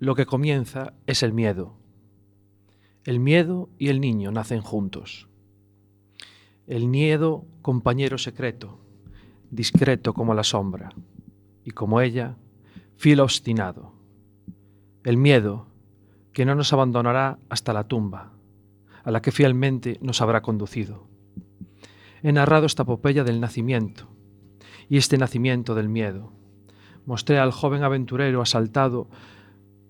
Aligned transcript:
lo 0.00 0.14
que 0.14 0.24
comienza 0.24 0.94
es 1.06 1.22
el 1.22 1.34
miedo. 1.34 1.74
El 3.04 3.20
miedo 3.20 3.68
y 3.76 3.88
el 3.88 4.00
niño 4.00 4.32
nacen 4.32 4.62
juntos. 4.62 5.28
El 6.66 6.88
miedo, 6.88 7.44
compañero 7.60 8.16
secreto, 8.16 8.80
discreto 9.50 10.14
como 10.14 10.32
la 10.32 10.42
sombra, 10.42 10.88
y 11.64 11.72
como 11.72 12.00
ella, 12.00 12.38
fiel 12.96 13.20
obstinado. 13.20 13.92
El 15.04 15.18
miedo, 15.18 15.66
que 16.32 16.46
no 16.46 16.54
nos 16.54 16.72
abandonará 16.72 17.38
hasta 17.50 17.74
la 17.74 17.84
tumba, 17.84 18.32
a 19.04 19.10
la 19.10 19.20
que 19.20 19.32
fielmente 19.32 19.98
nos 20.00 20.22
habrá 20.22 20.40
conducido. 20.40 21.08
He 22.22 22.32
narrado 22.32 22.64
esta 22.64 22.84
epopeya 22.84 23.22
del 23.22 23.38
nacimiento 23.38 24.08
y 24.88 24.96
este 24.96 25.18
nacimiento 25.18 25.74
del 25.74 25.90
miedo. 25.90 26.32
Mostré 27.04 27.38
al 27.38 27.50
joven 27.50 27.82
aventurero 27.82 28.40
asaltado 28.40 29.10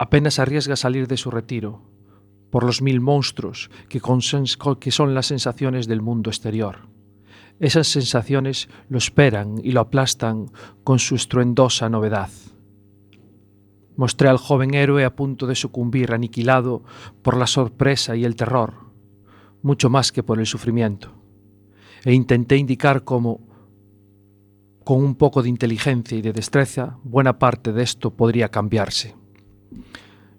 apenas 0.00 0.38
arriesga 0.38 0.77
salir 0.77 1.09
de 1.09 1.18
su 1.18 1.30
retiro 1.30 1.82
por 2.48 2.64
los 2.64 2.80
mil 2.80 3.02
monstruos 3.02 3.70
que, 3.91 4.00
son 4.91 5.14
las 5.14 5.27
sensaciones 5.27 5.86
del 5.86 6.00
mundo 6.00 6.30
exterior. 6.30 6.88
Esas 7.58 7.86
sensaciones 7.88 8.70
lo 8.88 8.96
esperan 8.96 9.56
y 9.62 9.72
lo 9.72 9.80
aplastan 9.80 10.46
con 10.84 10.98
su 10.98 11.16
estruendosa 11.16 11.91
novedad. 11.91 12.30
Mostré 13.94 14.30
al 14.30 14.38
joven 14.38 14.72
héroe 14.72 15.05
a 15.05 15.14
punto 15.14 15.46
de 15.46 15.55
sucumbir, 15.55 16.14
aniquilado 16.14 16.82
por 17.20 17.36
la 17.36 17.46
sorpresa 17.46 18.16
y 18.16 18.24
el 18.24 18.36
terror, 18.36 18.72
mucho 19.60 19.91
más 19.91 20.12
que 20.12 20.22
por 20.22 20.41
el 20.41 20.46
sufrimiento. 20.46 21.12
E 22.06 22.14
intenté 22.14 22.56
indicar 22.56 23.05
cómo, 23.05 23.46
con 24.82 25.05
un 25.05 25.14
poco 25.14 25.42
de 25.42 25.50
inteligencia 25.50 26.16
y 26.16 26.22
de 26.22 26.32
destreza, 26.32 26.98
buena 27.05 27.38
parte 27.38 27.74
de 27.74 27.82
esto 27.82 28.16
podría 28.16 28.48
cambiarse. 28.48 29.20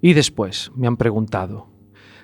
Y 0.01 0.13
después, 0.13 0.71
me 0.75 0.87
han 0.87 0.97
preguntado, 0.97 1.67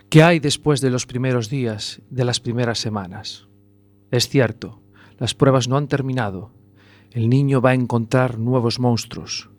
¿qué 0.09 0.23
hay 0.23 0.39
después 0.39 0.81
de 0.81 0.89
los 0.89 1.05
primeros 1.05 1.49
días, 1.49 2.01
de 2.09 2.25
las 2.25 2.39
primeras 2.39 2.79
semanas? 2.79 3.47
Es 4.11 4.29
cierto, 4.29 4.81
las 5.17 5.33
pruebas 5.33 5.67
no 5.67 5.77
han 5.77 5.87
terminado. 5.87 6.51
El 7.11 7.29
niño 7.29 7.61
va 7.61 7.71
a 7.71 7.75
encontrar 7.75 8.39
nuevos 8.39 8.79
monstruos. 8.79 9.49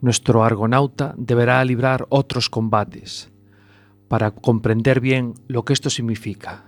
Nuestro 0.00 0.44
argonauta 0.44 1.14
deberá 1.16 1.64
librar 1.64 2.06
otros 2.10 2.50
combates. 2.50 3.30
Para 4.08 4.30
comprender 4.30 5.00
bien 5.00 5.34
lo 5.48 5.64
que 5.64 5.72
esto 5.72 5.90
significa, 5.90 6.64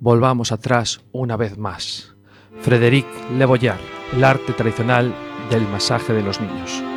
volvamos 0.00 0.52
atrás 0.52 1.04
una 1.12 1.36
vez 1.36 1.56
más. 1.56 2.14
Frédéric 2.60 3.06
Le 3.36 3.46
Boyard, 3.46 3.80
el 4.14 4.24
arte 4.24 4.52
tradicional 4.52 5.14
del 5.50 5.66
masaje 5.68 6.12
de 6.12 6.22
los 6.22 6.40
niños. 6.40 6.93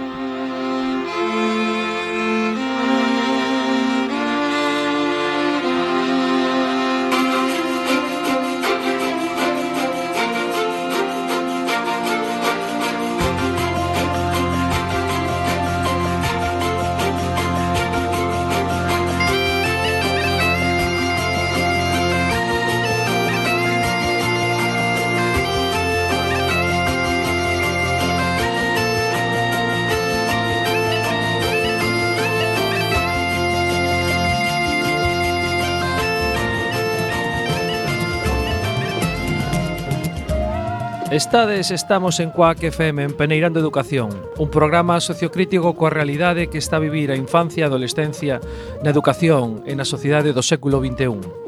Estades, 41.18 41.72
estamos 41.72 42.20
en 42.20 42.30
Coac 42.30 42.62
FM 42.62 43.02
en 43.02 43.18
Peneirando 43.18 43.60
Educación, 43.60 44.10
un 44.38 44.52
programa 44.52 45.02
sociocrítico 45.02 45.74
coa 45.74 45.90
realidade 45.90 46.46
que 46.46 46.62
está 46.62 46.78
a 46.78 46.86
vivir 46.86 47.10
a 47.10 47.18
infancia 47.18 47.66
e 47.66 47.68
adolescencia 47.68 48.38
na 48.86 48.94
educación 48.94 49.66
e 49.66 49.74
na 49.74 49.82
sociedade 49.82 50.30
do 50.30 50.46
século 50.46 50.78
XXI. 50.78 51.47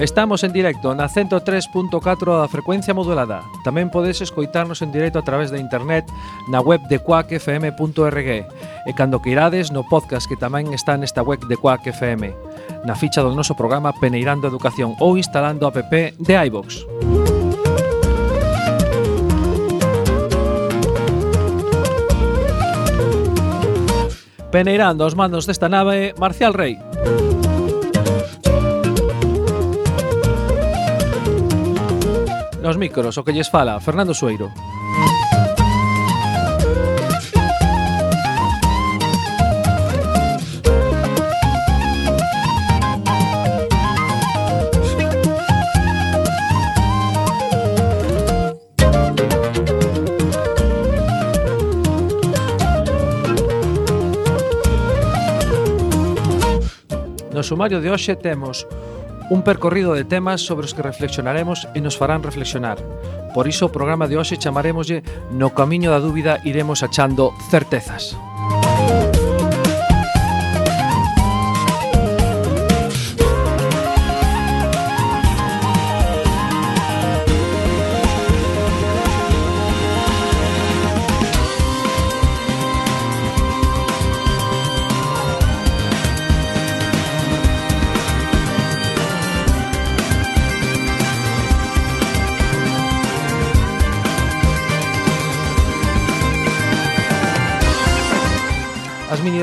Estamos 0.00 0.44
en 0.44 0.52
directo 0.56 0.94
na 0.94 1.12
103.4 1.12 1.92
da 2.40 2.48
frecuencia 2.48 2.96
modulada. 2.96 3.44
Tamén 3.68 3.92
podes 3.92 4.24
escoitarnos 4.24 4.80
en 4.80 4.96
directo 4.96 5.20
a 5.20 5.26
través 5.28 5.52
da 5.52 5.60
internet 5.60 6.08
na 6.48 6.64
web 6.64 6.80
de 6.88 6.96
quackfm.org 6.96 8.28
e 8.48 8.92
cando 8.96 9.20
queirades 9.20 9.68
no 9.68 9.84
podcast 9.84 10.24
que 10.24 10.40
tamén 10.40 10.72
está 10.72 10.96
nesta 10.96 11.20
web 11.20 11.44
de 11.44 11.60
Quack 11.60 11.92
FM, 11.92 12.32
na 12.88 12.96
ficha 12.96 13.20
do 13.20 13.36
noso 13.36 13.52
programa 13.52 13.92
Peneirando 13.92 14.48
Educación 14.48 14.96
ou 15.04 15.20
instalando 15.20 15.68
a 15.68 15.72
app 15.76 15.92
de 15.92 16.32
iVox. 16.48 16.88
Peneirando 24.48 25.04
os 25.04 25.12
mandos 25.12 25.44
desta 25.44 25.68
nave, 25.68 26.16
Marcial 26.16 26.56
Rey. 26.56 26.80
Nos 32.62 32.76
micros, 32.76 33.16
o 33.16 33.24
que 33.24 33.32
lles 33.32 33.48
fala, 33.48 33.80
Fernando 33.80 34.12
Sueiro. 34.12 34.52
No 57.32 57.42
sumario 57.42 57.80
de 57.80 57.88
hoxe 57.88 58.14
temos 58.16 58.68
Un 59.30 59.42
percorrido 59.42 59.94
de 59.94 60.02
temas 60.02 60.42
sobre 60.42 60.66
os 60.66 60.74
que 60.74 60.82
reflexionaremos 60.82 61.70
e 61.70 61.78
nos 61.78 61.94
farán 61.94 62.26
reflexionar. 62.26 62.82
Por 63.30 63.46
iso 63.46 63.70
o 63.70 63.74
programa 63.74 64.10
de 64.10 64.18
hoxe 64.18 64.34
chamaremoslle 64.34 65.06
No 65.30 65.54
camiño 65.54 65.94
da 65.94 66.02
dúbida 66.02 66.42
iremos 66.42 66.82
achando 66.82 67.30
certezas. 67.46 68.18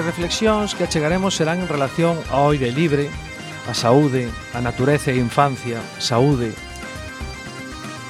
reflexións 0.01 0.75
que 0.75 0.83
achegaremos 0.83 1.35
serán 1.35 1.61
en 1.61 1.69
relación 1.69 2.17
ao 2.29 2.51
aire 2.51 2.71
libre, 2.71 3.09
a 3.67 3.73
saúde, 3.73 4.29
a 4.55 4.59
natureza 4.63 5.11
e 5.11 5.19
a 5.19 5.23
infancia, 5.23 5.79
saúde. 5.99 6.55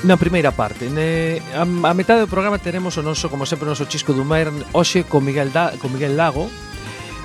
Na 0.06 0.16
primeira 0.16 0.54
parte, 0.54 0.94
ne, 0.94 1.42
a, 1.58 1.66
a 1.66 1.94
metade 1.98 2.22
do 2.22 2.30
programa 2.30 2.62
teremos 2.62 2.96
o 2.96 3.06
noso, 3.06 3.34
como 3.34 3.50
sempre, 3.50 3.66
o 3.66 3.74
noso 3.74 3.90
chisco 3.90 4.14
do 4.14 4.22
mer, 4.22 4.54
hoxe 4.74 5.02
con 5.04 5.26
Miguel, 5.26 5.50
da, 5.50 5.74
con 5.82 5.90
Miguel 5.90 6.14
Lago 6.14 6.46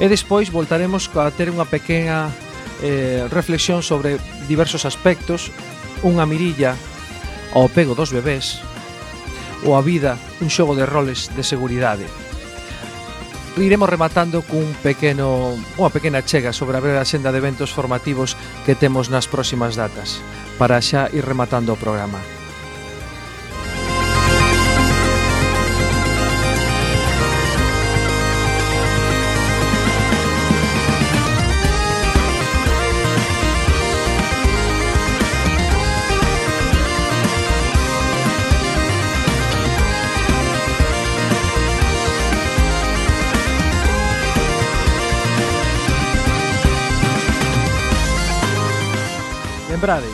e 0.00 0.08
despois 0.08 0.48
voltaremos 0.48 1.12
a 1.12 1.28
ter 1.30 1.52
unha 1.52 1.68
pequena 1.68 2.32
eh, 2.80 3.28
reflexión 3.28 3.84
sobre 3.84 4.16
diversos 4.48 4.88
aspectos, 4.88 5.52
unha 6.00 6.24
mirilla 6.24 6.74
ao 7.52 7.68
pego 7.68 7.92
dos 7.92 8.10
bebés 8.10 8.64
ou 9.62 9.76
a 9.78 9.82
vida, 9.84 10.18
un 10.42 10.50
xogo 10.50 10.74
de 10.74 10.88
roles 10.88 11.30
de 11.36 11.44
seguridade 11.44 12.08
iremos 13.56 13.88
rematando 13.88 14.40
cun 14.40 14.64
pequeno 14.80 15.58
unha 15.76 15.92
pequena 15.92 16.24
chega 16.24 16.56
sobre 16.56 16.80
a 16.80 16.82
breve 16.84 17.00
xenda 17.04 17.28
de 17.28 17.40
eventos 17.42 17.74
formativos 17.74 18.38
que 18.64 18.72
temos 18.72 19.12
nas 19.12 19.28
próximas 19.28 19.76
datas 19.76 20.24
para 20.56 20.80
xa 20.80 21.12
ir 21.12 21.24
rematando 21.26 21.76
o 21.76 21.80
programa. 21.80 22.20
Lembrade, 49.82 50.06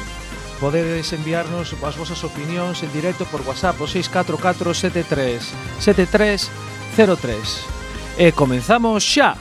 podedes 0.61 1.13
enviarnos 1.13 1.77
as 1.85 1.93
vosas 1.93 2.25
opinións 2.25 2.81
en 2.81 2.89
directo 2.89 3.29
por 3.29 3.45
WhatsApp 3.45 3.77
o 3.77 3.87
644 3.87 4.73
73 4.73 5.45
7303. 5.77 6.57
E 8.17 8.33
comenzamos 8.33 9.05
xa. 9.05 9.37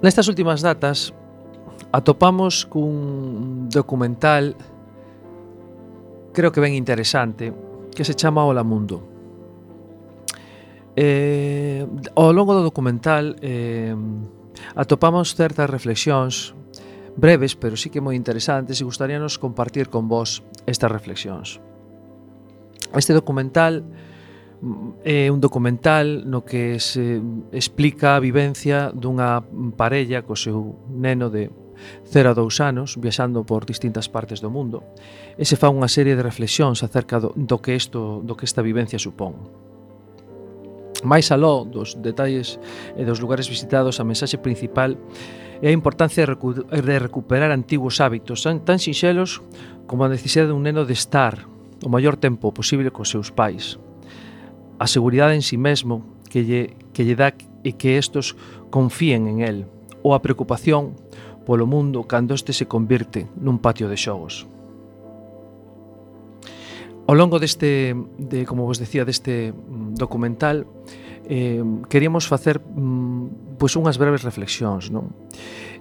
Nestas 0.00 0.28
últimas 0.32 0.64
datas 0.64 1.12
atopamos 1.92 2.64
cun 2.64 3.68
documental 3.68 4.56
creo 6.32 6.48
que 6.48 6.60
ben 6.60 6.72
interesante 6.72 7.52
que 7.92 8.04
se 8.04 8.16
chama 8.16 8.48
Ola 8.48 8.64
Mundo. 8.64 9.04
Eh, 10.96 11.84
ao 12.16 12.32
longo 12.32 12.56
do 12.56 12.64
documental 12.64 13.36
eh, 13.44 13.92
atopamos 14.72 15.36
certas 15.36 15.68
reflexións 15.68 16.56
breves, 17.20 17.52
pero 17.52 17.76
sí 17.76 17.92
que 17.92 18.00
moi 18.00 18.16
interesantes 18.16 18.80
e 18.80 18.88
gustaríanos 18.88 19.36
compartir 19.36 19.92
con 19.92 20.08
vos 20.08 20.40
estas 20.64 20.88
reflexións. 20.88 21.60
Este 22.96 23.12
documental 23.12 23.84
É 25.04 25.32
un 25.32 25.40
documental 25.40 26.28
no 26.28 26.44
que 26.44 26.76
se 26.84 27.16
eh, 27.16 27.22
explica 27.56 28.16
a 28.16 28.20
vivencia 28.20 28.92
dunha 28.92 29.40
parella 29.72 30.20
co 30.20 30.36
seu 30.36 30.76
neno 30.92 31.32
de 31.32 31.48
0 32.12 32.28
a 32.28 32.34
2 32.36 32.60
anos 32.60 33.00
viaxando 33.00 33.40
por 33.48 33.64
distintas 33.64 34.12
partes 34.12 34.44
do 34.44 34.52
mundo 34.52 34.84
e 35.40 35.48
se 35.48 35.56
fa 35.56 35.72
unha 35.72 35.88
serie 35.88 36.12
de 36.12 36.20
reflexións 36.20 36.84
acerca 36.84 37.16
do, 37.16 37.32
do 37.32 37.56
que 37.64 37.72
isto 37.72 38.20
do 38.20 38.36
que 38.36 38.44
esta 38.44 38.60
vivencia 38.60 39.00
supón. 39.00 39.48
Mais 41.08 41.32
aló 41.32 41.64
dos 41.64 41.96
detalles 41.96 42.60
e 43.00 43.08
dos 43.08 43.16
lugares 43.24 43.48
visitados, 43.48 43.96
a 43.96 44.04
mensaxe 44.04 44.36
principal 44.36 45.00
é 45.64 45.72
a 45.72 45.76
importancia 45.76 46.28
de 46.28 46.96
recuperar 47.00 47.48
antigos 47.48 47.96
hábitos 48.04 48.44
tan 48.44 48.76
sinxelos 48.76 49.40
como 49.88 50.04
a 50.04 50.12
necesidade 50.12 50.52
dun 50.52 50.68
neno 50.68 50.84
de 50.84 50.92
estar 50.92 51.48
o 51.80 51.88
maior 51.88 52.20
tempo 52.20 52.52
posible 52.52 52.92
cos 52.92 53.08
seus 53.08 53.32
pais 53.32 53.80
a 54.80 54.88
seguridade 54.88 55.36
en 55.36 55.44
sí 55.44 55.60
mesmo 55.60 56.08
que 56.32 56.40
lle, 56.48 56.72
que 56.96 57.04
lle 57.04 57.14
dá 57.14 57.36
e 57.60 57.76
que 57.76 58.00
estos 58.00 58.32
confíen 58.72 59.28
en 59.28 59.44
el, 59.44 59.68
ou 60.00 60.16
a 60.16 60.24
preocupación 60.24 60.96
polo 61.44 61.68
mundo 61.68 62.08
cando 62.08 62.32
este 62.32 62.56
se 62.56 62.64
convirte 62.64 63.28
nun 63.36 63.60
patio 63.60 63.92
de 63.92 64.00
xogos. 64.00 64.48
Ao 67.04 67.12
longo 67.18 67.36
deste, 67.36 67.92
de, 68.16 68.48
como 68.48 68.64
vos 68.64 68.80
decía, 68.80 69.04
deste 69.04 69.52
mm, 69.52 70.00
documental, 70.00 70.64
eh, 71.28 71.60
queríamos 71.92 72.24
facer 72.24 72.64
mm, 72.64 73.60
pois 73.60 73.76
unhas 73.76 74.00
breves 74.00 74.24
reflexións 74.24 74.88
non? 74.88 75.12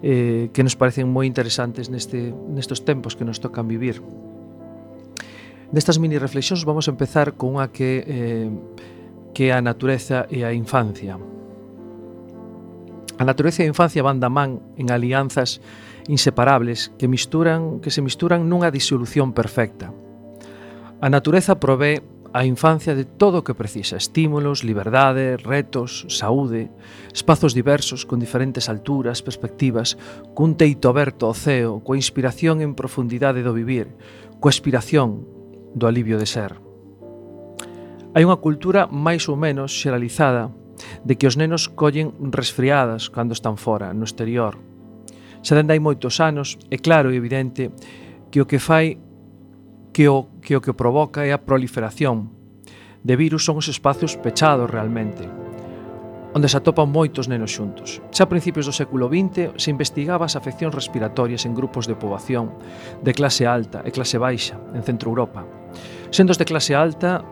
Eh, 0.04 0.52
que 0.52 0.60
nos 0.60 0.75
parecen 0.75 1.07
moi 1.07 1.24
interesantes 1.24 1.88
neste, 1.88 2.36
nestos 2.52 2.84
tempos 2.84 3.16
que 3.16 3.24
nos 3.24 3.40
tocan 3.40 3.63
vivir 3.72 4.04
Destas 5.71 6.01
mini 6.01 6.18
reflexións 6.18 6.66
vamos 6.66 6.89
a 6.89 6.92
empezar 6.92 7.38
con 7.38 7.54
unha 7.54 7.69
que 7.69 8.01
eh, 8.01 8.50
que 9.38 9.50
é 9.50 9.54
a 9.54 9.62
natureza 9.62 10.25
e 10.33 10.42
a 10.42 10.50
infancia. 10.50 11.21
A 13.21 13.24
natureza 13.24 13.62
e 13.62 13.69
a 13.69 13.71
infancia 13.71 14.01
van 14.01 14.18
da 14.18 14.33
man 14.33 14.66
en 14.81 14.89
alianzas 14.89 15.62
inseparables 16.10 16.89
que 16.98 17.06
misturan 17.06 17.86
que 17.86 17.94
se 17.94 18.01
misturan 18.01 18.50
nunha 18.50 18.74
disolución 18.74 19.30
perfecta. 19.30 19.94
A 21.00 21.07
natureza 21.13 21.62
provee 21.62 22.01
a 22.33 22.45
infancia 22.50 22.98
de 22.98 23.06
todo 23.06 23.42
o 23.42 23.45
que 23.45 23.54
precisa, 23.54 23.98
estímulos, 23.98 24.66
liberdade, 24.66 25.38
retos, 25.38 26.06
saúde, 26.10 26.74
espazos 27.13 27.54
diversos 27.54 28.10
con 28.10 28.18
diferentes 28.18 28.69
alturas, 28.69 29.21
perspectivas, 29.21 30.01
cun 30.33 30.57
teito 30.57 30.89
aberto 30.89 31.30
ao 31.30 31.38
ceo, 31.38 31.86
coa 31.86 31.98
inspiración 31.98 32.66
en 32.66 32.74
profundidade 32.74 33.45
do 33.45 33.54
vivir, 33.54 33.94
coa 34.42 34.50
aspiración, 34.50 35.38
do 35.74 35.88
alivio 35.88 36.18
de 36.18 36.25
ser. 36.25 36.57
Hai 38.16 38.25
unha 38.25 38.42
cultura 38.42 38.90
máis 38.90 39.30
ou 39.30 39.38
menos 39.38 39.69
xeralizada 39.69 40.49
de 41.06 41.14
que 41.14 41.28
os 41.30 41.38
nenos 41.38 41.69
collen 41.69 42.16
resfriadas 42.33 43.09
cando 43.11 43.38
están 43.38 43.59
fora, 43.59 43.94
no 43.94 44.07
exterior. 44.07 44.57
Xa 45.45 45.56
dende 45.56 45.78
hai 45.78 45.81
moitos 45.81 46.18
anos, 46.19 46.57
é 46.73 46.78
claro 46.81 47.14
e 47.14 47.19
evidente 47.19 47.69
que 48.31 48.42
o 48.42 48.47
que 48.49 48.59
fai 48.59 48.97
que 49.94 50.09
o 50.09 50.30
que 50.42 50.56
o, 50.56 50.61
que 50.61 50.73
provoca 50.73 51.26
é 51.26 51.31
a 51.31 51.42
proliferación 51.42 52.33
de 53.04 53.16
virus 53.16 53.45
son 53.45 53.57
os 53.57 53.68
espacios 53.71 54.18
pechados 54.19 54.69
realmente 54.69 55.48
onde 56.33 56.50
se 56.50 56.57
atopan 56.57 56.90
moitos 56.94 57.26
nenos 57.26 57.54
xuntos. 57.54 58.02
Xa 58.14 58.26
a 58.26 58.31
principios 58.31 58.69
do 58.69 58.74
século 58.76 59.09
XX 59.09 59.57
se 59.57 59.74
investigaba 59.74 60.30
as 60.30 60.38
afeccións 60.38 60.76
respiratorias 60.76 61.45
en 61.50 61.57
grupos 61.57 61.90
de 61.90 61.98
poboación 61.98 62.54
de 63.02 63.14
clase 63.18 63.50
alta 63.50 63.81
e 63.81 63.90
clase 63.90 64.21
baixa 64.21 64.62
en 64.78 64.86
Centro 64.86 65.09
Europa. 65.09 65.42
Sendos 66.14 66.38
de 66.38 66.45
clase 66.45 66.78
alta, 66.78 67.26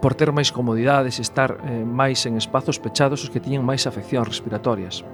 por 0.00 0.16
ter 0.16 0.32
máis 0.32 0.48
comodidades 0.48 1.20
e 1.20 1.22
estar 1.22 1.60
eh, 1.60 1.84
máis 1.84 2.24
en 2.24 2.40
espazos 2.40 2.80
pechados 2.80 3.20
os 3.20 3.28
que 3.28 3.40
tiñan 3.40 3.64
máis 3.64 3.84
afeccións 3.84 4.32
respiratorias 4.32 5.04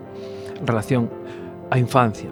en 0.55 0.67
relación 0.67 1.11
á 1.71 1.77
infancia. 1.83 2.31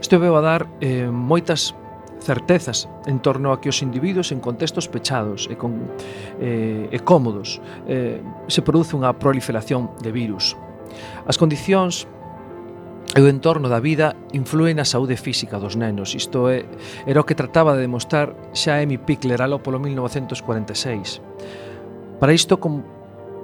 Isto 0.00 0.16
veo 0.16 0.34
a 0.36 0.42
dar 0.42 0.64
eh, 0.80 1.12
moitas 1.12 1.76
certezas 2.20 2.88
en 3.06 3.18
torno 3.18 3.52
a 3.52 3.60
que 3.60 3.72
os 3.72 3.82
individuos 3.82 4.30
en 4.30 4.40
contextos 4.40 4.86
pechados 4.86 5.48
e, 5.48 5.56
con, 5.56 5.90
eh, 6.38 6.88
e 6.92 6.98
cómodos 7.00 7.58
eh, 7.88 8.20
se 8.46 8.60
produce 8.60 8.94
unha 8.94 9.16
proliferación 9.16 9.90
de 10.04 10.12
virus. 10.12 10.54
As 11.24 11.40
condicións 11.40 12.06
e 13.10 13.18
o 13.18 13.26
entorno 13.26 13.66
da 13.66 13.82
vida 13.82 14.14
influen 14.30 14.78
na 14.78 14.86
saúde 14.86 15.18
física 15.18 15.58
dos 15.58 15.74
nenos. 15.74 16.14
Isto 16.14 16.46
é, 16.46 16.62
era 17.10 17.18
o 17.18 17.26
que 17.26 17.34
trataba 17.34 17.74
de 17.74 17.82
demostrar 17.82 18.36
xa 18.54 18.78
Amy 18.78 19.02
Pickler 19.02 19.42
alo 19.42 19.58
polo 19.58 19.82
1946. 19.82 21.18
Para 22.22 22.36
isto, 22.36 22.62
com, 22.62 22.86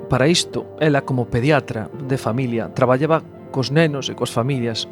para 0.06 0.30
isto, 0.30 0.78
ela 0.78 1.02
como 1.02 1.26
pediatra 1.26 1.90
de 1.90 2.14
familia 2.14 2.70
traballaba 2.70 3.24
cos 3.50 3.74
nenos 3.74 4.06
e 4.06 4.14
cos 4.14 4.30
familias 4.30 4.86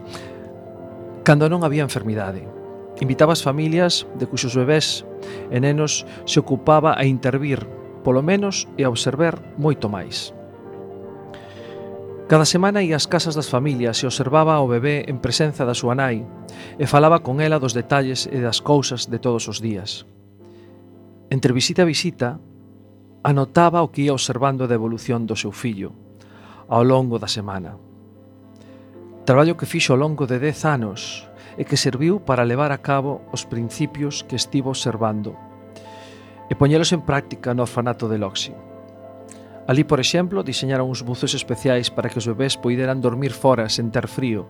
cando 1.22 1.46
non 1.46 1.62
había 1.62 1.86
enfermidade 1.86 2.63
Invitaba 3.00 3.34
as 3.34 3.42
familias 3.42 4.06
de 4.14 4.26
cuxos 4.26 4.54
bebés 4.54 5.02
e 5.50 5.58
nenos 5.58 6.06
se 6.26 6.38
ocupaba 6.38 6.94
a 6.94 7.02
intervir, 7.02 7.66
polo 8.06 8.22
menos 8.22 8.70
e 8.78 8.86
a 8.86 8.90
observar 8.92 9.42
moito 9.58 9.90
máis. 9.90 10.30
Cada 12.30 12.48
semana 12.48 12.80
ia 12.80 12.96
ás 12.96 13.04
casas 13.04 13.36
das 13.36 13.50
familias 13.50 14.00
e 14.00 14.08
observaba 14.08 14.56
ao 14.56 14.70
bebé 14.70 15.04
en 15.10 15.20
presenza 15.20 15.68
da 15.68 15.76
súa 15.76 15.92
nai 15.92 16.24
e 16.80 16.88
falaba 16.88 17.20
con 17.20 17.42
ela 17.42 17.60
dos 17.60 17.76
detalles 17.76 18.24
e 18.30 18.40
das 18.40 18.64
cousas 18.64 19.10
de 19.10 19.18
todos 19.20 19.44
os 19.50 19.60
días. 19.60 20.08
Entre 21.28 21.52
visita 21.52 21.82
a 21.82 21.90
visita, 21.90 22.40
anotaba 23.26 23.84
o 23.84 23.90
que 23.92 24.08
ia 24.08 24.16
observando 24.16 24.64
da 24.64 24.78
evolución 24.78 25.26
do 25.28 25.36
seu 25.36 25.52
fillo 25.52 25.92
ao 26.70 26.80
longo 26.80 27.18
da 27.20 27.28
semana. 27.28 27.76
Traballo 29.28 29.56
que 29.56 29.68
fixo 29.68 29.92
ao 29.92 30.00
longo 30.00 30.24
de 30.24 30.40
dez 30.40 30.64
anos 30.64 31.28
e 31.56 31.62
que 31.64 31.78
serviu 31.78 32.20
para 32.20 32.46
levar 32.46 32.72
a 32.72 32.82
cabo 32.82 33.22
os 33.30 33.46
principios 33.46 34.22
que 34.26 34.36
estivo 34.36 34.70
observando 34.74 35.36
e 36.50 36.54
poñelos 36.54 36.92
en 36.92 37.00
práctica 37.00 37.56
no 37.56 37.64
orfanato 37.64 38.04
de 38.04 38.20
Loxi. 38.20 38.52
Alí, 39.64 39.80
por 39.80 39.96
exemplo, 39.96 40.44
diseñaron 40.44 40.92
uns 40.92 41.00
buzos 41.00 41.32
especiais 41.32 41.88
para 41.88 42.12
que 42.12 42.20
os 42.20 42.28
bebés 42.28 42.60
poideran 42.60 43.00
dormir 43.00 43.32
fora 43.32 43.72
sen 43.72 43.88
ter 43.88 44.10
frío, 44.12 44.44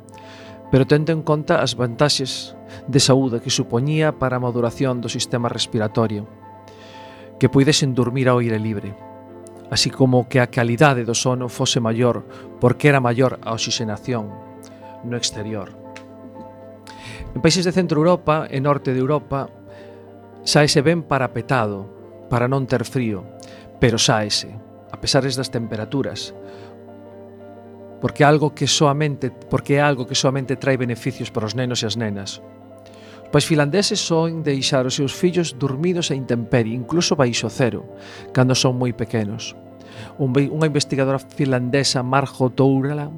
pero 0.74 0.90
tendo 0.90 1.14
en 1.14 1.22
conta 1.22 1.62
as 1.62 1.78
vantaxes 1.78 2.58
de 2.90 2.98
saúde 2.98 3.38
que 3.38 3.54
supoñía 3.54 4.18
para 4.18 4.36
a 4.36 4.42
maduración 4.42 4.98
do 4.98 5.06
sistema 5.06 5.46
respiratorio, 5.46 6.26
que 7.38 7.46
poidesen 7.46 7.94
dormir 7.94 8.26
ao 8.26 8.42
aire 8.42 8.58
libre 8.58 8.94
así 9.70 9.90
como 9.90 10.28
que 10.28 10.40
a 10.40 10.46
calidade 10.46 11.02
do 11.02 11.18
sono 11.18 11.48
fose 11.48 11.80
maior 11.80 12.22
porque 12.60 12.86
era 12.86 13.02
maior 13.02 13.42
a 13.42 13.50
oxigenación 13.58 14.30
no 15.02 15.16
exterior. 15.18 15.83
En 17.34 17.42
países 17.42 17.66
de 17.66 17.74
centro 17.74 17.98
Europa 17.98 18.46
e 18.46 18.62
norte 18.62 18.94
de 18.94 19.02
Europa 19.02 19.50
saese 20.46 20.86
ben 20.86 21.02
parapetado 21.02 21.90
para 22.30 22.46
non 22.46 22.62
ter 22.70 22.86
frío, 22.86 23.26
pero 23.82 23.98
saese, 23.98 24.54
a 24.94 24.96
pesares 25.02 25.34
das 25.34 25.50
temperaturas, 25.50 26.30
porque 27.98 28.22
algo 28.22 28.54
que 28.54 28.70
soamente 28.70 29.34
porque 29.50 29.76
é 29.76 29.82
algo 29.82 30.06
que 30.06 30.14
soamente 30.14 30.54
trae 30.54 30.78
beneficios 30.78 31.34
para 31.34 31.50
os 31.50 31.58
nenos 31.58 31.82
e 31.82 31.90
as 31.90 31.98
nenas. 31.98 32.38
Os 33.26 33.30
pais 33.34 33.50
finlandeses 33.50 33.98
son 33.98 34.46
deixar 34.46 34.86
os 34.86 34.94
seus 34.94 35.10
fillos 35.10 35.58
dormidos 35.58 36.14
a 36.14 36.14
intemperie, 36.14 36.78
incluso 36.78 37.18
baixo 37.18 37.50
cero, 37.50 37.82
cando 38.30 38.54
son 38.54 38.78
moi 38.78 38.94
pequenos. 38.94 39.58
Un, 40.22 40.30
unha 40.38 40.70
investigadora 40.70 41.18
finlandesa, 41.18 42.06
Marjo 42.06 42.46
Tourala, 42.54 43.10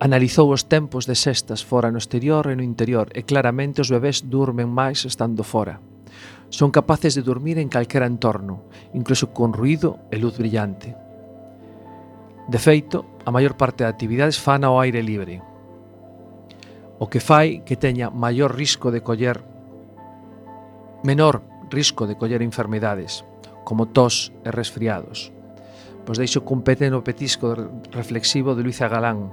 Analizou 0.00 0.50
os 0.50 0.66
tempos 0.66 1.06
de 1.06 1.14
sextas 1.14 1.62
fora 1.62 1.94
no 1.94 2.02
exterior 2.02 2.50
e 2.50 2.58
no 2.58 2.66
interior 2.66 3.14
e 3.14 3.22
claramente 3.22 3.78
os 3.78 3.90
bebés 3.94 4.26
durmen 4.26 4.66
máis 4.66 5.06
estando 5.06 5.46
fora. 5.46 5.78
Son 6.50 6.74
capaces 6.74 7.14
de 7.14 7.22
dormir 7.22 7.62
en 7.62 7.70
calquera 7.70 8.06
entorno, 8.06 8.66
incluso 8.90 9.30
con 9.30 9.54
ruido 9.54 10.02
e 10.10 10.18
luz 10.18 10.34
brillante. 10.34 10.98
De 12.50 12.58
feito, 12.58 13.06
a 13.24 13.30
maior 13.30 13.54
parte 13.56 13.86
de 13.86 13.90
actividades 13.90 14.36
fan 14.36 14.66
ao 14.66 14.82
aire 14.82 15.00
libre. 15.00 15.40
O 16.98 17.06
que 17.06 17.22
fai 17.22 17.62
que 17.62 17.78
teña 17.78 18.10
maior 18.10 18.52
risco 18.52 18.90
de 18.90 19.00
coller 19.00 19.40
menor 21.06 21.42
risco 21.70 22.06
de 22.06 22.16
coller 22.16 22.42
enfermedades, 22.42 23.24
como 23.64 23.86
tos 23.86 24.34
e 24.42 24.50
resfriados. 24.50 25.30
Pois 26.04 26.20
deixo 26.20 26.44
cun 26.44 26.60
o 26.60 27.04
petisco 27.06 27.56
reflexivo 27.94 28.52
de 28.52 28.62
Luisa 28.62 28.90
Galán, 28.92 29.32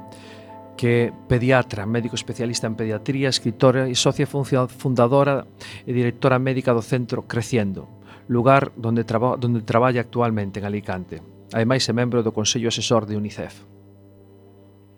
que 0.81 1.13
é 1.13 1.13
pediatra, 1.29 1.85
médico 1.85 2.17
especialista 2.17 2.65
en 2.65 2.73
pediatría, 2.73 3.29
escritora 3.29 3.85
e 3.85 3.93
socia 3.93 4.25
fundadora 4.25 5.45
e 5.85 5.93
directora 5.93 6.41
médica 6.41 6.73
do 6.73 6.81
Centro 6.81 7.29
Creciendo, 7.29 7.85
lugar 8.25 8.73
donde, 8.73 9.05
traba, 9.05 9.37
donde 9.37 9.61
traballa 9.61 10.01
actualmente 10.01 10.57
en 10.57 10.65
Alicante. 10.65 11.21
Ademais 11.53 11.85
é 11.85 11.93
membro 11.93 12.25
do 12.25 12.33
Consello 12.33 12.73
Asesor 12.73 13.05
de 13.05 13.13
UNICEF. 13.13 13.61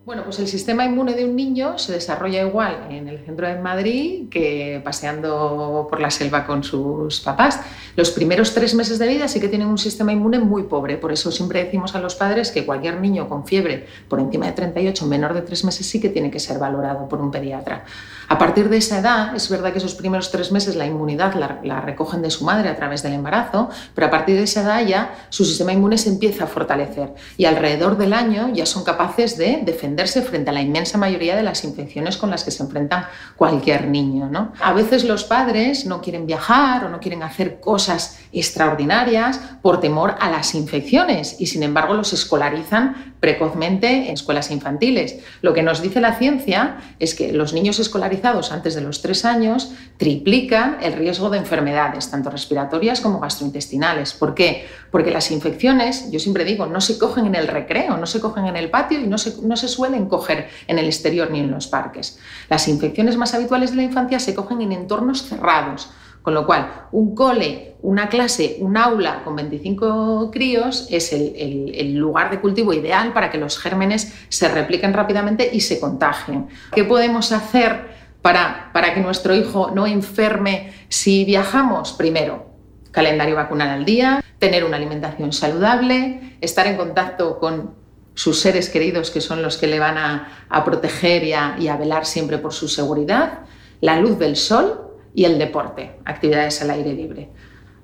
Bueno, 0.05 0.25
pues 0.25 0.37
el 0.39 0.49
sistema 0.49 0.83
inmune 0.83 1.13
de 1.13 1.23
un 1.23 1.33
niño 1.33 1.77
se 1.79 1.93
desarrolla 1.93 2.45
igual 2.45 2.87
en 2.89 3.07
el 3.07 3.19
centro 3.19 3.47
de 3.47 3.55
Madrid 3.55 4.27
que 4.29 4.81
paseando 4.83 5.87
por 5.89 6.01
la 6.01 6.11
selva 6.11 6.45
con 6.45 6.61
sus 6.61 7.21
papás. 7.21 7.61
Los 7.95 8.11
primeros 8.11 8.53
tres 8.53 8.75
meses 8.75 8.99
de 8.99 9.07
vida 9.07 9.29
sí 9.29 9.39
que 9.39 9.47
tienen 9.47 9.69
un 9.69 9.77
sistema 9.77 10.11
inmune 10.11 10.39
muy 10.39 10.63
pobre, 10.63 10.97
por 10.97 11.13
eso 11.13 11.31
siempre 11.31 11.63
decimos 11.63 11.95
a 11.95 12.01
los 12.01 12.15
padres 12.15 12.51
que 12.51 12.65
cualquier 12.65 12.99
niño 12.99 13.29
con 13.29 13.45
fiebre 13.45 13.87
por 14.09 14.19
encima 14.19 14.47
de 14.47 14.51
38, 14.51 15.05
menor 15.05 15.33
de 15.33 15.41
tres 15.41 15.63
meses, 15.63 15.87
sí 15.87 16.01
que 16.01 16.09
tiene 16.09 16.29
que 16.29 16.39
ser 16.41 16.59
valorado 16.59 17.07
por 17.07 17.21
un 17.21 17.31
pediatra. 17.31 17.85
A 18.27 18.37
partir 18.37 18.67
de 18.67 18.77
esa 18.77 18.99
edad, 18.99 19.33
es 19.33 19.47
verdad 19.49 19.71
que 19.71 19.77
esos 19.77 19.95
primeros 19.95 20.31
tres 20.31 20.51
meses 20.51 20.75
la 20.75 20.85
inmunidad 20.85 21.33
la, 21.35 21.61
la 21.63 21.79
recogen 21.79 22.21
de 22.21 22.29
su 22.29 22.43
madre 22.43 22.67
a 22.67 22.75
través 22.75 23.03
del 23.03 23.13
embarazo, 23.13 23.69
pero 23.95 24.07
a 24.07 24.11
partir 24.11 24.35
de 24.35 24.43
esa 24.43 24.63
edad 24.63 24.85
ya 24.85 25.27
su 25.29 25.45
sistema 25.45 25.71
inmune 25.71 25.97
se 25.97 26.09
empieza 26.09 26.43
a 26.43 26.47
fortalecer 26.47 27.13
y 27.37 27.45
alrededor 27.45 27.97
del 27.97 28.11
año 28.11 28.49
ya 28.53 28.65
son 28.65 28.83
capaces 28.83 29.37
de 29.37 29.61
defender 29.63 29.92
frente 30.25 30.49
a 30.49 30.53
la 30.53 30.61
inmensa 30.61 30.97
mayoría 30.97 31.35
de 31.35 31.43
las 31.43 31.63
infecciones 31.63 32.17
con 32.17 32.29
las 32.29 32.43
que 32.43 32.51
se 32.51 32.63
enfrenta 32.63 33.09
cualquier 33.35 33.87
niño. 33.87 34.29
A 34.59 34.73
veces 34.73 35.03
los 35.03 35.23
padres 35.23 35.85
no 35.85 36.01
quieren 36.01 36.25
viajar 36.25 36.85
o 36.85 36.89
no 36.89 36.99
quieren 36.99 37.23
hacer 37.23 37.59
cosas 37.59 38.19
extraordinarias 38.31 39.39
por 39.61 39.79
temor 39.79 40.15
a 40.19 40.29
las 40.29 40.55
infecciones 40.55 41.39
y 41.39 41.47
sin 41.47 41.63
embargo 41.63 41.93
los 41.93 42.13
escolarizan 42.13 43.13
precozmente 43.19 43.87
en 44.09 44.13
escuelas 44.15 44.51
infantiles. 44.51 45.19
Lo 45.41 45.53
que 45.53 45.63
nos 45.63 45.81
dice 45.81 46.01
la 46.01 46.15
ciencia 46.15 46.79
es 46.99 47.15
que 47.15 47.31
los 47.31 47.53
niños 47.53 47.79
escolarizados 47.79 48.51
antes 48.51 48.75
de 48.75 48.81
los 48.81 49.01
tres 49.01 49.23
años 49.23 49.71
triplican 49.95 50.79
el 50.81 50.91
riesgo 50.91 51.29
de 51.29 51.37
enfermedades, 51.37 52.11
tanto 52.11 52.29
respiratorias 52.29 52.99
como 52.99 53.21
gastrointestinales. 53.21 54.13
¿Por 54.13 54.35
qué? 54.35 54.67
Porque 54.91 55.11
las 55.11 55.31
infecciones, 55.31 56.11
yo 56.11 56.19
siempre 56.19 56.43
digo, 56.43 56.65
no 56.65 56.81
se 56.81 56.97
cogen 56.97 57.25
en 57.25 57.35
el 57.35 57.47
recreo, 57.47 57.95
no 57.95 58.05
se 58.05 58.19
cogen 58.19 58.45
en 58.45 58.57
el 58.57 58.69
patio 58.69 58.99
y 58.99 59.07
no 59.07 59.17
se, 59.17 59.41
no 59.41 59.55
se 59.55 59.69
suelen 59.69 59.82
coger 60.07 60.49
en 60.67 60.79
el 60.79 60.85
exterior 60.85 61.29
ni 61.31 61.39
en 61.39 61.51
los 61.51 61.67
parques. 61.67 62.19
Las 62.49 62.67
infecciones 62.67 63.17
más 63.17 63.33
habituales 63.33 63.71
de 63.71 63.77
la 63.77 63.83
infancia 63.83 64.19
se 64.19 64.35
cogen 64.35 64.61
en 64.61 64.71
entornos 64.71 65.23
cerrados, 65.23 65.89
con 66.21 66.33
lo 66.33 66.45
cual 66.45 66.87
un 66.91 67.13
cole, 67.13 67.75
una 67.81 68.07
clase, 68.07 68.57
un 68.61 68.77
aula 68.77 69.23
con 69.23 69.35
25 69.35 70.31
críos 70.31 70.87
es 70.89 71.11
el, 71.11 71.95
lugar 71.95 72.31
de 72.31 72.39
cultivo 72.39 72.73
ideal 72.73 73.13
para 73.13 73.29
que 73.29 73.37
los 73.37 73.59
gérmenes 73.59 74.13
se 74.29 74.47
repliquen 74.47 74.93
rápidamente 74.93 75.49
y 75.51 75.59
se 75.59 75.79
contagien. 75.79 76.47
¿Qué 76.73 76.85
podemos 76.85 77.31
hacer 77.33 77.91
para, 78.21 78.69
para 78.71 78.93
que 78.93 79.01
nuestro 79.01 79.35
hijo 79.35 79.71
no 79.75 79.85
enferme 79.85 80.71
si 80.87 81.25
viajamos? 81.25 81.91
Primero, 81.91 82.45
calendario 82.91 83.35
vacunal 83.35 83.69
al 83.69 83.83
día, 83.83 84.23
tener 84.39 84.63
una 84.63 84.77
alimentación 84.77 85.33
saludable, 85.33 86.37
estar 86.39 86.67
en 86.67 86.77
contacto 86.77 87.37
con 87.39 87.82
sus 88.13 88.39
seres 88.39 88.69
queridos 88.69 89.11
que 89.11 89.21
son 89.21 89.41
los 89.41 89.57
que 89.57 89.67
le 89.67 89.79
van 89.79 89.97
a, 89.97 90.63
proteger 90.65 91.23
y 91.23 91.33
a, 91.33 91.55
y 91.59 91.67
a, 91.67 91.77
velar 91.77 92.05
siempre 92.05 92.37
por 92.37 92.53
su 92.53 92.67
seguridad, 92.67 93.39
la 93.81 93.99
luz 93.99 94.17
del 94.19 94.35
sol 94.35 94.91
y 95.13 95.25
el 95.25 95.37
deporte, 95.37 95.97
actividades 96.05 96.61
al 96.61 96.71
aire 96.71 96.93
libre. 96.93 97.29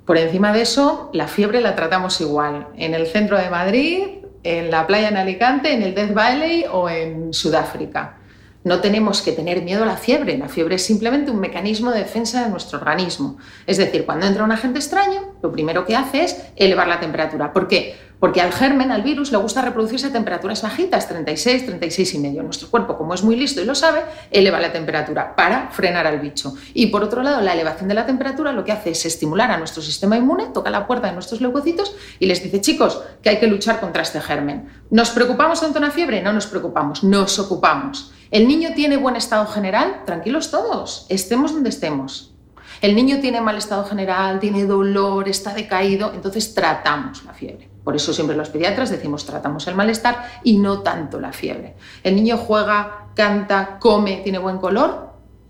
Por 0.05 0.17
encima 0.17 0.51
de 0.53 0.61
eso, 0.61 1.09
la 1.13 1.27
fiebre 1.27 1.61
la 1.61 1.75
tratamos 1.75 2.19
igual, 2.21 2.67
en 2.75 2.93
el 2.93 3.07
centro 3.07 3.37
de 3.37 3.49
Madrid, 3.49 4.03
en 4.43 4.71
la 4.71 4.87
playa 4.87 5.09
en 5.09 5.17
Alicante, 5.17 5.73
en 5.73 5.83
el 5.83 5.93
Death 5.93 6.13
Valley 6.13 6.65
o 6.71 6.89
en 6.89 7.33
Sudáfrica. 7.33 8.15
No 8.63 8.81
tenemos 8.81 9.21
que 9.21 9.31
tener 9.31 9.61
miedo 9.61 9.83
a 9.83 9.85
la 9.85 9.97
fiebre, 9.97 10.37
la 10.37 10.49
fiebre 10.49 10.75
es 10.75 10.83
simplemente 10.83 11.31
un 11.31 11.39
mecanismo 11.39 11.91
de 11.91 11.99
defensa 11.99 12.43
de 12.43 12.49
nuestro 12.49 12.79
organismo. 12.79 13.37
Es 13.65 13.77
decir, 13.77 14.05
cuando 14.05 14.25
entra 14.25 14.43
un 14.43 14.51
agente 14.51 14.79
extraño, 14.79 15.35
lo 15.41 15.51
primero 15.51 15.85
que 15.85 15.95
hace 15.95 16.23
es 16.23 16.43
elevar 16.55 16.87
la 16.87 16.99
temperatura. 16.99 17.53
¿Por 17.53 17.67
qué? 17.67 17.95
Porque 18.19 18.41
al 18.41 18.51
germen, 18.51 18.91
al 18.91 19.01
virus, 19.01 19.31
le 19.31 19.37
gusta 19.37 19.61
reproducirse 19.61 20.07
a 20.07 20.11
temperaturas 20.11 20.61
bajitas, 20.61 21.07
36, 21.07 21.65
36 21.65 22.13
y 22.15 22.19
medio. 22.19 22.43
Nuestro 22.43 22.69
cuerpo, 22.69 22.97
como 22.97 23.13
es 23.13 23.23
muy 23.23 23.37
listo 23.37 23.61
y 23.61 23.65
lo 23.65 23.75
sabe, 23.75 24.01
eleva 24.29 24.59
la 24.59 24.73
temperatura 24.73 25.35
para 25.35 25.69
frenar 25.71 26.05
al 26.05 26.19
bicho. 26.19 26.53
Y 26.73 26.87
por 26.87 27.03
otro 27.03 27.23
lado, 27.23 27.41
la 27.41 27.53
elevación 27.53 27.87
de 27.87 27.95
la 27.95 28.05
temperatura 28.05 28.51
lo 28.51 28.65
que 28.65 28.73
hace 28.73 28.91
es 28.91 29.05
estimular 29.05 29.51
a 29.51 29.57
nuestro 29.57 29.81
sistema 29.81 30.17
inmune, 30.17 30.47
toca 30.53 30.69
la 30.69 30.85
puerta 30.85 31.07
de 31.07 31.13
nuestros 31.13 31.39
leucocitos 31.39 31.95
y 32.19 32.25
les 32.25 32.43
dice, 32.43 32.59
chicos, 32.59 33.01
que 33.21 33.29
hay 33.29 33.39
que 33.39 33.47
luchar 33.47 33.79
contra 33.79 34.03
este 34.03 34.19
germen. 34.19 34.67
¿Nos 34.89 35.11
preocupamos 35.11 35.63
ante 35.63 35.77
una 35.77 35.91
fiebre? 35.91 36.21
No 36.21 36.33
nos 36.33 36.47
preocupamos, 36.47 37.03
nos 37.05 37.39
ocupamos. 37.39 38.11
¿El 38.31 38.47
niño 38.47 38.71
tiene 38.75 38.97
buen 38.97 39.15
estado 39.15 39.47
general? 39.47 40.03
Tranquilos 40.05 40.51
todos, 40.51 41.05
estemos 41.09 41.53
donde 41.53 41.69
estemos. 41.69 42.33
El 42.81 42.95
niño 42.95 43.19
tiene 43.19 43.41
mal 43.41 43.57
estado 43.57 43.83
general, 43.85 44.39
tiene 44.39 44.65
dolor, 44.65 45.27
está 45.27 45.53
decaído, 45.53 46.13
entonces 46.13 46.53
tratamos 46.53 47.23
la 47.25 47.33
fiebre. 47.33 47.69
Por 47.89 47.95
eso 47.95 48.13
siempre 48.13 48.35
los 48.35 48.49
pediatras 48.49 48.91
decimos 48.91 49.25
tratamos 49.25 49.65
el 49.67 49.73
malestar 49.73 50.23
y 50.43 50.59
no 50.59 50.83
tanto 50.83 51.19
la 51.19 51.33
fiebre. 51.33 51.73
El 52.03 52.15
niño 52.15 52.37
juega, 52.37 53.07
canta, 53.15 53.79
come, 53.79 54.21
tiene 54.23 54.37
buen 54.37 54.59
color, 54.59 55.09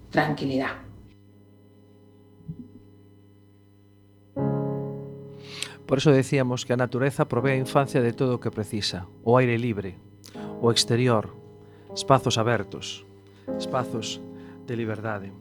tranquilidad. 0.10 0.70
Por 5.86 5.98
eso 5.98 6.12
decíamos 6.12 6.66
que 6.66 6.72
a 6.72 6.78
natureza 6.78 7.28
provee 7.28 7.52
a 7.52 7.56
infancia 7.58 8.00
de 8.00 8.14
todo 8.14 8.36
o 8.36 8.40
que 8.40 8.52
precisa, 8.52 9.06
o 9.26 9.38
aire 9.38 9.58
libre, 9.60 9.98
o 10.62 10.72
exterior, 10.72 11.36
espazos 11.94 12.38
abertos, 12.38 13.06
espazos 13.60 14.22
de 14.66 14.78
liberdade 14.78 15.34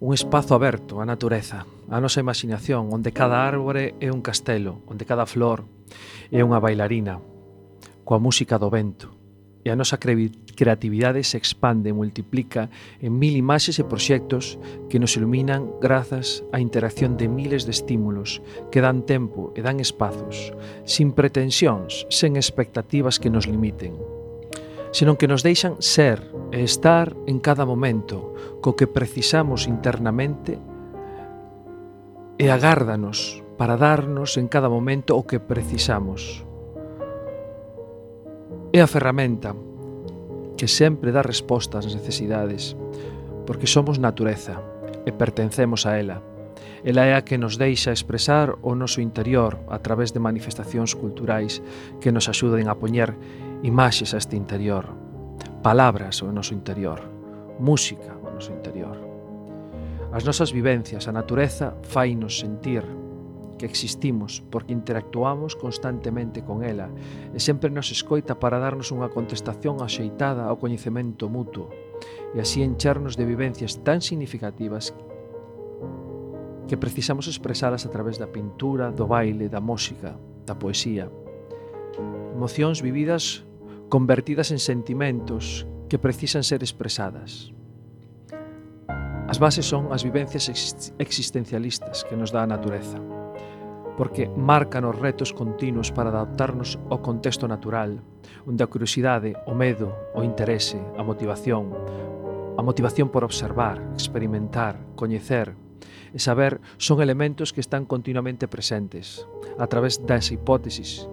un 0.00 0.12
espazo 0.12 0.52
aberto 0.52 1.00
á 1.00 1.08
natureza, 1.08 1.64
á 1.88 1.96
nosa 1.96 2.20
imaginación, 2.20 2.92
onde 2.92 3.14
cada 3.16 3.48
árbore 3.48 3.96
é 4.04 4.12
un 4.12 4.20
castelo, 4.20 4.84
onde 4.84 5.08
cada 5.08 5.24
flor 5.24 5.64
É 6.32 6.40
unha 6.42 6.60
bailarina, 6.60 7.20
coa 8.04 8.20
música 8.20 8.58
do 8.58 8.68
vento, 8.68 9.12
e 9.64 9.72
a 9.72 9.76
nosa 9.76 9.96
creatividade 9.96 11.24
se 11.24 11.40
expande 11.40 11.88
e 11.88 11.96
multiplica 11.96 12.68
en 13.00 13.16
mil 13.16 13.32
imaxes 13.32 13.80
e 13.80 13.88
proxectos 13.88 14.60
que 14.92 15.00
nos 15.00 15.16
iluminan 15.16 15.72
grazas 15.80 16.44
á 16.52 16.60
interacción 16.60 17.16
de 17.16 17.32
miles 17.32 17.64
de 17.64 17.72
estímulos 17.72 18.44
que 18.68 18.84
dan 18.84 19.08
tempo 19.08 19.56
e 19.56 19.64
dan 19.64 19.80
espazos, 19.80 20.52
sin 20.84 21.16
pretensións, 21.16 22.04
sen 22.12 22.36
expectativas 22.36 23.16
que 23.16 23.32
nos 23.32 23.48
limiten, 23.48 23.96
senón 24.92 25.16
que 25.16 25.26
nos 25.32 25.40
deixan 25.40 25.80
ser 25.80 26.20
e 26.52 26.60
estar 26.60 27.16
en 27.24 27.40
cada 27.40 27.64
momento 27.64 28.36
co 28.60 28.76
que 28.76 28.84
precisamos 28.84 29.64
internamente 29.64 30.60
e 32.36 32.52
agárdanos 32.52 33.43
para 33.56 33.76
darnos 33.76 34.36
en 34.36 34.48
cada 34.48 34.68
momento 34.68 35.16
o 35.16 35.26
que 35.26 35.38
precisamos. 35.38 36.44
É 38.74 38.82
a 38.82 38.90
ferramenta 38.90 39.54
que 40.58 40.66
sempre 40.66 41.14
dá 41.14 41.22
resposta 41.22 41.78
ás 41.78 41.86
necesidades, 41.86 42.74
porque 43.46 43.70
somos 43.70 44.02
natureza 44.02 44.58
e 45.06 45.14
pertencemos 45.14 45.86
a 45.86 45.98
ela. 45.98 46.22
Ela 46.84 47.06
é 47.06 47.14
a 47.14 47.22
que 47.22 47.38
nos 47.38 47.56
deixa 47.56 47.94
expresar 47.94 48.58
o 48.60 48.74
noso 48.74 49.00
interior 49.00 49.62
a 49.70 49.78
través 49.78 50.12
de 50.12 50.20
manifestacións 50.20 50.92
culturais 50.92 51.62
que 52.02 52.12
nos 52.12 52.28
axuden 52.28 52.68
a 52.68 52.74
poñer 52.74 53.14
imaxes 53.62 54.12
a 54.12 54.18
este 54.18 54.36
interior, 54.36 54.90
palabras 55.62 56.20
ao 56.20 56.34
noso 56.34 56.52
interior, 56.52 57.00
música 57.62 58.18
ao 58.18 58.34
noso 58.34 58.52
interior. 58.52 58.98
As 60.12 60.26
nosas 60.26 60.52
vivencias, 60.52 61.06
a 61.08 61.12
natureza, 61.12 61.74
fainos 61.82 62.38
sentir 62.38 63.03
que 63.58 63.66
existimos 63.66 64.42
porque 64.50 64.72
interactuamos 64.72 65.56
constantemente 65.56 66.42
con 66.42 66.62
ela 66.62 66.90
e 67.32 67.38
sempre 67.38 67.70
nos 67.70 67.90
escoita 67.90 68.38
para 68.38 68.58
darnos 68.58 68.90
unha 68.90 69.10
contestación 69.10 69.80
axeitada 69.80 70.46
ao 70.46 70.58
coñecemento 70.58 71.30
mutuo 71.30 71.70
e 72.34 72.42
así 72.42 72.66
encharnos 72.66 73.14
de 73.14 73.24
vivencias 73.24 73.80
tan 73.86 74.02
significativas 74.02 74.92
que 76.66 76.76
precisamos 76.76 77.28
expresalas 77.28 77.86
a 77.86 77.90
través 77.90 78.18
da 78.18 78.26
pintura, 78.26 78.90
do 78.90 79.06
baile, 79.06 79.52
da 79.52 79.60
música, 79.60 80.16
da 80.48 80.56
poesía. 80.56 81.12
Emocións 82.34 82.82
vividas 82.82 83.44
convertidas 83.92 84.50
en 84.50 84.58
sentimentos 84.58 85.68
que 85.88 86.00
precisan 86.00 86.42
ser 86.42 86.64
expresadas. 86.64 87.52
As 89.28 89.38
bases 89.38 89.66
son 89.66 89.92
as 89.92 90.02
vivencias 90.02 90.50
existencialistas 90.98 92.04
que 92.04 92.16
nos 92.16 92.32
dá 92.32 92.42
a 92.42 92.50
natureza 92.50 93.13
porque 93.96 94.28
marcan 94.34 94.84
os 94.84 94.98
retos 94.98 95.30
continuos 95.32 95.94
para 95.94 96.10
adaptarnos 96.10 96.78
ao 96.90 97.02
contexto 97.02 97.46
natural, 97.46 98.02
onde 98.46 98.62
a 98.62 98.70
curiosidade, 98.70 99.38
o 99.46 99.54
medo, 99.54 99.94
o 100.14 100.26
interese, 100.26 100.78
a 100.98 101.02
motivación, 101.06 101.70
a 102.58 102.62
motivación 102.62 103.10
por 103.10 103.22
observar, 103.22 103.82
experimentar, 103.94 104.78
coñecer 104.94 105.54
e 106.14 106.18
saber 106.22 106.62
son 106.78 107.02
elementos 107.02 107.50
que 107.50 107.62
están 107.62 107.86
continuamente 107.86 108.46
presentes 108.46 109.26
a 109.58 109.66
través 109.66 110.02
das 110.06 110.30
hipótesis 110.30 111.10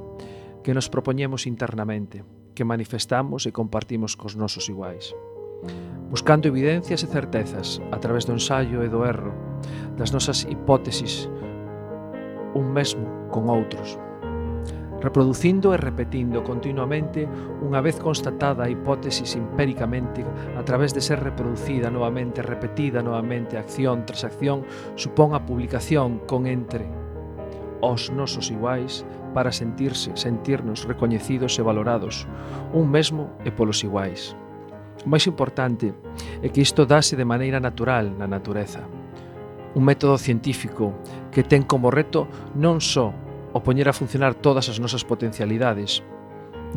que 0.62 0.74
nos 0.78 0.90
propoñemos 0.90 1.50
internamente, 1.50 2.22
que 2.54 2.66
manifestamos 2.66 3.50
e 3.50 3.52
compartimos 3.52 4.14
cos 4.14 4.38
nosos 4.38 4.70
iguais. 4.70 5.14
Buscando 6.10 6.50
evidencias 6.50 7.02
e 7.02 7.10
certezas 7.10 7.82
a 7.90 7.98
través 7.98 8.30
do 8.30 8.38
ensaio 8.38 8.86
e 8.86 8.90
do 8.90 9.02
erro, 9.02 9.34
das 9.98 10.14
nosas 10.14 10.46
hipótesis 10.46 11.26
un 12.53 12.72
mesmo 12.72 13.29
con 13.31 13.48
outros, 13.50 14.00
reproducindo 15.01 15.74
e 15.74 15.77
repetindo 15.81 16.46
continuamente 16.46 17.25
unha 17.65 17.81
vez 17.81 17.98
constatada 17.98 18.70
a 18.70 18.72
hipótesis 18.72 19.34
empíricamente 19.34 20.22
a 20.55 20.62
través 20.63 20.93
de 20.93 21.01
ser 21.01 21.20
reproducida 21.20 21.89
novamente, 21.89 22.46
repetida 22.46 23.01
novamente, 23.01 23.58
acción 23.58 24.05
tras 24.05 24.24
acción, 24.24 24.63
supón 24.96 25.34
a 25.34 25.43
publicación 25.43 26.22
con 26.29 26.46
entre 26.46 26.86
os 27.81 28.13
nosos 28.13 28.53
iguais 28.53 29.01
para 29.34 29.51
sentirse, 29.51 30.13
sentirnos 30.13 30.86
recoñecidos 30.86 31.58
e 31.58 31.65
valorados, 31.65 32.29
un 32.78 32.93
mesmo 32.93 33.34
e 33.41 33.49
polos 33.49 33.82
iguais. 33.82 34.38
O 35.02 35.10
máis 35.10 35.26
importante 35.26 35.97
é 36.45 36.47
que 36.54 36.62
isto 36.62 36.86
dase 36.86 37.17
de 37.17 37.26
maneira 37.26 37.58
natural 37.58 38.13
na 38.13 38.30
natureza 38.30 38.86
un 39.75 39.84
método 39.84 40.17
científico 40.17 40.93
que 41.31 41.43
ten 41.43 41.63
como 41.63 41.91
reto 41.91 42.27
non 42.55 42.84
só 42.84 43.15
o 43.51 43.60
poñer 43.63 43.88
a 43.88 43.95
funcionar 43.95 44.36
todas 44.36 44.67
as 44.71 44.79
nosas 44.79 45.03
potencialidades, 45.03 46.03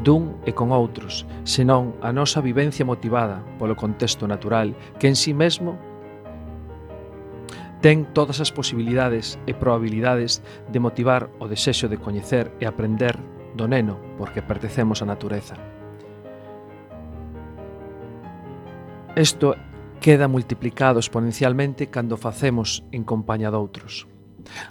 dun 0.03 0.43
e 0.43 0.55
con 0.55 0.75
outros, 0.75 1.23
senón 1.47 1.95
a 2.03 2.11
nosa 2.11 2.43
vivencia 2.43 2.83
motivada 2.83 3.43
polo 3.59 3.79
contexto 3.79 4.27
natural 4.27 4.75
que 4.99 5.07
en 5.07 5.15
sí 5.15 5.35
mesmo 5.35 5.79
ten 7.85 8.09
todas 8.17 8.41
as 8.41 8.51
posibilidades 8.51 9.39
e 9.47 9.53
probabilidades 9.53 10.43
de 10.73 10.81
motivar 10.81 11.29
o 11.39 11.47
desexo 11.47 11.87
de 11.87 12.01
coñecer 12.01 12.51
e 12.59 12.67
aprender 12.67 13.21
do 13.55 13.71
neno 13.71 14.01
porque 14.19 14.43
pertencemos 14.43 14.99
á 15.03 15.07
natureza. 15.07 15.55
Isto 19.15 19.55
queda 20.05 20.29
multiplicado 20.29 21.01
exponencialmente 21.01 21.87
cando 21.87 22.19
facemos 22.19 22.85
en 22.93 23.09
compañía 23.09 23.49
doutros. 23.49 24.05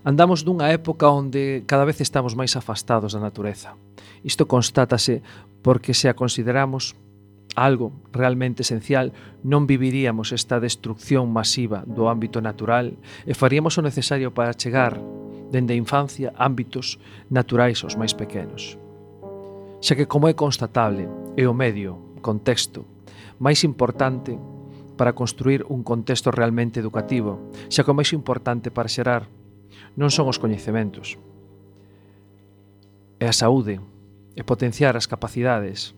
Andamos 0.06 0.46
dunha 0.46 0.70
época 0.70 1.10
onde 1.10 1.66
cada 1.66 1.90
vez 1.90 1.98
estamos 2.06 2.38
máis 2.38 2.54
afastados 2.54 3.18
da 3.18 3.26
natureza. 3.26 3.74
Isto 4.22 4.46
constátase 4.46 5.26
porque 5.66 5.98
se 5.98 6.06
a 6.06 6.14
consideramos 6.14 6.94
algo 7.58 7.98
realmente 8.14 8.62
esencial, 8.62 9.10
non 9.42 9.66
viviríamos 9.66 10.38
esta 10.38 10.62
destrucción 10.62 11.34
masiva 11.34 11.82
do 11.82 12.14
ámbito 12.14 12.38
natural 12.38 12.94
e 13.26 13.34
faríamos 13.34 13.82
o 13.82 13.86
necesario 13.86 14.38
para 14.38 14.54
chegar 14.54 15.02
dende 15.50 15.74
a 15.74 15.82
infancia 15.82 16.30
ámbitos 16.38 17.02
naturais 17.34 17.82
aos 17.82 17.98
máis 17.98 18.14
pequenos. 18.14 18.78
Xa 19.82 19.98
que 19.98 20.06
como 20.06 20.30
é 20.30 20.38
constatable, 20.38 21.10
é 21.34 21.50
o 21.50 21.58
medio, 21.58 22.22
contexto, 22.22 22.86
máis 23.42 23.66
importante 23.66 24.38
para 24.96 25.14
construir 25.14 25.66
un 25.70 25.82
contexto 25.84 26.30
realmente 26.32 26.80
educativo, 26.80 27.50
xa 27.70 27.82
que 27.82 27.92
o 27.92 27.98
máis 27.98 28.14
importante 28.14 28.70
para 28.70 28.92
xerar 28.92 29.30
non 29.98 30.10
son 30.10 30.30
os 30.30 30.42
coñecementos, 30.42 31.18
é 33.22 33.28
a 33.30 33.36
saúde 33.36 33.80
e 34.34 34.42
potenciar 34.44 34.98
as 34.98 35.10
capacidades, 35.10 35.94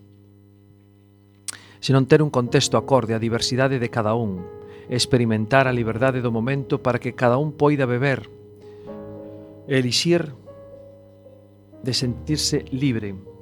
senón 1.80 2.10
ter 2.10 2.26
un 2.26 2.34
contexto 2.34 2.82
acorde 2.82 3.14
á 3.14 3.20
diversidade 3.22 3.78
de 3.78 3.90
cada 3.94 4.18
un 4.18 4.42
e 4.90 4.94
experimentar 4.98 5.66
a 5.66 5.76
liberdade 5.76 6.22
do 6.22 6.34
momento 6.34 6.82
para 6.82 6.98
que 6.98 7.14
cada 7.18 7.38
un 7.38 7.54
poida 7.54 7.86
beber 7.86 8.30
e 9.70 9.78
elixir 9.82 10.34
de 11.86 11.94
sentirse 11.94 12.66
libre 12.74 13.35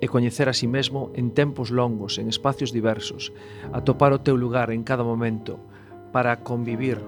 e 0.00 0.08
coñecer 0.08 0.48
a 0.48 0.56
si 0.56 0.64
sí 0.64 0.68
mesmo 0.68 1.12
en 1.12 1.36
tempos 1.36 1.70
longos, 1.70 2.16
en 2.16 2.28
espacios 2.32 2.72
diversos, 2.72 3.32
atopar 3.72 4.16
o 4.16 4.24
teu 4.24 4.36
lugar 4.40 4.72
en 4.72 4.82
cada 4.82 5.04
momento 5.04 5.60
para 6.12 6.40
convivir 6.40 6.98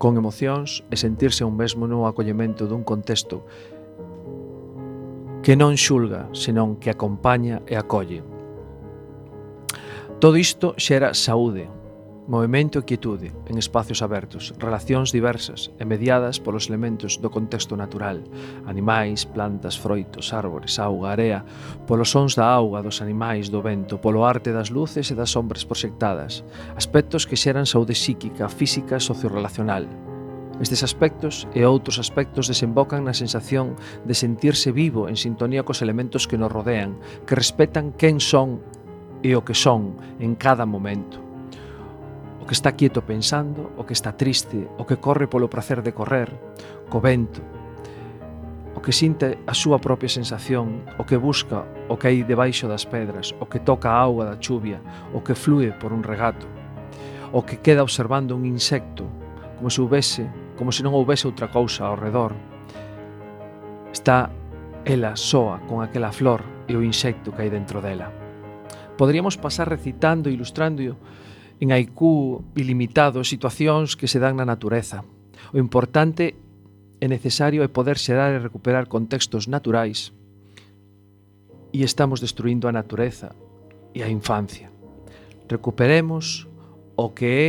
con 0.00 0.16
emocións 0.16 0.86
e 0.88 0.96
sentirse 0.96 1.44
un 1.44 1.58
mesmo 1.58 1.84
no 1.84 2.08
acollemento 2.08 2.64
dun 2.64 2.86
contexto 2.86 3.44
que 5.44 5.56
non 5.56 5.76
xulga, 5.76 6.28
senón 6.32 6.80
que 6.80 6.92
acompaña 6.92 7.64
e 7.66 7.76
acolle. 7.76 8.24
Todo 10.20 10.36
isto 10.36 10.76
xera 10.76 11.16
saúde, 11.16 11.68
movimento 12.30 12.78
e 12.78 12.86
quietude 12.86 13.34
en 13.50 13.58
espacios 13.58 14.06
abertos, 14.06 14.54
relacións 14.62 15.10
diversas 15.10 15.74
e 15.82 15.84
mediadas 15.84 16.38
polos 16.38 16.70
elementos 16.70 17.18
do 17.18 17.26
contexto 17.26 17.74
natural, 17.74 18.22
animais, 18.70 19.26
plantas, 19.26 19.74
froitos, 19.74 20.30
árbores, 20.30 20.78
auga, 20.78 21.10
area, 21.10 21.42
polos 21.90 22.14
sons 22.14 22.38
da 22.38 22.46
auga, 22.46 22.86
dos 22.86 23.02
animais, 23.02 23.50
do 23.50 23.58
vento, 23.66 23.98
polo 23.98 24.22
arte 24.22 24.54
das 24.54 24.70
luces 24.70 25.10
e 25.10 25.18
das 25.18 25.34
sombras 25.34 25.66
proxectadas, 25.66 26.46
aspectos 26.78 27.26
que 27.26 27.34
xeran 27.34 27.66
saúde 27.66 27.98
psíquica, 27.98 28.46
física 28.46 28.94
e 28.94 29.02
sociorrelacional, 29.02 29.90
Estes 30.60 30.84
aspectos 30.84 31.48
e 31.56 31.64
outros 31.64 31.96
aspectos 31.96 32.44
desembocan 32.44 33.08
na 33.08 33.16
sensación 33.16 33.80
de 34.04 34.12
sentirse 34.12 34.76
vivo 34.76 35.08
en 35.08 35.16
sintonía 35.16 35.64
cos 35.64 35.80
elementos 35.80 36.28
que 36.28 36.36
nos 36.36 36.52
rodean, 36.52 37.00
que 37.24 37.32
respetan 37.34 37.96
quen 37.96 38.20
son 38.20 38.60
e 39.24 39.32
o 39.32 39.40
que 39.40 39.56
son 39.56 39.96
en 40.20 40.36
cada 40.36 40.68
momento 40.68 41.29
o 42.40 42.46
que 42.48 42.56
está 42.56 42.72
quieto 42.72 43.04
pensando, 43.04 43.70
o 43.76 43.84
que 43.84 43.92
está 43.92 44.16
triste, 44.16 44.66
o 44.80 44.88
que 44.88 44.96
corre 44.96 45.28
polo 45.28 45.52
prazer 45.52 45.84
de 45.84 45.92
correr, 45.92 46.32
co 46.88 47.00
vento, 47.00 47.44
o 48.74 48.80
que 48.80 48.96
sinte 48.96 49.36
a 49.44 49.52
súa 49.52 49.76
propia 49.76 50.08
sensación, 50.08 50.88
o 50.96 51.04
que 51.04 51.20
busca 51.20 51.68
o 51.92 52.00
que 52.00 52.08
hai 52.08 52.24
debaixo 52.24 52.64
das 52.64 52.88
pedras, 52.88 53.36
o 53.36 53.44
que 53.44 53.60
toca 53.60 53.92
a 53.92 54.00
auga 54.00 54.24
da 54.24 54.40
chuvia, 54.40 54.80
o 55.12 55.20
que 55.20 55.36
flúe 55.36 55.76
por 55.76 55.92
un 55.92 56.00
regato, 56.00 56.48
o 57.28 57.44
que 57.44 57.60
queda 57.60 57.84
observando 57.84 58.32
un 58.32 58.48
insecto, 58.48 59.04
como 59.60 59.68
se 59.68 59.84
houvese, 59.84 60.24
como 60.56 60.72
se 60.72 60.80
non 60.80 60.96
houvese 60.96 61.28
outra 61.28 61.52
cousa 61.52 61.84
ao 61.84 62.00
redor. 62.00 62.32
Está 63.92 64.32
ela 64.88 65.12
soa 65.12 65.60
con 65.68 65.84
aquela 65.84 66.08
flor 66.08 66.40
e 66.64 66.72
o 66.72 66.80
insecto 66.80 67.36
que 67.36 67.44
hai 67.44 67.52
dentro 67.52 67.84
dela. 67.84 68.08
Podríamos 68.96 69.36
pasar 69.36 69.68
recitando, 69.68 70.32
e 70.32 70.36
ilustrando 70.36 70.96
en 71.60 71.72
Haikú 71.76 72.42
ilimitado 72.56 73.20
situacións 73.22 73.92
que 73.94 74.08
se 74.08 74.16
dan 74.16 74.40
na 74.40 74.48
natureza. 74.48 75.04
O 75.52 75.60
importante 75.60 76.32
e 77.00 77.06
necesario 77.08 77.60
é 77.60 77.68
poder 77.68 78.00
xerar 78.00 78.32
e 78.32 78.40
recuperar 78.40 78.88
contextos 78.88 79.44
naturais 79.44 80.16
e 81.72 81.84
estamos 81.84 82.18
destruindo 82.24 82.66
a 82.66 82.72
natureza 82.72 83.36
e 83.92 84.00
a 84.02 84.08
infancia. 84.08 84.72
Recuperemos 85.48 86.48
o 86.96 87.12
que 87.12 87.28
é 87.28 87.48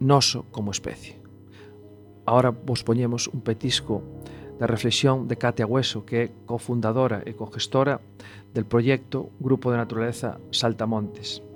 noso 0.00 0.44
como 0.52 0.70
especie. 0.70 1.16
Ahora 2.28 2.52
vos 2.52 2.84
poñemos 2.84 3.26
un 3.32 3.40
petisco 3.40 4.04
da 4.60 4.66
reflexión 4.66 5.28
de 5.28 5.40
Katia 5.40 5.66
Hueso, 5.66 6.04
que 6.04 6.16
é 6.28 6.30
cofundadora 6.44 7.24
e 7.24 7.32
cogestora 7.32 8.04
del 8.52 8.66
proxecto 8.66 9.32
Grupo 9.40 9.70
de 9.70 9.80
Naturaleza 9.80 10.36
Saltamontes 10.50 11.47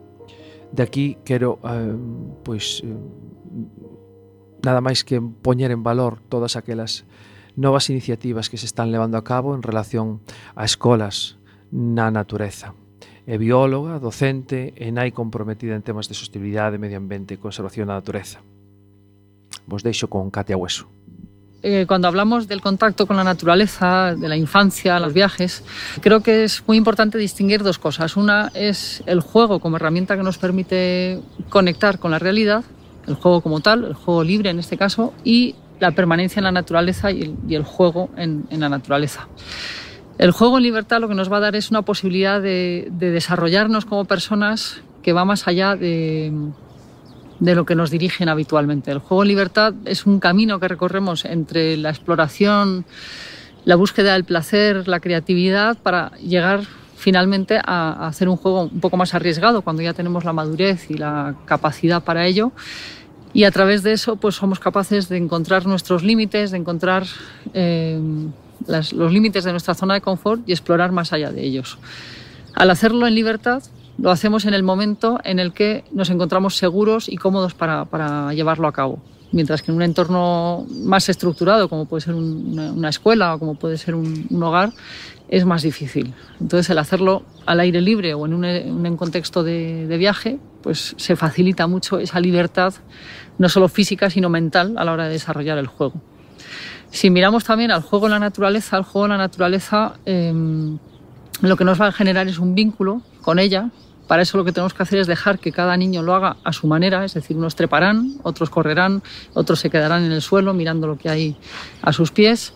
de 0.73 0.83
aquí 0.83 1.19
quero 1.25 1.61
eh, 1.65 1.95
pois 2.43 2.81
eh, 2.85 2.97
nada 4.65 4.81
máis 4.81 5.05
que 5.05 5.21
poñer 5.21 5.71
en 5.71 5.85
valor 5.85 6.19
todas 6.33 6.57
aquelas 6.57 7.05
novas 7.57 7.91
iniciativas 7.91 8.49
que 8.49 8.57
se 8.57 8.67
están 8.67 8.91
levando 8.91 9.19
a 9.19 9.25
cabo 9.25 9.55
en 9.55 9.63
relación 9.63 10.25
a 10.57 10.65
escolas 10.65 11.37
na 11.69 12.11
natureza. 12.11 12.73
É 13.23 13.39
bióloga, 13.39 14.03
docente 14.03 14.75
e 14.75 14.91
nai 14.91 15.15
comprometida 15.15 15.79
en 15.79 15.85
temas 15.87 16.11
de 16.11 16.19
sostenibilidade, 16.19 16.81
medio 16.81 16.99
ambiente 16.99 17.39
e 17.39 17.43
conservación 17.43 17.87
da 17.87 17.95
natureza. 17.95 18.43
Vos 19.69 19.87
deixo 19.87 20.11
con 20.11 20.33
Katia 20.33 20.59
Hueso. 20.59 20.91
Eh, 21.65 21.85
cuando 21.87 22.09
hablamos 22.09 22.49
del 22.49 22.61
contacto 22.61 23.07
con 23.07 23.17
la 23.17 23.23
naturaleza, 23.23 24.17
de 24.17 24.29
la 24.29 24.37
infancia, 24.37 24.99
los 24.99 25.13
viajes, 25.13 25.63
creo 26.01 26.21
que 26.21 26.43
es 26.43 26.65
muy 26.67 26.77
importante 26.77 27.19
distinguir 27.19 27.63
dos 27.63 27.79
cosas. 27.79 28.17
Una 28.17 28.51
es 28.55 29.03
el 29.07 29.21
juego 29.21 29.61
como 29.61 29.77
herramienta 29.77 30.17
que 30.17 30.25
nos 30.25 30.39
permite 30.39 31.21
conectar 31.51 32.01
con 32.01 32.11
la 32.11 32.19
realidad, 32.19 32.65
el 33.07 33.15
juego 33.15 33.43
como 33.43 33.61
tal, 33.61 33.85
el 33.85 33.95
juego 33.95 34.25
libre 34.25 34.51
en 34.51 34.59
este 34.59 34.77
caso, 34.77 35.15
y 35.23 35.55
la 35.79 35.93
permanencia 35.93 36.41
en 36.41 36.45
la 36.45 36.53
naturaleza 36.53 37.13
y 37.13 37.37
el, 37.51 37.65
juego 37.65 38.11
en, 38.17 38.45
la 38.51 38.69
naturaleza. 38.69 39.29
El 40.19 40.33
juego 40.33 40.59
en 40.59 40.65
libertad 40.65 41.01
lo 41.01 41.09
que 41.09 41.15
nos 41.15 41.31
va 41.31 41.37
a 41.37 41.41
dar 41.41 41.55
es 41.55 41.71
una 41.71 41.83
posibilidad 41.83 42.41
de 42.41 42.91
desarrollarnos 42.91 43.85
como 43.85 44.05
personas 44.05 44.83
que 45.03 45.13
va 45.13 45.25
más 45.25 45.49
allá 45.49 45.75
de, 45.75 46.33
de 47.43 47.57
lo 47.57 47.67
que 47.67 47.75
nos 47.75 47.91
dirigen 47.91 48.29
habitualmente. 48.29 48.93
El 48.93 49.01
juego 49.01 49.25
en 49.25 49.29
libertad 49.29 49.75
es 49.85 50.07
un 50.07 50.21
camino 50.21 50.61
que 50.61 50.69
recorremos 50.69 51.25
entre 51.25 51.77
la 51.77 51.91
exploración, 51.91 52.85
la 53.65 53.75
búsqueda 53.75 54.13
del 54.13 54.23
placer, 54.23 54.87
la 54.87 55.01
creatividad, 55.01 55.77
para 55.77 56.13
llegar 56.19 56.61
finalmente 56.95 57.59
a, 57.65 58.07
hacer 58.07 58.29
un 58.29 58.37
juego 58.37 58.63
un 58.63 58.79
poco 58.79 58.97
más 58.97 59.13
arriesgado 59.15 59.63
cuando 59.63 59.83
ya 59.83 59.93
tenemos 59.93 60.25
la 60.25 60.33
madurez 60.33 60.89
y 60.89 60.95
la 60.95 61.35
capacidad 61.45 62.05
para 62.05 62.29
ello. 62.29 62.53
Y 63.33 63.43
a 63.43 63.51
través 63.51 63.83
de 63.83 63.93
eso 63.93 64.15
pues 64.15 64.37
somos 64.37 64.61
capaces 64.61 65.09
de 65.09 65.17
encontrar 65.17 65.67
nuestros 65.67 66.05
límites, 66.05 66.53
de 66.53 66.59
encontrar 66.59 67.07
eh, 67.55 67.99
los 68.69 69.13
límites 69.13 69.43
de 69.43 69.51
nuestra 69.51 69.75
zona 69.75 69.95
de 69.95 70.01
confort 70.01 70.49
y 70.49 70.53
explorar 70.53 70.93
más 70.93 71.13
allá 71.13 71.33
de 71.33 71.43
ellos. 71.43 71.77
Al 72.55 72.71
hacerlo 72.71 73.09
en 73.09 73.17
libertad, 73.17 73.65
lo 73.99 74.11
hacemos 74.11 74.45
en 74.45 74.55
el 74.55 74.63
momento 74.63 75.21
en 75.25 75.39
el 75.39 75.53
que 75.53 75.85
nos 75.93 76.11
encontramos 76.11 76.57
seguros 76.57 77.09
y 77.09 77.17
cómodos 77.17 77.55
para, 77.55 78.33
llevarlo 78.33 78.69
a 78.69 78.73
cabo. 78.73 79.03
Mientras 79.33 79.63
que 79.63 79.71
en 79.71 79.77
un 79.77 79.83
entorno 79.83 80.67
más 80.85 81.09
estructurado, 81.09 81.69
como 81.69 81.87
puede 81.87 82.03
ser 82.03 82.15
una, 82.15 82.89
escuela 82.89 83.35
o 83.35 83.39
como 83.39 83.55
puede 83.55 83.79
ser 83.79 83.95
un, 83.95 84.43
hogar, 84.43 84.73
es 85.29 85.47
más 85.47 85.63
difícil. 85.63 86.13
Entonces, 86.41 86.69
el 86.69 86.79
hacerlo 86.79 87.23
al 87.47 87.61
aire 87.61 87.81
libre 87.81 88.13
o 88.13 88.27
en 88.27 88.35
un, 88.35 88.97
contexto 88.97 89.43
de, 89.43 89.97
viaje, 89.99 90.39
pues 90.63 90.95
se 90.99 91.17
facilita 91.17 91.67
mucho 91.67 91.99
esa 91.99 92.21
libertad, 92.21 92.75
no 93.39 93.49
solo 93.49 93.69
física, 93.69 94.11
sino 94.11 94.29
mental 94.29 94.75
a 94.77 94.85
la 94.85 94.93
hora 94.93 95.05
de 95.07 95.13
desarrollar 95.13 95.57
el 95.57 95.67
juego. 95.67 95.95
Si 96.91 97.09
miramos 97.09 97.45
también 97.45 97.71
al 97.71 97.81
juego 97.81 98.07
en 98.07 98.13
la 98.13 98.19
naturaleza, 98.19 98.77
el 98.77 98.85
juego 98.85 99.07
en 99.07 99.13
la 99.13 99.19
naturaleza 99.19 99.95
em, 100.05 100.79
lo 101.41 101.57
que 101.57 101.65
nos 101.65 101.81
va 101.81 101.87
a 101.87 101.93
generar 101.93 102.29
es 102.29 102.39
un 102.39 102.55
vínculo 102.55 103.01
con 103.23 103.39
ella, 103.39 103.71
para 104.13 104.25
eso 104.25 104.37
lo 104.37 104.45
que 104.45 104.53
tenemos 104.53 104.75
que 104.75 104.83
hacer 104.83 104.99
es 104.99 105.07
dejar 105.07 105.39
que 105.39 105.53
cada 105.53 105.75
niño 105.75 106.03
lo 106.03 106.15
haga 106.15 106.37
a 106.45 106.53
su 106.53 106.67
manera, 106.67 107.03
es 107.03 107.15
decir, 107.15 107.35
unos 107.35 107.57
treparán, 107.57 108.17
otros 108.23 108.51
correrán, 108.51 109.03
otros 109.33 109.59
se 109.59 109.71
quedarán 109.71 110.05
en 110.05 110.13
el 110.13 110.21
suelo 110.21 110.53
mirando 110.53 110.87
lo 110.87 110.99
que 110.99 111.09
hay 111.09 111.35
a 111.81 111.95
sus 111.95 112.11
pies. 112.11 112.53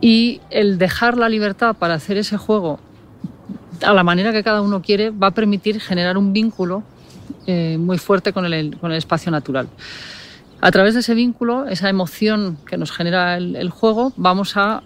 Y 0.00 0.40
el 0.48 0.78
dejar 0.78 1.18
la 1.18 1.28
libertad 1.28 1.76
para 1.76 1.92
hacer 1.92 2.16
ese 2.16 2.38
juego 2.38 2.80
a 3.84 3.92
la 3.92 4.02
manera 4.02 4.32
que 4.32 4.42
cada 4.42 4.62
uno 4.62 4.80
quiere 4.80 5.10
va 5.10 5.26
a 5.26 5.30
permitir 5.32 5.78
generar 5.78 6.16
un 6.16 6.32
vínculo 6.32 6.82
eh, 7.46 7.76
muy 7.78 7.98
fuerte 7.98 8.32
con 8.32 8.46
el, 8.46 8.74
espacio 8.92 9.30
natural. 9.30 9.68
A 10.62 10.70
través 10.70 10.94
de 10.94 11.00
ese 11.00 11.14
vínculo, 11.14 11.68
esa 11.68 11.90
emoción 11.90 12.56
que 12.64 12.78
nos 12.78 12.92
genera 12.92 13.36
el 13.36 13.68
juego, 13.68 14.14
vamos 14.16 14.56
a 14.56 14.82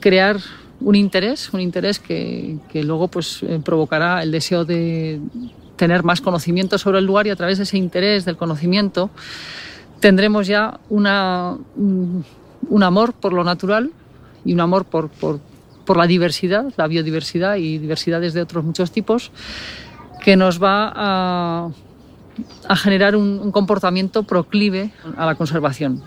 crear 0.00 0.38
un 0.84 0.94
interés, 0.94 1.52
un 1.52 1.60
interés 1.60 1.98
que, 1.98 2.58
luego 2.74 3.08
pues, 3.08 3.42
eh, 3.42 3.60
provocará 3.64 4.22
el 4.22 4.30
deseo 4.30 4.64
de 4.64 5.20
tener 5.76 6.02
más 6.02 6.20
conocimiento 6.20 6.78
sobre 6.78 6.98
el 6.98 7.06
lugar 7.06 7.26
y 7.26 7.30
a 7.30 7.36
través 7.36 7.58
de 7.58 7.64
ese 7.64 7.78
interés 7.78 8.24
del 8.24 8.36
conocimiento 8.36 9.10
tendremos 10.00 10.46
ya 10.46 10.80
una, 10.88 11.56
un, 11.76 12.82
amor 12.82 13.14
por 13.14 13.32
lo 13.32 13.44
natural 13.44 13.90
y 14.44 14.52
un 14.52 14.60
amor 14.60 14.84
por, 14.84 15.10
la 15.96 16.06
diversidad, 16.06 16.72
la 16.76 16.86
biodiversidad 16.86 17.56
y 17.56 17.78
diversidades 17.78 18.34
de 18.34 18.42
otros 18.42 18.64
muchos 18.64 18.90
tipos, 18.90 19.30
que 20.24 20.36
nos 20.36 20.62
va 20.62 20.92
a 20.94 22.76
generar 22.76 23.14
un 23.14 23.52
comportamiento 23.52 24.22
proclive 24.22 24.92
a 25.16 25.26
la 25.26 25.34
conservación. 25.34 26.02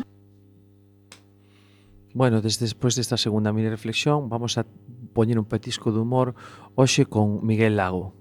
Bueno, 2.15 2.39
desde 2.39 2.63
despois 2.63 2.95
desta 2.95 3.19
segunda 3.19 3.51
mini 3.51 3.67
reflexión 3.67 4.31
vamos 4.31 4.55
a 4.55 4.63
poñer 5.11 5.35
un 5.35 5.43
petisco 5.43 5.91
de 5.91 5.99
humor 5.99 6.31
hoxe 6.71 7.03
con 7.03 7.43
Miguel 7.43 7.75
Lago. 7.75 8.15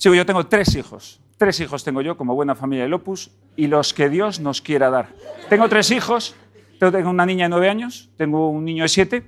Sí, 0.00 0.08
yo 0.08 0.24
tengo 0.24 0.46
tres 0.48 0.74
hijos. 0.74 1.20
Tres 1.36 1.60
hijos 1.60 1.84
tengo 1.84 2.00
yo 2.00 2.16
como 2.16 2.34
buena 2.34 2.54
familia 2.54 2.88
de 2.88 2.94
Opus 2.94 3.30
y 3.56 3.66
los 3.66 3.92
que 3.92 4.08
Dios 4.08 4.40
nos 4.40 4.62
quiera 4.62 4.88
dar. 4.88 5.12
Tengo 5.50 5.68
tres 5.68 5.90
hijos, 5.90 6.34
tengo 6.80 7.10
una 7.10 7.26
niña 7.26 7.44
de 7.44 7.50
nueve 7.50 7.68
años, 7.68 8.08
tengo 8.16 8.48
un 8.48 8.64
niño 8.64 8.84
de 8.84 8.88
siete 8.88 9.26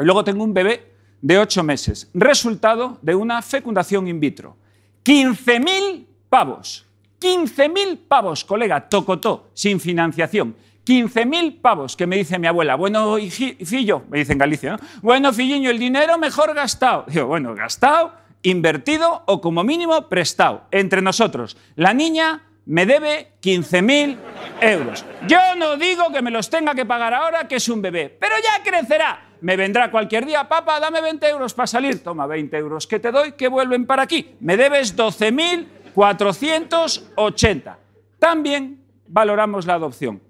y 0.00 0.02
luego 0.02 0.24
tengo 0.24 0.42
un 0.42 0.52
bebé 0.52 0.98
de 1.22 1.38
ocho 1.38 1.62
meses. 1.62 2.10
Resultado 2.12 2.98
de 3.02 3.14
una 3.14 3.40
fecundación 3.40 4.08
in 4.08 4.18
vitro. 4.18 4.56
15.000 5.04 6.06
pavos. 6.28 6.86
15.000 7.20 8.00
pavos, 8.08 8.44
colega, 8.44 8.88
tocotó, 8.88 9.50
sin 9.54 9.78
financiación. 9.78 10.56
15.000 10.84 11.60
pavos, 11.60 11.96
que 11.96 12.06
me 12.06 12.16
dice 12.16 12.38
mi 12.38 12.46
abuela. 12.46 12.74
Bueno, 12.74 13.16
fillo, 13.16 14.02
me 14.10 14.18
dice 14.18 14.32
en 14.32 14.38
Galicia, 14.38 14.72
¿no? 14.72 14.78
Bueno, 15.02 15.32
filliño, 15.32 15.70
el 15.70 15.78
dinero 15.78 16.18
mejor 16.18 16.54
gastado. 16.54 17.04
Digo, 17.08 17.26
bueno, 17.26 17.54
gastado, 17.54 18.12
invertido 18.42 19.22
o 19.26 19.40
como 19.40 19.64
mínimo 19.64 20.08
prestado. 20.08 20.64
Entre 20.70 21.00
nosotros, 21.00 21.56
la 21.76 21.94
niña 21.94 22.42
me 22.66 22.84
debe 22.86 23.32
15.000 23.42 24.16
euros. 24.60 25.04
Yo 25.26 25.38
no 25.56 25.76
digo 25.76 26.12
que 26.12 26.22
me 26.22 26.30
los 26.30 26.48
tenga 26.50 26.72
que 26.74 26.86
pagar 26.86 27.14
ahora, 27.14 27.48
que 27.48 27.56
es 27.56 27.68
un 27.68 27.82
bebé, 27.82 28.16
pero 28.20 28.36
ya 28.42 28.62
crecerá. 28.62 29.30
Me 29.40 29.56
vendrá 29.56 29.90
cualquier 29.90 30.26
día, 30.26 30.48
papá, 30.48 30.78
dame 30.80 31.02
20 31.02 31.28
euros 31.28 31.54
para 31.54 31.66
salir. 31.66 32.02
Toma 32.02 32.26
20 32.26 32.56
euros 32.56 32.86
que 32.86 32.98
te 32.98 33.10
doy, 33.10 33.32
que 33.32 33.48
vuelven 33.48 33.84
para 33.86 34.04
aquí. 34.04 34.36
Me 34.40 34.56
debes 34.56 34.96
12.480. 34.96 37.76
También 38.18 38.82
valoramos 39.06 39.66
la 39.66 39.74
adopción. 39.74 40.22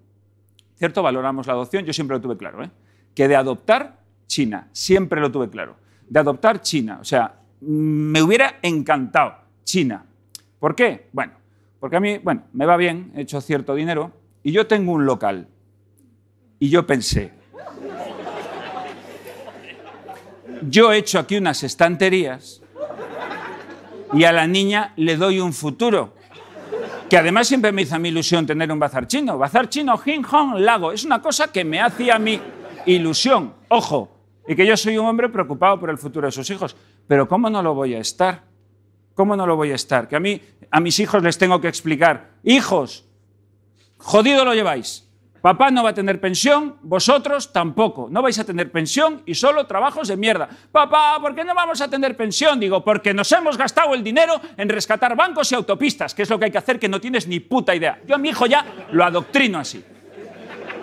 ¿Cierto? 0.84 1.02
Valoramos 1.02 1.46
la 1.46 1.54
adopción, 1.54 1.86
yo 1.86 1.94
siempre 1.94 2.14
lo 2.14 2.20
tuve 2.20 2.36
claro, 2.36 2.62
¿eh? 2.62 2.70
que 3.14 3.26
de 3.26 3.36
adoptar 3.36 4.00
China, 4.26 4.68
siempre 4.72 5.18
lo 5.18 5.32
tuve 5.32 5.48
claro, 5.48 5.76
de 6.06 6.20
adoptar 6.20 6.60
China, 6.60 6.98
o 7.00 7.04
sea, 7.04 7.36
me 7.62 8.20
hubiera 8.20 8.58
encantado 8.60 9.34
China. 9.64 10.04
¿Por 10.58 10.74
qué? 10.74 11.08
Bueno, 11.10 11.32
porque 11.80 11.96
a 11.96 12.00
mí, 12.00 12.18
bueno, 12.18 12.42
me 12.52 12.66
va 12.66 12.76
bien, 12.76 13.12
he 13.16 13.22
hecho 13.22 13.40
cierto 13.40 13.74
dinero 13.74 14.12
y 14.42 14.52
yo 14.52 14.66
tengo 14.66 14.92
un 14.92 15.06
local. 15.06 15.48
Y 16.58 16.68
yo 16.68 16.86
pensé, 16.86 17.32
yo 20.68 20.92
he 20.92 20.98
hecho 20.98 21.18
aquí 21.18 21.38
unas 21.38 21.62
estanterías 21.62 22.60
y 24.12 24.24
a 24.24 24.32
la 24.32 24.46
niña 24.46 24.92
le 24.96 25.16
doy 25.16 25.40
un 25.40 25.54
futuro 25.54 26.14
que 27.14 27.18
además 27.18 27.46
siempre 27.46 27.70
me 27.70 27.82
hizo 27.82 27.94
a 27.94 28.00
mí 28.00 28.08
ilusión 28.08 28.44
tener 28.44 28.72
un 28.72 28.80
bazar 28.80 29.06
chino. 29.06 29.38
Bazar 29.38 29.68
chino, 29.68 29.96
Jin 29.98 30.24
Hong 30.24 30.58
Lago. 30.58 30.90
Es 30.90 31.04
una 31.04 31.22
cosa 31.22 31.46
que 31.52 31.64
me 31.64 31.80
hacía 31.80 32.16
a 32.16 32.18
mí 32.18 32.40
ilusión. 32.86 33.54
Ojo, 33.68 34.10
y 34.48 34.56
que 34.56 34.66
yo 34.66 34.76
soy 34.76 34.98
un 34.98 35.06
hombre 35.06 35.28
preocupado 35.28 35.78
por 35.78 35.90
el 35.90 35.96
futuro 35.96 36.26
de 36.26 36.32
sus 36.32 36.50
hijos. 36.50 36.74
Pero 37.06 37.28
¿cómo 37.28 37.48
no 37.48 37.62
lo 37.62 37.72
voy 37.72 37.94
a 37.94 38.00
estar? 38.00 38.42
¿Cómo 39.14 39.36
no 39.36 39.46
lo 39.46 39.54
voy 39.54 39.70
a 39.70 39.76
estar? 39.76 40.08
Que 40.08 40.16
a 40.16 40.18
mí, 40.18 40.40
a 40.72 40.80
mis 40.80 40.98
hijos 40.98 41.22
les 41.22 41.38
tengo 41.38 41.60
que 41.60 41.68
explicar, 41.68 42.30
hijos, 42.42 43.04
jodido 43.98 44.44
lo 44.44 44.52
lleváis. 44.52 45.03
Papá 45.44 45.70
no 45.70 45.82
va 45.84 45.90
a 45.90 45.94
tener 45.94 46.22
pensión, 46.22 46.76
vosotros 46.80 47.52
tampoco. 47.52 48.08
No 48.10 48.22
vais 48.22 48.38
a 48.38 48.44
tener 48.44 48.72
pensión 48.72 49.20
y 49.26 49.34
solo 49.34 49.66
trabajos 49.66 50.08
de 50.08 50.16
mierda. 50.16 50.48
Papá, 50.72 51.18
¿por 51.20 51.34
qué 51.34 51.44
no 51.44 51.54
vamos 51.54 51.82
a 51.82 51.88
tener 51.90 52.16
pensión? 52.16 52.58
Digo, 52.58 52.82
porque 52.82 53.12
nos 53.12 53.30
hemos 53.30 53.58
gastado 53.58 53.92
el 53.92 54.02
dinero 54.02 54.40
en 54.56 54.70
rescatar 54.70 55.14
bancos 55.14 55.52
y 55.52 55.54
autopistas, 55.54 56.14
que 56.14 56.22
es 56.22 56.30
lo 56.30 56.38
que 56.38 56.46
hay 56.46 56.50
que 56.50 56.56
hacer 56.56 56.78
que 56.78 56.88
no 56.88 56.98
tienes 56.98 57.28
ni 57.28 57.40
puta 57.40 57.74
idea. 57.74 58.00
Yo 58.06 58.14
a 58.14 58.18
mi 58.18 58.30
hijo 58.30 58.46
ya 58.46 58.64
lo 58.90 59.04
adoctrino 59.04 59.58
así. 59.58 59.84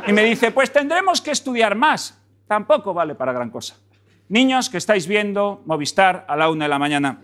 Y 0.05 0.13
me 0.13 0.23
dice, 0.23 0.51
pues 0.51 0.71
tendremos 0.71 1.21
que 1.21 1.31
estudiar 1.31 1.73
más. 1.73 2.21
Tampoco 2.47 2.93
vale 2.93 3.15
para 3.15 3.33
gran 3.33 3.49
cosa. 3.49 3.77
Niños 4.29 4.69
que 4.69 4.77
estáis 4.77 5.07
viendo 5.07 5.63
Movistar 5.65 6.23
a 6.27 6.35
la 6.35 6.51
una 6.51 6.65
de 6.65 6.69
la 6.69 6.77
mañana, 6.77 7.19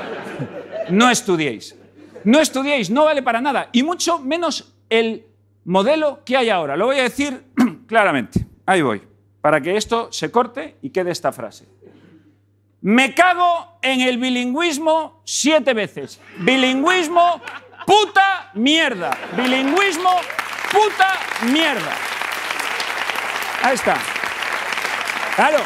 no 0.90 1.08
estudiéis. 1.08 1.78
No 2.24 2.40
estudiéis, 2.40 2.90
no 2.90 3.06
vale 3.06 3.22
para 3.22 3.40
nada. 3.40 3.70
Y 3.72 3.82
mucho 3.82 4.18
menos 4.18 4.74
el 4.90 5.31
modelo 5.64 6.22
que 6.24 6.36
hay 6.36 6.50
ahora. 6.50 6.76
Lo 6.76 6.86
voy 6.86 6.98
a 6.98 7.04
decir 7.04 7.44
claramente. 7.86 8.46
Ahí 8.66 8.82
voy. 8.82 9.02
Para 9.40 9.60
que 9.60 9.76
esto 9.76 10.12
se 10.12 10.30
corte 10.30 10.76
y 10.82 10.90
quede 10.90 11.10
esta 11.10 11.32
frase. 11.32 11.66
Me 12.80 13.14
cago 13.14 13.78
en 13.80 14.00
el 14.00 14.18
bilingüismo 14.18 15.22
siete 15.24 15.72
veces. 15.72 16.20
Bilingüismo, 16.38 17.40
puta 17.86 18.50
mierda. 18.54 19.16
Bilingüismo, 19.36 20.10
puta 20.70 21.12
mierda. 21.52 21.92
Ahí 23.62 23.74
está. 23.74 23.96
Claro. 25.36 25.58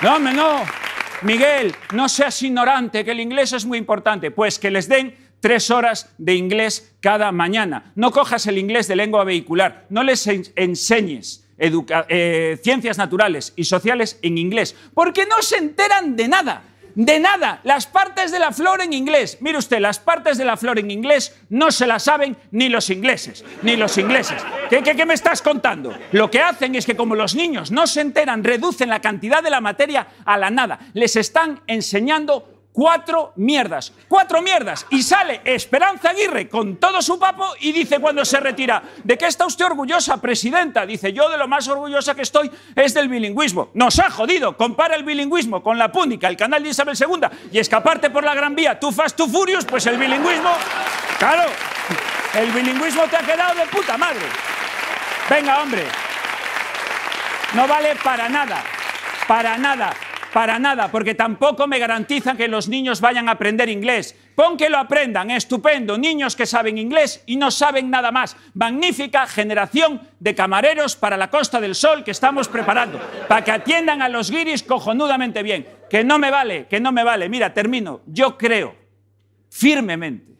No, 0.00 0.16
hombre, 0.16 0.32
no. 0.32 0.62
Miguel, 1.22 1.74
no 1.92 2.08
seas 2.08 2.40
ignorante, 2.42 3.04
que 3.04 3.10
el 3.10 3.20
inglés 3.20 3.52
es 3.52 3.66
muy 3.66 3.76
importante. 3.76 4.30
Pues 4.30 4.58
que 4.58 4.70
les 4.70 4.88
den 4.88 5.14
tres 5.40 5.70
horas 5.70 6.12
de 6.18 6.34
inglés 6.34 6.94
cada 7.00 7.32
mañana. 7.32 7.92
No 7.94 8.10
cojas 8.10 8.46
el 8.46 8.58
inglés 8.58 8.88
de 8.88 8.96
lengua 8.96 9.24
vehicular, 9.24 9.86
no 9.90 10.02
les 10.02 10.26
enseñes 10.26 11.44
eh, 11.58 12.58
ciencias 12.62 12.98
naturales 12.98 13.52
y 13.56 13.64
sociales 13.64 14.18
en 14.22 14.38
inglés, 14.38 14.76
porque 14.94 15.26
no 15.26 15.42
se 15.42 15.56
enteran 15.56 16.14
de 16.16 16.28
nada. 16.28 16.62
De 16.94 17.20
nada, 17.20 17.60
las 17.62 17.86
partes 17.86 18.32
de 18.32 18.40
la 18.40 18.50
flor 18.50 18.80
en 18.80 18.92
inglés. 18.92 19.38
Mire 19.40 19.58
usted, 19.58 19.78
las 19.78 20.00
partes 20.00 20.36
de 20.36 20.44
la 20.44 20.56
flor 20.56 20.80
en 20.80 20.90
inglés 20.90 21.36
no 21.48 21.70
se 21.70 21.86
las 21.86 22.02
saben 22.02 22.36
ni 22.50 22.68
los 22.68 22.90
ingleses, 22.90 23.44
ni 23.62 23.76
los 23.76 23.98
ingleses. 23.98 24.42
¿Qué, 24.68 25.06
me 25.06 25.14
estás 25.14 25.40
contando? 25.40 25.96
Lo 26.10 26.28
que 26.28 26.40
hacen 26.40 26.74
es 26.74 26.86
que 26.86 26.96
como 26.96 27.14
los 27.14 27.36
niños 27.36 27.70
no 27.70 27.86
se 27.86 28.00
enteran, 28.00 28.42
reducen 28.42 28.88
la 28.88 29.00
cantidad 29.00 29.44
de 29.44 29.50
la 29.50 29.60
materia 29.60 30.08
a 30.24 30.36
la 30.38 30.50
nada. 30.50 30.80
Les 30.92 31.14
están 31.14 31.60
enseñando 31.68 32.57
cuatro 32.78 33.32
mierdas, 33.34 33.92
cuatro 34.06 34.40
mierdas. 34.40 34.86
Y 34.90 35.02
sale 35.02 35.40
Esperanza 35.44 36.10
Aguirre 36.10 36.48
con 36.48 36.76
todo 36.76 37.02
su 37.02 37.18
papo 37.18 37.44
y 37.58 37.72
dice 37.72 37.98
cuando 37.98 38.24
se 38.24 38.38
retira, 38.38 38.80
¿de 39.02 39.18
qué 39.18 39.26
está 39.26 39.46
usted 39.46 39.64
orgullosa, 39.64 40.18
presidenta? 40.18 40.86
Dice, 40.86 41.12
yo 41.12 41.28
de 41.28 41.36
lo 41.36 41.48
más 41.48 41.66
orgullosa 41.66 42.14
que 42.14 42.22
estoy 42.22 42.48
es 42.76 42.94
del 42.94 43.08
bilingüismo. 43.08 43.70
Nos 43.74 43.98
ha 43.98 44.10
jodido, 44.10 44.56
compara 44.56 44.94
el 44.94 45.02
bilingüismo 45.02 45.60
con 45.60 45.76
la 45.76 45.90
púnica, 45.90 46.28
el 46.28 46.36
canal 46.36 46.62
de 46.62 46.68
Isabel 46.68 46.96
II 46.96 47.26
y 47.50 47.58
escaparte 47.58 48.10
por 48.10 48.22
la 48.22 48.36
Gran 48.36 48.54
Vía, 48.54 48.78
tú 48.78 48.92
fast, 48.92 49.16
tú 49.16 49.26
furious, 49.26 49.64
pues 49.64 49.84
el 49.86 49.98
bilingüismo, 49.98 50.50
claro, 51.18 51.50
el 52.34 52.52
bilingüismo 52.52 53.02
te 53.08 53.16
ha 53.16 53.22
quedado 53.22 53.56
de 53.56 53.66
puta 53.66 53.98
madre. 53.98 54.24
Venga, 55.28 55.62
hombre, 55.62 55.82
no 57.54 57.66
vale 57.66 57.96
para 58.04 58.28
nada, 58.28 58.62
para 59.26 59.58
nada. 59.58 59.92
Para 60.32 60.58
nada, 60.58 60.88
porque 60.90 61.14
tampoco 61.14 61.66
me 61.66 61.78
garantizan 61.78 62.36
que 62.36 62.48
los 62.48 62.68
niños 62.68 63.00
vayan 63.00 63.28
a 63.28 63.32
aprender 63.32 63.68
inglés. 63.68 64.14
Pon 64.34 64.56
que 64.58 64.68
lo 64.68 64.78
aprendan, 64.78 65.30
estupendo. 65.30 65.96
Niños 65.96 66.36
que 66.36 66.44
saben 66.44 66.76
inglés 66.76 67.22
y 67.26 67.36
no 67.36 67.50
saben 67.50 67.88
nada 67.90 68.12
más. 68.12 68.36
Magnífica 68.54 69.26
generación 69.26 70.02
de 70.20 70.34
camareros 70.34 70.96
para 70.96 71.16
la 71.16 71.30
Costa 71.30 71.60
del 71.60 71.74
Sol 71.74 72.04
que 72.04 72.10
estamos 72.10 72.48
preparando, 72.48 73.00
para 73.26 73.42
que 73.42 73.52
atiendan 73.52 74.02
a 74.02 74.08
los 74.08 74.30
guiris 74.30 74.62
cojonudamente 74.62 75.42
bien. 75.42 75.66
Que 75.88 76.04
no 76.04 76.18
me 76.18 76.30
vale, 76.30 76.66
que 76.66 76.78
no 76.78 76.92
me 76.92 77.04
vale. 77.04 77.28
Mira, 77.30 77.54
termino. 77.54 78.02
Yo 78.06 78.36
creo 78.36 78.76
firmemente 79.48 80.34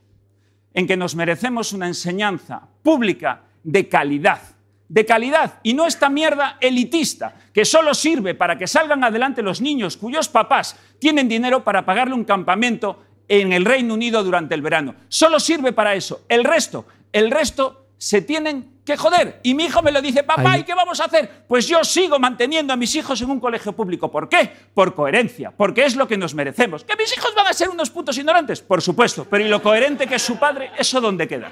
en 0.74 0.86
que 0.86 0.98
nos 0.98 1.14
merecemos 1.14 1.72
una 1.72 1.86
enseñanza 1.86 2.60
pública 2.82 3.42
de 3.64 3.88
calidad 3.88 4.57
de 4.88 5.04
calidad 5.04 5.60
y 5.62 5.74
no 5.74 5.86
esta 5.86 6.08
mierda 6.08 6.56
elitista 6.60 7.34
que 7.52 7.64
solo 7.64 7.94
sirve 7.94 8.34
para 8.34 8.56
que 8.56 8.66
salgan 8.66 9.04
adelante 9.04 9.42
los 9.42 9.60
niños 9.60 9.96
cuyos 9.96 10.28
papás 10.28 10.76
tienen 10.98 11.28
dinero 11.28 11.62
para 11.62 11.84
pagarle 11.84 12.14
un 12.14 12.24
campamento 12.24 13.02
en 13.28 13.52
el 13.52 13.64
Reino 13.64 13.94
Unido 13.94 14.24
durante 14.24 14.54
el 14.54 14.62
verano. 14.62 14.94
Solo 15.08 15.38
sirve 15.38 15.72
para 15.72 15.94
eso. 15.94 16.22
El 16.28 16.44
resto, 16.44 16.86
el 17.12 17.30
resto 17.30 17.88
se 17.98 18.22
tienen 18.22 18.77
que 18.88 18.96
joder. 18.96 19.38
Y 19.42 19.54
mi 19.54 19.66
hijo 19.66 19.82
me 19.82 19.92
lo 19.92 20.00
dice, 20.00 20.24
papá, 20.24 20.56
¿y 20.56 20.64
qué 20.64 20.74
vamos 20.74 20.98
a 21.00 21.04
hacer? 21.04 21.44
Pues 21.46 21.68
yo 21.68 21.84
sigo 21.84 22.18
manteniendo 22.18 22.72
a 22.72 22.76
mis 22.76 22.94
hijos 22.94 23.20
en 23.20 23.30
un 23.30 23.38
colegio 23.38 23.72
público. 23.72 24.10
¿Por 24.10 24.30
qué? 24.30 24.50
Por 24.72 24.94
coherencia, 24.94 25.52
porque 25.54 25.84
es 25.84 25.94
lo 25.94 26.08
que 26.08 26.16
nos 26.16 26.34
merecemos. 26.34 26.84
¿Que 26.84 26.96
mis 26.96 27.14
hijos 27.14 27.34
van 27.36 27.46
a 27.46 27.52
ser 27.52 27.68
unos 27.68 27.90
putos 27.90 28.16
ignorantes? 28.16 28.62
Por 28.62 28.80
supuesto, 28.80 29.26
pero 29.28 29.44
¿y 29.44 29.48
lo 29.48 29.62
coherente 29.62 30.06
que 30.06 30.14
es 30.14 30.22
su 30.22 30.38
padre? 30.38 30.70
¿Eso 30.78 31.02
dónde 31.02 31.28
queda? 31.28 31.50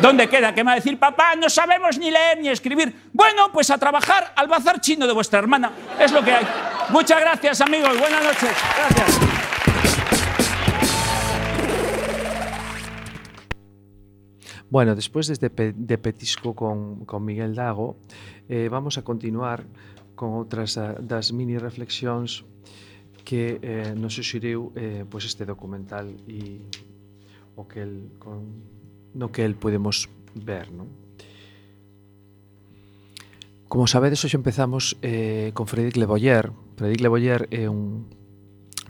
¿Dónde 0.00 0.28
queda? 0.28 0.54
¿Qué 0.54 0.62
me 0.62 0.68
va 0.68 0.72
a 0.72 0.76
decir, 0.76 0.98
papá, 0.98 1.34
no 1.34 1.50
sabemos 1.50 1.98
ni 1.98 2.12
leer 2.12 2.38
ni 2.40 2.48
escribir? 2.48 2.94
Bueno, 3.12 3.50
pues 3.52 3.68
a 3.70 3.78
trabajar 3.78 4.32
al 4.36 4.46
bazar 4.46 4.80
chino 4.80 5.06
de 5.06 5.12
vuestra 5.12 5.40
hermana. 5.40 5.72
Es 5.98 6.12
lo 6.12 6.22
que 6.22 6.32
hay. 6.32 6.46
Muchas 6.90 7.20
gracias, 7.20 7.60
amigos. 7.60 7.98
Buenas 7.98 8.22
noches. 8.22 8.50
Gracias. 8.76 9.61
Bueno, 14.72 14.94
después 14.94 15.26
de, 15.28 15.50
pe 15.50 15.74
de 15.76 15.98
Petisco 15.98 16.54
con, 16.54 17.04
con 17.04 17.26
Miguel 17.26 17.54
Dago, 17.54 17.98
eh, 18.48 18.70
vamos 18.70 18.96
a 18.96 19.04
continuar 19.04 19.66
con 20.16 20.32
outras 20.32 20.80
a, 20.80 20.96
das 20.96 21.28
mini 21.36 21.60
reflexións 21.60 22.48
que 23.20 23.60
eh, 23.60 23.92
nos 23.92 24.16
xuxiriu 24.16 24.72
eh, 24.72 25.04
pois 25.04 25.28
este 25.28 25.44
documental 25.44 26.16
e 26.24 26.64
o 27.52 27.68
que 27.68 27.84
el, 27.84 28.16
con, 28.16 28.64
no 29.12 29.28
que 29.28 29.44
el 29.44 29.60
podemos 29.60 30.08
ver, 30.40 30.72
non? 30.72 30.88
Como 33.68 33.84
sabedes, 33.84 34.24
hoxe 34.24 34.40
empezamos 34.40 34.96
eh, 35.04 35.52
con 35.52 35.68
Frédéric 35.68 36.00
Le 36.00 36.08
Boyer. 36.08 36.48
Frédéric 36.80 37.04
Le 37.04 37.12
Boyer 37.12 37.44
é 37.52 37.68
un 37.68 38.08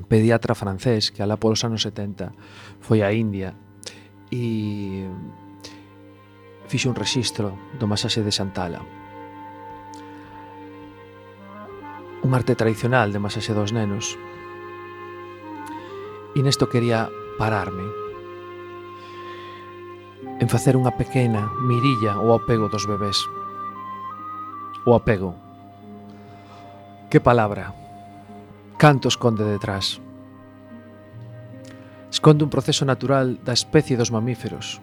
pediatra 0.07 0.55
francés 0.55 1.11
que 1.11 1.27
alá 1.27 1.43
polos 1.43 1.67
anos 1.67 1.83
70 1.83 2.31
foi 2.79 3.03
a 3.03 3.11
India 3.11 3.59
e 4.31 5.11
fixo 6.73 6.89
un 6.89 6.97
rexistro 6.97 7.53
do 7.77 7.85
masaxe 7.85 8.25
de 8.25 8.33
Santala. 8.33 8.81
Un 12.25 12.33
arte 12.33 12.57
tradicional 12.57 13.13
de 13.13 13.21
masaxe 13.21 13.53
dos 13.53 13.77
nenos. 13.77 14.17
E 16.33 16.41
nesto 16.41 16.73
quería 16.73 17.13
pararme 17.37 17.85
en 20.41 20.49
facer 20.49 20.81
unha 20.81 20.97
pequena 20.97 21.53
mirilla 21.61 22.17
ao 22.17 22.33
apego 22.33 22.73
dos 22.73 22.89
bebés. 22.89 23.21
O 24.89 24.97
apego. 24.97 25.37
Que 27.13 27.21
palabra. 27.21 27.77
Canto 28.81 29.13
esconde 29.13 29.45
detrás. 29.45 30.01
Esconde 32.09 32.49
un 32.49 32.51
proceso 32.51 32.89
natural 32.89 33.37
da 33.45 33.53
especie 33.53 34.01
dos 34.01 34.09
mamíferos, 34.09 34.81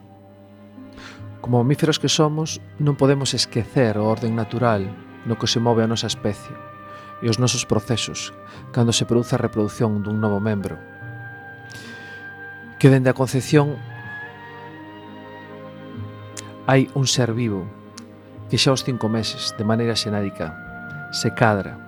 Como 1.49 1.63
mamíferos 1.63 1.97
que 1.97 2.13
somos, 2.13 2.62
non 2.77 2.93
podemos 2.93 3.33
esquecer 3.33 3.97
o 3.97 4.05
orden 4.05 4.38
natural 4.38 4.85
no 5.25 5.33
que 5.41 5.49
se 5.49 5.57
move 5.57 5.81
a 5.81 5.89
nosa 5.89 6.05
especie 6.05 6.53
e 6.53 7.25
os 7.25 7.41
nosos 7.41 7.65
procesos 7.65 8.38
cando 8.69 8.93
se 8.93 9.09
produce 9.09 9.33
a 9.33 9.41
reprodución 9.41 10.05
dun 10.05 10.21
novo 10.21 10.38
membro. 10.38 10.77
Que 12.77 12.93
dende 12.93 13.09
a 13.09 13.17
concepción 13.17 13.81
hai 16.69 16.85
un 16.93 17.09
ser 17.09 17.33
vivo 17.33 17.65
que 18.53 18.62
xa 18.62 18.69
aos 18.69 18.85
cinco 18.85 19.09
meses, 19.09 19.57
de 19.57 19.65
maneira 19.65 19.97
xenádica, 19.97 20.53
se 21.09 21.33
cadra, 21.33 21.81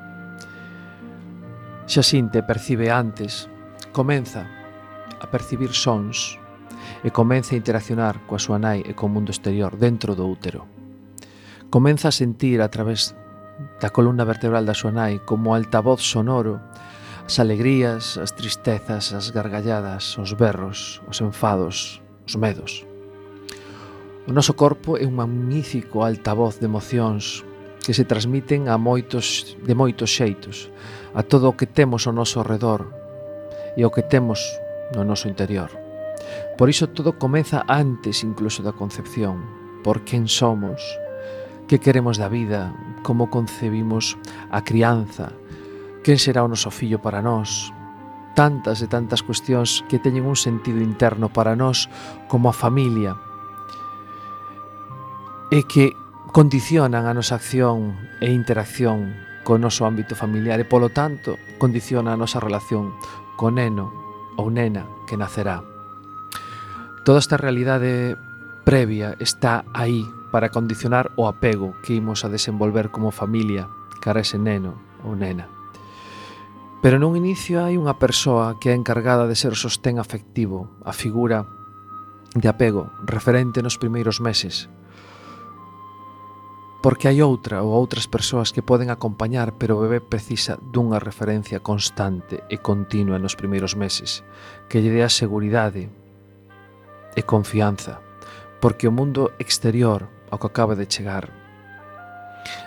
xa 1.86 2.02
sinte 2.02 2.42
percibe 2.42 2.90
antes, 2.90 3.46
comeza 3.94 4.42
a 5.22 5.30
percibir 5.30 5.70
sons, 5.78 6.41
e 7.04 7.10
comeza 7.10 7.56
a 7.56 7.60
interaccionar 7.60 8.24
coa 8.28 8.42
súa 8.42 8.60
nai 8.60 8.84
e 8.84 8.92
co 8.92 9.08
mundo 9.08 9.32
exterior 9.32 9.80
dentro 9.80 10.16
do 10.16 10.28
útero. 10.28 10.68
Comeza 11.72 12.12
a 12.12 12.16
sentir 12.16 12.60
a 12.60 12.68
través 12.68 13.16
da 13.80 13.90
columna 13.90 14.26
vertebral 14.26 14.66
da 14.66 14.76
súa 14.76 14.92
nai 14.92 15.24
como 15.24 15.56
altavoz 15.56 16.04
sonoro 16.04 16.60
as 17.26 17.40
alegrías, 17.40 18.18
as 18.18 18.36
tristezas, 18.36 19.14
as 19.14 19.32
gargalladas, 19.32 20.18
os 20.18 20.34
berros, 20.34 21.02
os 21.08 21.22
enfados, 21.22 22.02
os 22.28 22.36
medos. 22.36 22.84
O 24.28 24.34
noso 24.34 24.54
corpo 24.54 24.98
é 25.00 25.06
un 25.08 25.18
magnífico 25.18 26.04
altavoz 26.04 26.60
de 26.60 26.68
emocións 26.70 27.48
que 27.82 27.96
se 27.98 28.06
transmiten 28.06 28.70
a 28.70 28.78
moitos 28.78 29.58
de 29.58 29.74
moitos 29.74 30.14
xeitos, 30.14 30.70
a 31.18 31.26
todo 31.26 31.50
o 31.50 31.58
que 31.58 31.66
temos 31.66 32.06
ao 32.06 32.14
noso 32.14 32.46
redor 32.46 32.94
e 33.74 33.82
o 33.82 33.90
que 33.90 34.06
temos 34.06 34.44
no 34.94 35.02
noso 35.02 35.26
interior. 35.26 35.81
Por 36.58 36.70
iso 36.70 36.90
todo 36.90 37.18
comeza 37.18 37.64
antes 37.68 38.24
incluso 38.24 38.62
da 38.62 38.76
concepción, 38.76 39.42
por 39.84 40.06
quen 40.06 40.28
somos, 40.28 40.82
que 41.68 41.80
queremos 41.80 42.18
da 42.20 42.30
vida, 42.30 42.76
como 43.02 43.30
concebimos 43.32 44.18
a 44.52 44.62
crianza, 44.62 45.34
quen 46.04 46.20
será 46.20 46.44
o 46.44 46.52
noso 46.52 46.70
fillo 46.70 47.00
para 47.00 47.22
nós, 47.24 47.74
tantas 48.36 48.82
e 48.82 48.88
tantas 48.88 49.24
cuestións 49.24 49.84
que 49.92 50.00
teñen 50.00 50.28
un 50.28 50.40
sentido 50.40 50.80
interno 50.80 51.28
para 51.30 51.56
nós 51.56 51.92
como 52.32 52.48
a 52.48 52.56
familia 52.56 53.16
e 55.52 55.68
que 55.68 55.92
condicionan 56.32 57.08
a 57.08 57.14
nosa 57.14 57.36
acción 57.36 58.00
e 58.24 58.32
interacción 58.32 59.12
co 59.44 59.60
noso 59.60 59.84
ámbito 59.84 60.16
familiar 60.16 60.64
e, 60.64 60.66
polo 60.66 60.94
tanto, 60.94 61.36
condiciona 61.60 62.16
a 62.16 62.20
nosa 62.20 62.40
relación 62.40 62.96
co 63.36 63.52
neno 63.52 63.92
ou 64.40 64.48
nena 64.48 64.88
que 65.10 65.20
nacerá. 65.20 65.71
Toda 67.04 67.18
esta 67.18 67.38
realidade 67.38 68.16
previa 68.64 69.18
está 69.20 69.66
aí 69.74 70.06
para 70.32 70.50
condicionar 70.50 71.10
o 71.18 71.26
apego 71.26 71.74
que 71.82 71.96
imos 71.96 72.24
a 72.24 72.30
desenvolver 72.30 72.92
como 72.94 73.10
familia 73.10 73.68
cara 74.02 74.20
a 74.20 74.26
ese 74.26 74.38
neno 74.38 74.78
ou 75.02 75.18
nena. 75.18 75.50
Pero 76.82 77.02
nun 77.02 77.18
inicio 77.18 77.62
hai 77.62 77.74
unha 77.74 77.98
persoa 77.98 78.58
que 78.62 78.70
é 78.70 78.78
encargada 78.78 79.26
de 79.26 79.34
ser 79.34 79.54
o 79.54 79.58
sostén 79.58 79.98
afectivo, 79.98 80.70
a 80.86 80.94
figura 80.94 81.50
de 82.38 82.46
apego 82.46 82.94
referente 83.06 83.66
nos 83.66 83.82
primeiros 83.82 84.22
meses. 84.22 84.70
Porque 86.86 87.10
hai 87.10 87.22
outra 87.22 87.66
ou 87.66 87.74
outras 87.74 88.06
persoas 88.06 88.54
que 88.54 88.66
poden 88.66 88.94
acompañar, 88.94 89.58
pero 89.58 89.78
o 89.78 89.82
bebé 89.86 90.02
precisa 90.02 90.58
dunha 90.58 91.02
referencia 91.02 91.62
constante 91.62 92.46
e 92.50 92.62
continua 92.62 93.22
nos 93.22 93.34
primeiros 93.34 93.74
meses, 93.74 94.26
que 94.70 94.82
lle 94.82 94.94
dé 94.94 95.02
a 95.06 95.14
seguridade 95.14 95.90
e 97.16 97.22
confianza, 97.24 98.00
porque 98.60 98.88
o 98.88 98.96
mundo 98.96 99.34
exterior 99.40 100.08
ao 100.32 100.40
que 100.40 100.48
acaba 100.48 100.76
de 100.76 100.88
chegar. 100.88 101.30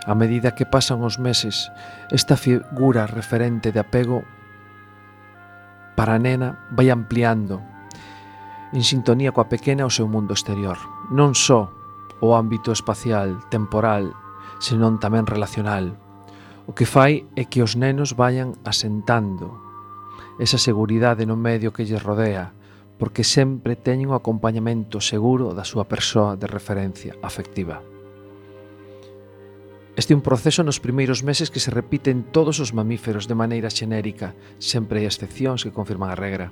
A 0.07 0.15
medida 0.15 0.55
que 0.55 0.69
pasan 0.69 1.03
os 1.03 1.19
meses, 1.19 1.73
esta 2.13 2.37
figura 2.37 3.09
referente 3.09 3.73
de 3.73 3.81
apego 3.81 4.23
para 5.97 6.15
a 6.15 6.23
nena 6.23 6.59
vai 6.71 6.91
ampliando 6.91 7.63
en 8.75 8.83
sintonía 8.83 9.31
coa 9.31 9.47
pequena 9.47 9.87
o 9.87 9.93
seu 9.93 10.11
mundo 10.11 10.35
exterior. 10.35 10.77
Non 11.15 11.33
só 11.33 11.71
o 12.19 12.35
ámbito 12.35 12.75
espacial, 12.75 13.39
temporal, 13.49 14.11
senón 14.59 14.99
tamén 14.99 15.27
relacional. 15.31 15.95
O 16.67 16.73
que 16.73 16.89
fai 16.89 17.29
é 17.39 17.47
que 17.47 17.63
os 17.63 17.79
nenos 17.79 18.19
vayan 18.19 18.59
asentando 18.67 19.55
esa 20.43 20.59
seguridade 20.59 21.23
no 21.29 21.39
medio 21.39 21.71
que 21.71 21.87
lles 21.87 22.03
rodea, 22.03 22.57
porque 22.99 23.27
sempre 23.27 23.75
teñen 23.75 24.11
o 24.11 24.19
acompañamento 24.19 25.03
seguro 25.03 25.53
da 25.53 25.67
súa 25.67 25.85
persoa 25.91 26.39
de 26.39 26.47
referencia 26.47 27.19
afectiva. 27.23 27.83
Este 29.95 30.11
é 30.11 30.19
un 30.19 30.27
proceso 30.27 30.67
nos 30.67 30.83
primeiros 30.83 31.23
meses 31.23 31.55
que 31.55 31.63
se 31.63 31.71
repite 31.71 32.11
en 32.11 32.27
todos 32.35 32.59
os 32.59 32.75
mamíferos 32.75 33.31
de 33.31 33.39
maneira 33.39 33.71
xenérica, 33.71 34.35
sempre 34.59 34.99
hai 34.99 35.07
excepcións 35.07 35.63
que 35.63 35.75
confirman 35.75 36.11
a 36.11 36.19
regra. 36.19 36.51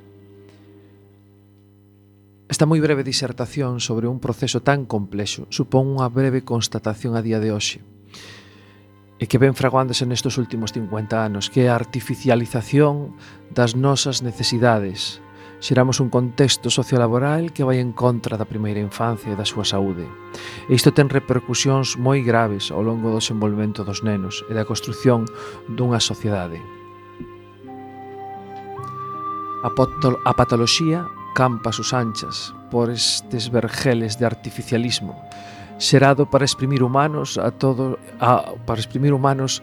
Esta 2.46 2.68
moi 2.70 2.78
breve 2.78 3.02
disertación 3.02 3.82
sobre 3.82 4.06
un 4.06 4.22
proceso 4.22 4.62
tan 4.62 4.86
complexo 4.86 5.50
supón 5.50 5.90
unha 5.90 6.06
breve 6.06 6.46
constatación 6.46 7.18
a 7.18 7.24
día 7.24 7.42
de 7.42 7.50
hoxe 7.50 7.82
e 9.22 9.24
que 9.30 9.38
ven 9.38 9.54
fraguándose 9.54 10.06
nestes 10.06 10.34
últimos 10.38 10.74
50 10.74 11.14
anos, 11.18 11.46
que 11.50 11.66
é 11.66 11.68
a 11.70 11.78
artificialización 11.78 13.14
das 13.54 13.74
nosas 13.78 14.22
necesidades, 14.22 15.22
xeramos 15.62 16.02
un 16.02 16.10
contexto 16.10 16.74
sociolaboral 16.74 17.54
que 17.54 17.62
vai 17.62 17.78
en 17.78 17.94
contra 17.94 18.34
da 18.34 18.50
primeira 18.50 18.82
infancia 18.82 19.30
e 19.30 19.38
da 19.38 19.46
súa 19.46 19.62
saúde. 19.62 20.10
E 20.66 20.74
isto 20.74 20.90
ten 20.90 21.06
repercusións 21.06 21.94
moi 21.94 22.18
graves 22.26 22.74
ao 22.74 22.82
longo 22.82 23.14
do 23.14 23.22
desenvolvemento 23.22 23.86
dos 23.86 24.02
nenos 24.02 24.42
e 24.50 24.58
da 24.58 24.66
construción 24.66 25.22
dunha 25.70 26.02
sociedade. 26.02 26.58
A 29.62 30.34
patoloxía 30.34 31.06
campa 31.38 31.70
sus 31.70 31.94
anchas 31.94 32.50
por 32.74 32.90
estes 32.90 33.46
vergeles 33.46 34.18
de 34.18 34.26
artificialismo 34.26 35.14
xerado 35.78 36.26
para 36.26 36.44
exprimir 36.44 36.82
humanos 36.82 37.38
a 37.38 37.50
todo 37.50 37.98
a, 38.20 38.54
para 38.66 38.80
exprimir 38.80 39.14
humanos 39.14 39.62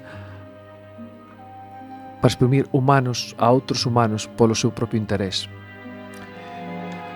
para 2.20 2.32
exprimir 2.32 2.68
humanos 2.72 3.36
a 3.38 3.52
outros 3.52 3.84
humanos 3.88 4.28
polo 4.40 4.56
seu 4.56 4.72
propio 4.72 5.00
interés. 5.00 5.48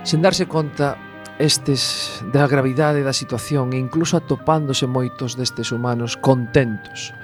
Sen 0.04 0.20
darse 0.20 0.52
conta 0.52 1.00
estes 1.39 2.20
da 2.36 2.44
gravidade 2.44 3.08
da 3.08 3.16
situación 3.16 3.72
e 3.72 3.80
incluso 3.80 4.20
atopándose 4.20 4.84
moitos 4.84 5.39
destes 5.39 5.72
humanos 5.72 6.20
contentos 6.20 7.16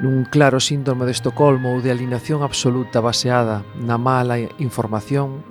nun 0.00 0.24
claro 0.24 0.56
síndrome 0.56 1.04
de 1.04 1.12
Estocolmo 1.12 1.74
ou 1.74 1.84
de 1.84 1.92
alineación 1.92 2.40
absoluta 2.40 3.04
baseada 3.04 3.60
na 3.76 4.00
mala 4.00 4.40
información 4.56 5.44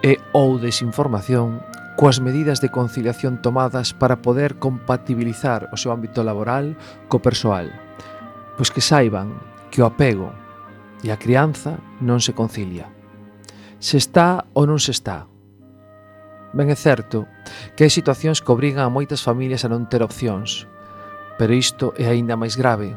e 0.00 0.16
ou 0.32 0.56
desinformación 0.56 1.60
coas 2.00 2.16
medidas 2.16 2.64
de 2.64 2.72
conciliación 2.72 3.44
tomadas 3.44 3.92
para 3.92 4.24
poder 4.24 4.56
compatibilizar 4.56 5.68
o 5.68 5.76
seu 5.76 5.92
ámbito 5.92 6.24
laboral 6.24 6.80
co 7.12 7.20
persoal, 7.20 7.68
pois 8.56 8.72
que 8.72 8.80
saiban 8.80 9.36
que 9.68 9.84
o 9.84 9.86
apego 9.86 10.32
e 11.04 11.12
a 11.12 11.20
crianza 11.20 11.76
non 12.00 12.24
se 12.24 12.32
concilia. 12.32 12.88
Se 13.82 14.00
está 14.00 14.48
ou 14.56 14.64
non 14.64 14.80
se 14.80 14.94
está, 14.94 15.28
Ben 16.54 16.70
é 16.70 16.78
certo 16.78 17.26
que 17.74 17.82
hai 17.82 17.90
situacións 17.90 18.38
que 18.38 18.54
obrigan 18.54 18.86
a 18.86 18.94
moitas 18.94 19.26
familias 19.26 19.66
a 19.66 19.72
non 19.74 19.90
ter 19.90 20.06
opcións, 20.06 20.70
pero 21.34 21.50
isto 21.50 21.90
é 21.98 22.06
aínda 22.06 22.38
máis 22.38 22.54
grave, 22.54 22.94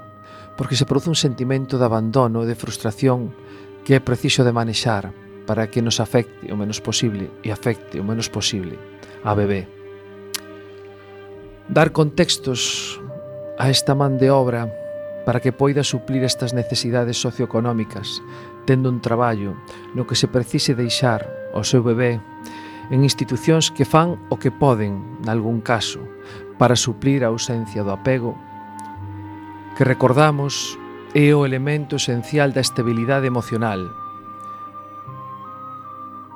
porque 0.53 0.77
se 0.77 0.85
produce 0.85 1.09
un 1.09 1.17
sentimento 1.17 1.81
de 1.81 1.85
abandono 1.89 2.45
e 2.45 2.49
de 2.49 2.53
frustración 2.53 3.33
que 3.81 3.97
é 3.97 4.01
preciso 4.01 4.45
de 4.45 4.53
manexar 4.53 5.09
para 5.49 5.65
que 5.73 5.81
nos 5.81 5.97
afecte 5.97 6.53
o 6.53 6.55
menos 6.59 6.77
posible 6.85 7.33
e 7.41 7.49
afecte 7.49 7.97
o 7.97 8.05
menos 8.05 8.29
posible 8.29 8.77
a 9.25 9.33
bebé. 9.33 9.65
Dar 11.65 11.89
contextos 11.89 13.01
a 13.57 13.73
esta 13.73 13.97
man 13.97 14.21
de 14.21 14.29
obra 14.29 14.69
para 15.25 15.41
que 15.41 15.49
poida 15.49 15.81
suplir 15.81 16.21
estas 16.21 16.53
necesidades 16.53 17.17
socioeconómicas, 17.17 18.21
tendo 18.69 18.93
un 18.93 19.01
traballo 19.01 19.57
no 19.97 20.05
que 20.05 20.13
se 20.13 20.29
precise 20.29 20.77
deixar 20.77 21.25
ao 21.57 21.65
seu 21.65 21.81
bebé 21.81 22.21
en 22.89 23.03
institucións 23.03 23.71
que 23.71 23.83
fan 23.83 24.15
o 24.31 24.39
que 24.39 24.51
poden, 24.51 25.19
nalgún 25.23 25.59
caso, 25.59 25.99
para 26.57 26.79
suplir 26.79 27.23
a 27.23 27.29
ausencia 27.29 27.83
do 27.83 27.91
apego, 27.91 28.35
que 29.75 29.85
recordamos 29.85 30.79
é 31.13 31.33
o 31.35 31.45
elemento 31.45 31.97
esencial 31.97 32.51
da 32.51 32.61
estabilidade 32.61 33.27
emocional. 33.27 33.79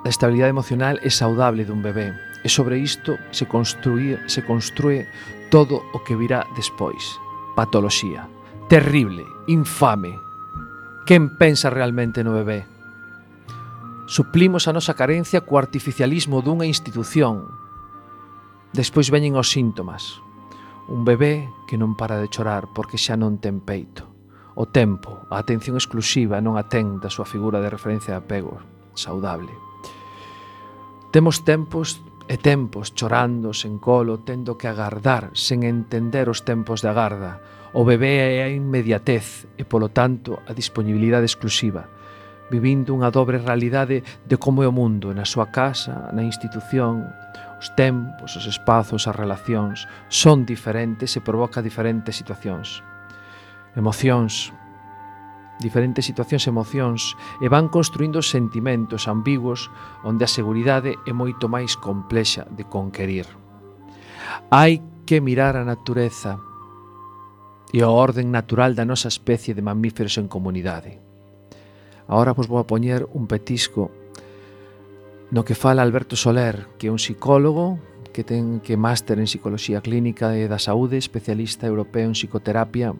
A 0.01 0.09
estabilidade 0.09 0.53
emocional 0.53 0.97
é 1.01 1.09
saudable 1.09 1.65
dun 1.65 1.85
bebé 1.85 2.13
e 2.41 2.49
sobre 2.49 2.81
isto 2.81 3.17
se 3.29 3.45
construí, 3.45 4.17
se 4.25 4.41
construe 4.41 5.05
todo 5.53 5.83
o 5.93 6.01
que 6.01 6.17
virá 6.17 6.47
despois. 6.55 7.17
Patoloxía. 7.55 8.25
Terrible, 8.65 9.27
infame. 9.47 10.17
Quen 11.05 11.37
pensa 11.37 11.69
realmente 11.69 12.23
no 12.23 12.33
bebé? 12.33 12.70
Suplimos 14.07 14.67
a 14.67 14.73
nosa 14.73 14.97
carencia 14.97 15.45
co 15.45 15.61
artificialismo 15.61 16.41
dunha 16.41 16.65
institución. 16.65 17.45
Despois 18.73 19.13
veñen 19.13 19.37
os 19.37 19.53
síntomas. 19.53 20.17
Un 20.89 21.05
bebé 21.05 21.45
que 21.69 21.77
non 21.77 21.93
para 21.93 22.17
de 22.17 22.27
chorar 22.27 22.65
porque 22.73 22.97
xa 22.97 23.13
non 23.13 23.37
ten 23.37 23.61
peito. 23.61 24.09
O 24.57 24.67
tempo, 24.67 25.29
a 25.29 25.39
atención 25.39 25.77
exclusiva 25.77 26.41
non 26.41 26.57
atén 26.57 26.97
da 26.97 27.13
súa 27.13 27.29
figura 27.29 27.61
de 27.61 27.69
referencia 27.71 28.17
de 28.17 28.21
apego 28.25 28.59
saudable. 28.97 29.53
Temos 31.13 31.45
tempos 31.45 32.01
e 32.27 32.35
tempos 32.41 32.91
chorando 32.97 33.53
sen 33.53 33.77
colo, 33.77 34.25
tendo 34.25 34.57
que 34.57 34.67
agardar 34.67 35.31
sen 35.37 35.63
entender 35.63 36.27
os 36.27 36.41
tempos 36.41 36.81
de 36.81 36.89
agarda. 36.89 37.39
O 37.71 37.87
bebé 37.87 38.43
é 38.43 38.43
a 38.43 38.51
inmediatez 38.51 39.47
e, 39.55 39.63
polo 39.63 39.93
tanto, 39.93 40.41
a 40.43 40.51
disponibilidade 40.51 41.29
exclusiva 41.29 42.00
vivindo 42.51 42.91
unha 42.91 43.07
dobre 43.07 43.39
realidade 43.39 44.03
de 44.27 44.35
como 44.35 44.59
é 44.61 44.67
o 44.67 44.75
mundo, 44.75 45.15
na 45.15 45.23
súa 45.23 45.47
casa, 45.47 46.11
na 46.11 46.19
institución, 46.27 47.07
os 47.55 47.71
tempos, 47.79 48.35
os 48.35 48.45
espazos, 48.45 49.07
as 49.07 49.15
relacións 49.15 49.87
son 50.11 50.43
diferentes 50.43 51.15
e 51.15 51.23
provoca 51.23 51.63
diferentes 51.63 52.19
situacións. 52.19 52.83
Emocións, 53.79 54.51
diferentes 55.63 56.03
situacións 56.03 56.43
e 56.43 56.51
emocións 56.51 57.01
e 57.39 57.47
van 57.47 57.71
construindo 57.71 58.19
sentimentos 58.19 59.07
ambiguos 59.07 59.71
onde 60.03 60.27
a 60.27 60.29
seguridade 60.29 60.99
é 61.07 61.13
moito 61.15 61.47
máis 61.47 61.79
complexa 61.79 62.43
de 62.51 62.67
conquerir. 62.67 63.29
Hai 64.51 64.83
que 65.07 65.23
mirar 65.23 65.55
a 65.55 65.63
natureza 65.63 66.41
e 67.71 67.79
a 67.79 67.87
orden 67.87 68.33
natural 68.33 68.75
da 68.75 68.83
nosa 68.83 69.07
especie 69.07 69.55
de 69.55 69.63
mamíferos 69.63 70.19
en 70.19 70.27
comunidade 70.27 71.10
Ahora 72.11 72.35
vos 72.35 72.51
vou 72.51 72.59
a 72.59 72.67
poñer 72.67 73.07
un 73.15 73.23
petisco 73.23 73.87
no 75.31 75.47
que 75.47 75.55
fala 75.55 75.79
Alberto 75.79 76.19
Soler, 76.19 76.67
que 76.75 76.87
é 76.87 76.91
un 76.91 76.99
psicólogo 76.99 77.79
que 78.11 78.27
ten 78.27 78.59
que 78.59 78.75
máster 78.75 79.15
en 79.15 79.31
psicología 79.31 79.79
clínica 79.79 80.35
e 80.35 80.51
da 80.51 80.59
saúde, 80.59 80.99
especialista 80.99 81.71
europeo 81.71 82.11
en 82.11 82.11
psicoterapia, 82.11 82.91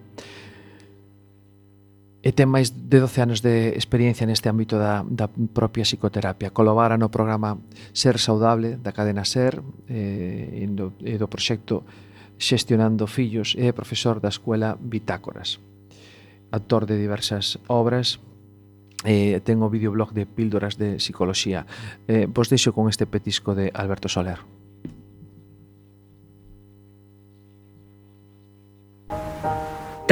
e 2.24 2.30
ten 2.32 2.48
máis 2.48 2.72
de 2.72 3.04
12 3.04 3.20
anos 3.20 3.44
de 3.44 3.76
experiencia 3.76 4.24
neste 4.24 4.48
ámbito 4.48 4.80
da, 4.80 5.04
da 5.04 5.28
propia 5.28 5.84
psicoterapia. 5.84 6.48
Colabora 6.48 6.96
no 6.96 7.12
programa 7.12 7.60
Ser 7.92 8.16
Saudable 8.16 8.80
da 8.80 8.96
cadena 8.96 9.28
Ser 9.28 9.60
eh, 9.92 10.64
e, 10.64 10.64
do, 10.72 10.96
e 11.04 11.20
do 11.20 11.28
proxecto 11.28 11.84
Xestionando 12.40 13.04
Fillos 13.04 13.52
e 13.60 13.68
é 13.68 13.76
profesor 13.76 14.24
da 14.24 14.32
Escuela 14.32 14.72
Bitácoras. 14.80 15.60
Autor 16.48 16.88
de 16.88 16.96
diversas 16.96 17.60
obras 17.68 18.16
eh, 19.04 19.40
ten 19.44 19.62
o 19.62 19.70
videoblog 19.70 20.12
de 20.12 20.26
píldoras 20.26 20.78
de 20.78 20.98
psicoloxía. 20.98 21.66
Eh, 22.08 22.26
vos 22.28 22.48
deixo 22.48 22.72
con 22.72 22.88
este 22.88 23.06
petisco 23.06 23.54
de 23.54 23.70
Alberto 23.74 24.08
Soler. 24.08 24.40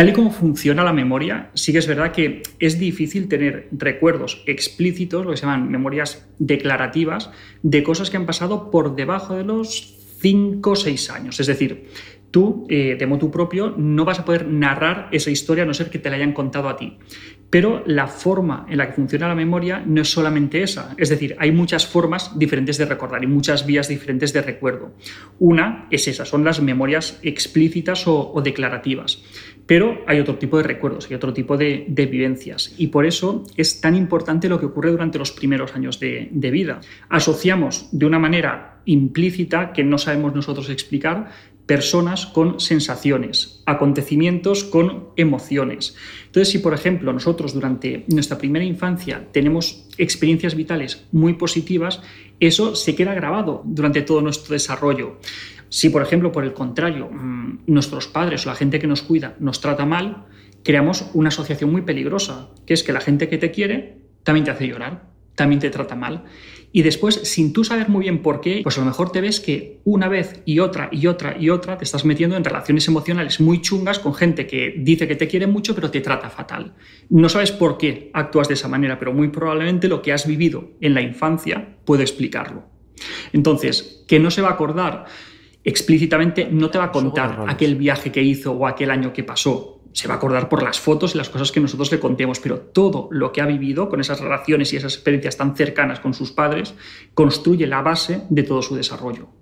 Tal 0.00 0.08
y 0.08 0.12
como 0.12 0.30
funciona 0.30 0.82
la 0.82 0.94
memoria, 0.94 1.50
sí 1.52 1.72
que 1.72 1.78
es 1.78 1.86
verdad 1.86 2.12
que 2.12 2.42
es 2.58 2.78
difícil 2.78 3.28
tener 3.28 3.68
recuerdos 3.70 4.42
explícitos, 4.46 5.26
lo 5.26 5.32
que 5.32 5.36
se 5.36 5.44
llaman 5.44 5.70
memorias 5.70 6.26
declarativas, 6.38 7.30
de 7.62 7.82
cosas 7.82 8.08
que 8.08 8.16
han 8.16 8.24
pasado 8.24 8.70
por 8.70 8.96
debajo 8.96 9.34
de 9.34 9.44
los 9.44 9.98
5 10.20 10.70
o 10.70 10.76
6 10.76 11.10
años. 11.10 11.40
Es 11.40 11.48
decir, 11.48 11.88
tú, 12.30 12.66
eh, 12.70 12.96
de 12.98 13.06
modo 13.06 13.30
propio, 13.30 13.74
no 13.76 14.04
vas 14.04 14.20
a 14.20 14.24
poder 14.24 14.46
narrar 14.46 15.08
esa 15.12 15.30
historia 15.30 15.64
a 15.64 15.66
no 15.66 15.74
ser 15.74 15.90
que 15.90 15.98
te 15.98 16.08
la 16.08 16.16
hayan 16.16 16.32
contado 16.32 16.68
a 16.68 16.76
ti. 16.76 16.96
Pero 17.50 17.82
la 17.84 18.06
forma 18.06 18.64
en 18.68 18.78
la 18.78 18.86
que 18.86 18.92
funciona 18.92 19.26
la 19.26 19.34
memoria 19.34 19.82
no 19.84 20.00
es 20.02 20.10
solamente 20.10 20.62
esa. 20.62 20.94
Es 20.96 21.08
decir, 21.08 21.34
hay 21.38 21.50
muchas 21.50 21.84
formas 21.84 22.38
diferentes 22.38 22.78
de 22.78 22.84
recordar 22.84 23.24
y 23.24 23.26
muchas 23.26 23.66
vías 23.66 23.88
diferentes 23.88 24.32
de 24.32 24.40
recuerdo. 24.40 24.92
Una 25.40 25.88
es 25.90 26.06
esa, 26.06 26.24
son 26.24 26.44
las 26.44 26.62
memorias 26.62 27.18
explícitas 27.22 28.06
o, 28.06 28.40
declarativas. 28.42 29.22
Pero 29.66 30.02
hay 30.06 30.20
otro 30.20 30.36
tipo 30.36 30.56
de 30.56 30.62
recuerdos, 30.62 31.08
hay 31.10 31.16
otro 31.16 31.32
tipo 31.32 31.56
de, 31.56 31.84
vivencias. 31.88 32.74
Y 32.78 32.86
por 32.88 33.04
eso 33.04 33.44
es 33.56 33.80
tan 33.80 33.96
importante 33.96 34.48
lo 34.48 34.60
que 34.60 34.66
ocurre 34.66 34.92
durante 34.92 35.18
los 35.18 35.32
primeros 35.32 35.74
años 35.74 35.98
de, 35.98 36.28
de 36.30 36.50
vida. 36.50 36.80
Asociamos 37.08 37.88
de 37.92 38.06
una 38.06 38.18
manera 38.18 38.80
implícita 38.84 39.72
que 39.72 39.84
no 39.84 39.98
sabemos 39.98 40.34
nosotros 40.34 40.70
explicar 40.70 41.30
personas 41.70 42.26
con 42.26 42.58
sensaciones, 42.58 43.62
acontecimientos 43.64 44.64
con 44.64 45.10
emociones. 45.14 45.94
Entonces, 46.26 46.48
si 46.48 46.58
por 46.58 46.74
ejemplo 46.74 47.12
nosotros 47.12 47.54
durante 47.54 48.04
nuestra 48.08 48.38
primera 48.38 48.64
infancia 48.64 49.28
tenemos 49.30 49.86
experiencias 49.96 50.56
vitales 50.56 51.06
muy 51.12 51.34
positivas, 51.34 52.02
eso 52.40 52.74
se 52.74 52.96
queda 52.96 53.14
grabado 53.14 53.62
durante 53.64 54.02
todo 54.02 54.20
nuestro 54.20 54.54
desarrollo. 54.54 55.20
Si 55.68 55.90
por 55.90 56.02
ejemplo, 56.02 56.32
por 56.32 56.42
el 56.42 56.54
contrario, 56.54 57.08
mm, 57.08 57.60
nuestros 57.68 58.08
padres 58.08 58.44
o 58.44 58.48
la 58.48 58.56
gente 58.56 58.80
que 58.80 58.88
nos 58.88 59.02
cuida 59.02 59.36
nos 59.38 59.60
trata 59.60 59.86
mal, 59.86 60.24
creamos 60.64 61.08
una 61.14 61.28
asociación 61.28 61.70
muy 61.70 61.82
peligrosa, 61.82 62.48
que 62.66 62.74
es 62.74 62.82
que 62.82 62.92
la 62.92 63.00
gente 63.00 63.28
que 63.28 63.38
te 63.38 63.52
quiere 63.52 63.98
también 64.24 64.44
te 64.44 64.50
hace 64.50 64.66
llorar, 64.66 65.04
también 65.36 65.60
te 65.60 65.70
trata 65.70 65.94
mal. 65.94 66.24
Y 66.72 66.82
después, 66.82 67.16
sin 67.24 67.52
tú 67.52 67.64
saber 67.64 67.88
muy 67.88 68.02
bien 68.02 68.22
por 68.22 68.40
qué, 68.40 68.60
pues 68.62 68.76
a 68.76 68.80
lo 68.80 68.86
mejor 68.86 69.10
te 69.10 69.20
ves 69.20 69.40
que 69.40 69.80
una 69.84 70.08
vez 70.08 70.42
y 70.44 70.60
otra 70.60 70.88
y 70.92 71.08
otra 71.08 71.36
y 71.38 71.50
otra 71.50 71.76
te 71.76 71.84
estás 71.84 72.04
metiendo 72.04 72.36
en 72.36 72.44
relaciones 72.44 72.86
emocionales 72.86 73.40
muy 73.40 73.60
chungas 73.60 73.98
con 73.98 74.14
gente 74.14 74.46
que 74.46 74.74
dice 74.78 75.08
que 75.08 75.16
te 75.16 75.26
quiere 75.26 75.46
mucho 75.48 75.74
pero 75.74 75.90
te 75.90 76.00
trata 76.00 76.30
fatal. 76.30 76.74
No 77.08 77.28
sabes 77.28 77.50
por 77.50 77.76
qué 77.76 78.10
actúas 78.14 78.46
de 78.46 78.54
esa 78.54 78.68
manera, 78.68 78.98
pero 78.98 79.12
muy 79.12 79.28
probablemente 79.28 79.88
lo 79.88 80.00
que 80.00 80.12
has 80.12 80.26
vivido 80.26 80.70
en 80.80 80.94
la 80.94 81.00
infancia 81.00 81.76
puede 81.84 82.02
explicarlo. 82.02 82.64
Entonces, 83.32 84.04
que 84.06 84.20
no 84.20 84.30
se 84.30 84.42
va 84.42 84.48
a 84.48 84.52
acordar 84.52 85.06
explícitamente, 85.64 86.48
no 86.50 86.70
te 86.70 86.78
va 86.78 86.84
a 86.84 86.92
contar 86.92 87.44
aquel 87.48 87.76
viaje 87.76 88.12
que 88.12 88.22
hizo 88.22 88.52
o 88.52 88.66
aquel 88.66 88.90
año 88.90 89.12
que 89.12 89.24
pasó, 89.24 89.79
se 89.92 90.08
va 90.08 90.14
a 90.14 90.16
acordar 90.18 90.48
por 90.48 90.62
las 90.62 90.78
fotos 90.78 91.14
y 91.14 91.18
las 91.18 91.28
cosas 91.28 91.52
que 91.52 91.60
nosotros 91.60 91.90
le 91.90 92.00
contemos, 92.00 92.40
pero 92.40 92.58
todo 92.58 93.08
lo 93.10 93.32
que 93.32 93.40
ha 93.40 93.46
vivido 93.46 93.88
con 93.88 94.00
esas 94.00 94.20
relaciones 94.20 94.72
y 94.72 94.76
esas 94.76 94.94
experiencias 94.94 95.36
tan 95.36 95.56
cercanas 95.56 96.00
con 96.00 96.14
sus 96.14 96.32
padres 96.32 96.74
construye 97.14 97.66
la 97.66 97.82
base 97.82 98.22
de 98.30 98.42
todo 98.42 98.62
su 98.62 98.76
desarrollo. 98.76 99.39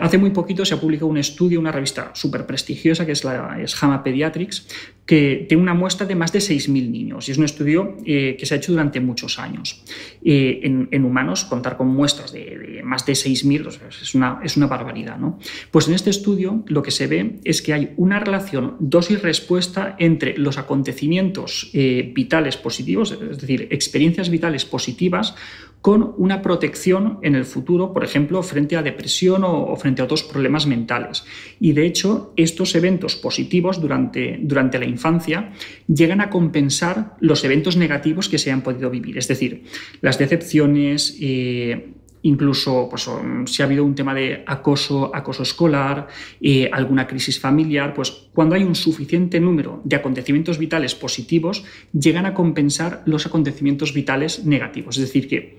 Hace 0.00 0.18
muy 0.18 0.30
poquito 0.30 0.64
se 0.64 0.74
ha 0.74 0.80
publicado 0.80 1.06
un 1.06 1.18
estudio, 1.18 1.60
una 1.60 1.72
revista 1.72 2.10
súper 2.14 2.46
prestigiosa 2.46 3.06
que 3.06 3.12
es 3.12 3.24
la 3.24 3.58
JAMA 3.66 4.02
Pediatrics, 4.02 4.66
que 5.06 5.46
tiene 5.48 5.62
una 5.62 5.74
muestra 5.74 6.04
de 6.04 6.16
más 6.16 6.32
de 6.32 6.40
6.000 6.40 6.90
niños 6.90 7.28
y 7.28 7.32
es 7.32 7.38
un 7.38 7.44
estudio 7.44 7.96
eh, 8.04 8.36
que 8.38 8.44
se 8.44 8.54
ha 8.54 8.56
hecho 8.56 8.72
durante 8.72 9.00
muchos 9.00 9.38
años. 9.38 9.84
Eh, 10.24 10.60
en, 10.64 11.04
humanos, 11.04 11.44
contar 11.44 11.76
con 11.76 11.86
muestras 11.86 12.32
de, 12.32 12.80
más 12.84 13.06
de 13.06 13.12
6.000 13.12 13.78
es, 14.02 14.14
una, 14.14 14.40
es 14.42 14.56
una 14.56 14.66
barbaridad. 14.66 15.16
¿no? 15.16 15.38
Pues 15.70 15.86
en 15.86 15.94
este 15.94 16.10
estudio 16.10 16.64
lo 16.66 16.82
que 16.82 16.90
se 16.90 17.06
ve 17.06 17.38
es 17.44 17.62
que 17.62 17.72
hay 17.72 17.92
una 17.96 18.18
relación 18.18 18.76
dosis-respuesta 18.80 19.94
entre 19.98 20.36
los 20.36 20.58
acontecimientos 20.58 21.70
eh, 21.72 22.10
vitales 22.12 22.56
positivos, 22.56 23.12
es 23.12 23.38
decir, 23.38 23.68
experiencias 23.70 24.28
vitales 24.28 24.64
positivas, 24.64 25.36
con 25.80 26.14
una 26.16 26.42
protección 26.42 27.18
en 27.22 27.36
el 27.36 27.44
futuro, 27.44 27.92
por 27.92 28.02
ejemplo, 28.02 28.42
frente 28.42 28.76
a 28.76 28.82
depresión 28.82 29.44
o, 29.44 29.76
frente 29.76 30.02
a 30.02 30.04
otros 30.04 30.24
problemas 30.24 30.66
mentales. 30.66 31.24
Y 31.60 31.72
de 31.72 31.86
hecho, 31.86 32.32
estos 32.36 32.74
eventos 32.74 33.14
positivos 33.14 33.80
durante, 33.80 34.38
durante 34.42 34.78
la 34.78 34.86
infancia 34.86 35.52
llegan 35.86 36.20
a 36.20 36.28
compensar 36.28 37.16
los 37.20 37.44
eventos 37.44 37.76
negativos 37.76 38.28
que 38.28 38.38
se 38.38 38.50
han 38.50 38.62
podido 38.62 38.90
vivir. 38.90 39.16
Es 39.16 39.28
decir, 39.28 39.64
las 40.00 40.18
decepciones, 40.18 41.16
eh, 41.20 41.94
incluso 42.26 42.88
pues, 42.90 43.08
si 43.46 43.62
ha 43.62 43.64
habido 43.64 43.84
un 43.84 43.94
tema 43.94 44.12
de 44.12 44.42
acoso, 44.46 45.14
acoso 45.14 45.42
escolar, 45.42 46.08
eh, 46.40 46.68
alguna 46.72 47.06
crisis 47.06 47.38
familiar, 47.40 47.94
pues 47.94 48.10
cuando 48.34 48.54
hay 48.54 48.64
un 48.64 48.74
suficiente 48.74 49.38
número 49.40 49.80
de 49.84 49.96
acontecimientos 49.96 50.58
vitales 50.58 50.94
positivos, 50.94 51.64
llegan 51.92 52.26
a 52.26 52.34
compensar 52.34 53.02
los 53.06 53.26
acontecimientos 53.26 53.94
vitales 53.94 54.44
negativos. 54.44 54.96
Es 54.96 55.02
decir, 55.02 55.28
que 55.28 55.56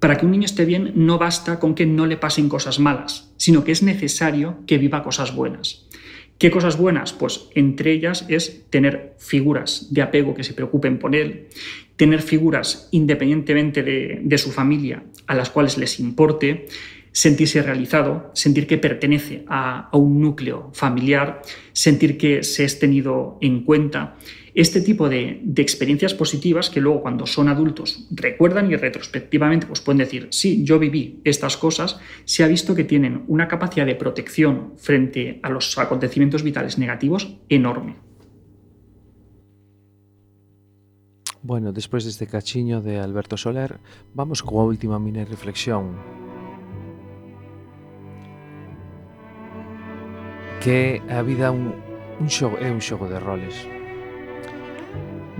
para 0.00 0.16
que 0.16 0.26
un 0.26 0.32
niño 0.32 0.46
esté 0.46 0.64
bien 0.64 0.92
no 0.96 1.18
basta 1.18 1.60
con 1.60 1.74
que 1.74 1.86
no 1.86 2.06
le 2.06 2.16
pasen 2.16 2.48
cosas 2.48 2.80
malas, 2.80 3.32
sino 3.36 3.62
que 3.62 3.72
es 3.72 3.82
necesario 3.82 4.58
que 4.66 4.78
viva 4.78 5.02
cosas 5.02 5.34
buenas. 5.34 5.86
¿Qué 6.40 6.50
cosas 6.50 6.78
buenas? 6.78 7.12
Pues 7.12 7.50
entre 7.54 7.92
ellas 7.92 8.24
es 8.30 8.64
tener 8.70 9.12
figuras 9.18 9.88
de 9.90 10.00
apego 10.00 10.34
que 10.34 10.42
se 10.42 10.54
preocupen 10.54 10.98
por 10.98 11.14
él, 11.14 11.48
tener 11.96 12.22
figuras 12.22 12.88
independientemente 12.92 13.82
de, 13.82 14.38
su 14.38 14.50
familia 14.50 15.02
a 15.26 15.34
las 15.34 15.50
cuales 15.50 15.76
les 15.76 16.00
importe, 16.00 16.66
sentirse 17.12 17.62
realizado, 17.62 18.30
sentir 18.32 18.66
que 18.66 18.78
pertenece 18.78 19.44
a, 19.48 19.90
un 19.92 20.22
núcleo 20.22 20.70
familiar, 20.72 21.42
sentir 21.74 22.16
que 22.16 22.42
se 22.42 22.64
es 22.64 22.78
tenido 22.78 23.36
en 23.42 23.62
cuenta. 23.62 24.16
Este 24.54 24.80
tipo 24.80 25.08
de, 25.08 25.42
experiencias 25.56 26.14
positivas 26.14 26.70
que 26.70 26.80
luego 26.80 27.02
cuando 27.02 27.26
son 27.26 27.48
adultos 27.48 28.06
recuerdan 28.10 28.70
y 28.70 28.76
retrospectivamente 28.76 29.66
pues 29.66 29.80
pueden 29.80 29.98
decir, 29.98 30.28
sí, 30.30 30.64
yo 30.64 30.78
viví 30.78 31.20
estas 31.24 31.56
cosas, 31.56 31.98
se 32.24 32.42
ha 32.42 32.48
visto 32.48 32.74
que 32.74 32.84
tienen 32.84 33.24
una 33.28 33.48
capacidad 33.48 33.86
de 33.86 33.94
protección 33.94 34.72
frente 34.76 35.40
a 35.42 35.50
los 35.50 35.76
acontecimientos 35.78 36.42
vitales 36.42 36.78
negativos 36.78 37.36
enorme. 37.48 37.96
Bueno, 41.42 41.72
despois 41.72 42.04
deste 42.04 42.26
cachiño 42.26 42.82
de 42.82 43.00
Alberto 43.00 43.36
Soler, 43.36 43.80
vamos 44.12 44.44
coa 44.44 44.68
última 44.68 45.00
mini 45.00 45.24
reflexión. 45.24 45.96
Que 50.60 51.00
a 51.08 51.24
vida 51.24 51.48
un, 51.48 51.72
un 52.20 52.28
xogo, 52.28 52.60
xogo 52.84 53.08
de 53.08 53.18
roles. 53.18 53.79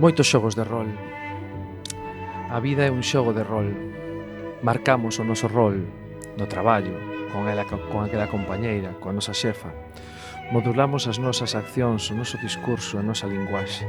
Moitos 0.01 0.25
xogos 0.25 0.55
de 0.55 0.63
rol. 0.63 0.89
A 2.49 2.57
vida 2.57 2.81
é 2.81 2.89
un 2.89 3.05
xogo 3.05 3.37
de 3.37 3.45
rol. 3.45 3.69
Marcamos 4.65 5.21
o 5.21 5.23
noso 5.23 5.45
rol 5.45 5.85
no 6.41 6.49
traballo, 6.49 6.97
con, 7.29 7.45
ela, 7.45 7.69
con 7.69 8.01
aquela 8.01 8.25
compañeira, 8.25 8.97
coa 8.97 9.13
nosa 9.13 9.37
xefa. 9.37 9.69
Modulamos 10.49 11.05
as 11.05 11.21
nosas 11.21 11.53
accións, 11.53 12.09
o 12.09 12.17
noso 12.17 12.41
discurso, 12.41 12.97
a 12.97 13.05
nosa 13.05 13.29
linguaxe, 13.29 13.85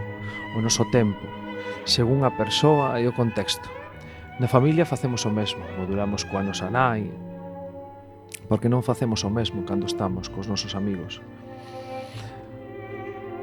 o 0.52 0.60
noso 0.60 0.84
tempo, 0.92 1.24
según 1.88 2.28
a 2.28 2.36
persoa 2.36 3.00
e 3.00 3.08
o 3.08 3.16
contexto. 3.16 3.72
Na 4.36 4.52
familia 4.52 4.84
facemos 4.84 5.24
o 5.24 5.32
mesmo, 5.32 5.64
modulamos 5.80 6.28
coa 6.28 6.44
nosa 6.44 6.68
nai, 6.68 7.08
porque 8.52 8.68
non 8.68 8.84
facemos 8.84 9.24
o 9.24 9.32
mesmo 9.32 9.64
cando 9.64 9.88
estamos 9.88 10.28
cos 10.28 10.44
nosos 10.44 10.76
amigos. 10.76 11.24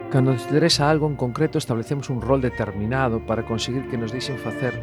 Cando 0.09 0.33
nos 0.33 0.41
interesa 0.41 0.89
algo 0.89 1.05
en 1.05 1.15
concreto 1.15 1.59
establecemos 1.59 2.09
un 2.09 2.19
rol 2.19 2.41
determinado 2.41 3.19
para 3.19 3.45
conseguir 3.45 3.87
que 3.89 3.97
nos 3.97 4.11
deixen 4.11 4.39
facer 4.39 4.73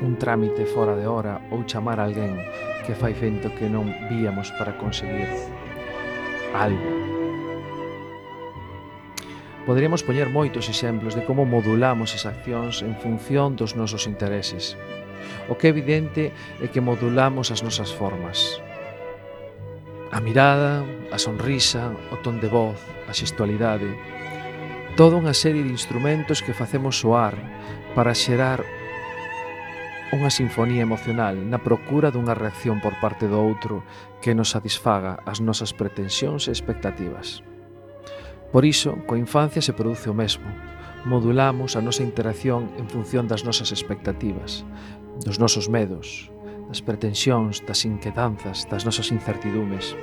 un 0.00 0.16
trámite 0.16 0.64
fora 0.64 0.96
de 0.96 1.04
hora 1.04 1.44
ou 1.52 1.68
chamar 1.68 2.00
a 2.00 2.08
alguén 2.08 2.40
que 2.88 2.96
fai 2.96 3.12
fento 3.12 3.52
que 3.52 3.68
non 3.68 3.92
víamos 4.08 4.48
para 4.56 4.80
conseguir 4.80 5.28
algo. 6.56 6.88
Poderíamos 9.68 10.00
poñer 10.00 10.32
moitos 10.32 10.72
exemplos 10.72 11.12
de 11.12 11.20
como 11.28 11.44
modulamos 11.44 12.16
as 12.16 12.24
accións 12.24 12.80
en 12.80 12.96
función 12.96 13.60
dos 13.60 13.76
nosos 13.76 14.08
intereses. 14.08 14.72
O 15.52 15.60
que 15.60 15.68
é 15.68 15.74
evidente 15.76 16.32
é 16.64 16.66
que 16.72 16.80
modulamos 16.80 17.52
as 17.52 17.60
nosas 17.60 17.92
formas. 17.92 18.56
A 20.08 20.18
mirada, 20.24 20.80
a 21.12 21.20
sonrisa, 21.20 21.92
o 22.08 22.16
ton 22.24 22.40
de 22.40 22.48
voz, 22.48 22.80
a 23.04 23.12
xestualidade, 23.12 23.92
toda 25.00 25.16
unha 25.16 25.32
serie 25.32 25.64
de 25.64 25.72
instrumentos 25.72 26.44
que 26.44 26.52
facemos 26.52 27.00
soar 27.00 27.32
para 27.96 28.12
xerar 28.12 28.60
unha 30.12 30.28
sinfonía 30.28 30.84
emocional 30.84 31.40
na 31.40 31.56
procura 31.56 32.12
dunha 32.12 32.36
reacción 32.36 32.84
por 32.84 32.92
parte 33.00 33.24
do 33.24 33.40
outro 33.40 33.80
que 34.20 34.36
nos 34.36 34.52
satisfaga 34.52 35.24
as 35.24 35.40
nosas 35.40 35.72
pretensións 35.72 36.44
e 36.44 36.52
expectativas. 36.52 37.40
Por 38.52 38.68
iso, 38.68 39.00
coa 39.08 39.16
infancia 39.16 39.64
se 39.64 39.72
produce 39.72 40.12
o 40.12 40.18
mesmo. 40.20 40.44
Modulamos 41.08 41.80
a 41.80 41.80
nosa 41.80 42.04
interacción 42.04 42.68
en 42.76 42.84
función 42.84 43.24
das 43.24 43.40
nosas 43.40 43.72
expectativas, 43.72 44.68
dos 45.24 45.40
nosos 45.40 45.72
medos, 45.72 46.28
das 46.70 46.78
pretensións, 46.80 47.66
das 47.66 47.82
inquedanzas, 47.82 48.62
das 48.70 48.86
nosas 48.86 49.10
incertidumes. 49.10 49.98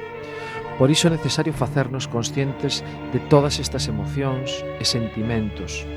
Por 0.77 0.91
iso 0.91 1.07
é 1.07 1.15
necesario 1.15 1.55
facernos 1.55 2.05
conscientes 2.11 2.83
de 3.15 3.23
todas 3.31 3.57
estas 3.57 3.87
emocións 3.87 4.51
e 4.77 4.83
sentimentos 4.83 5.87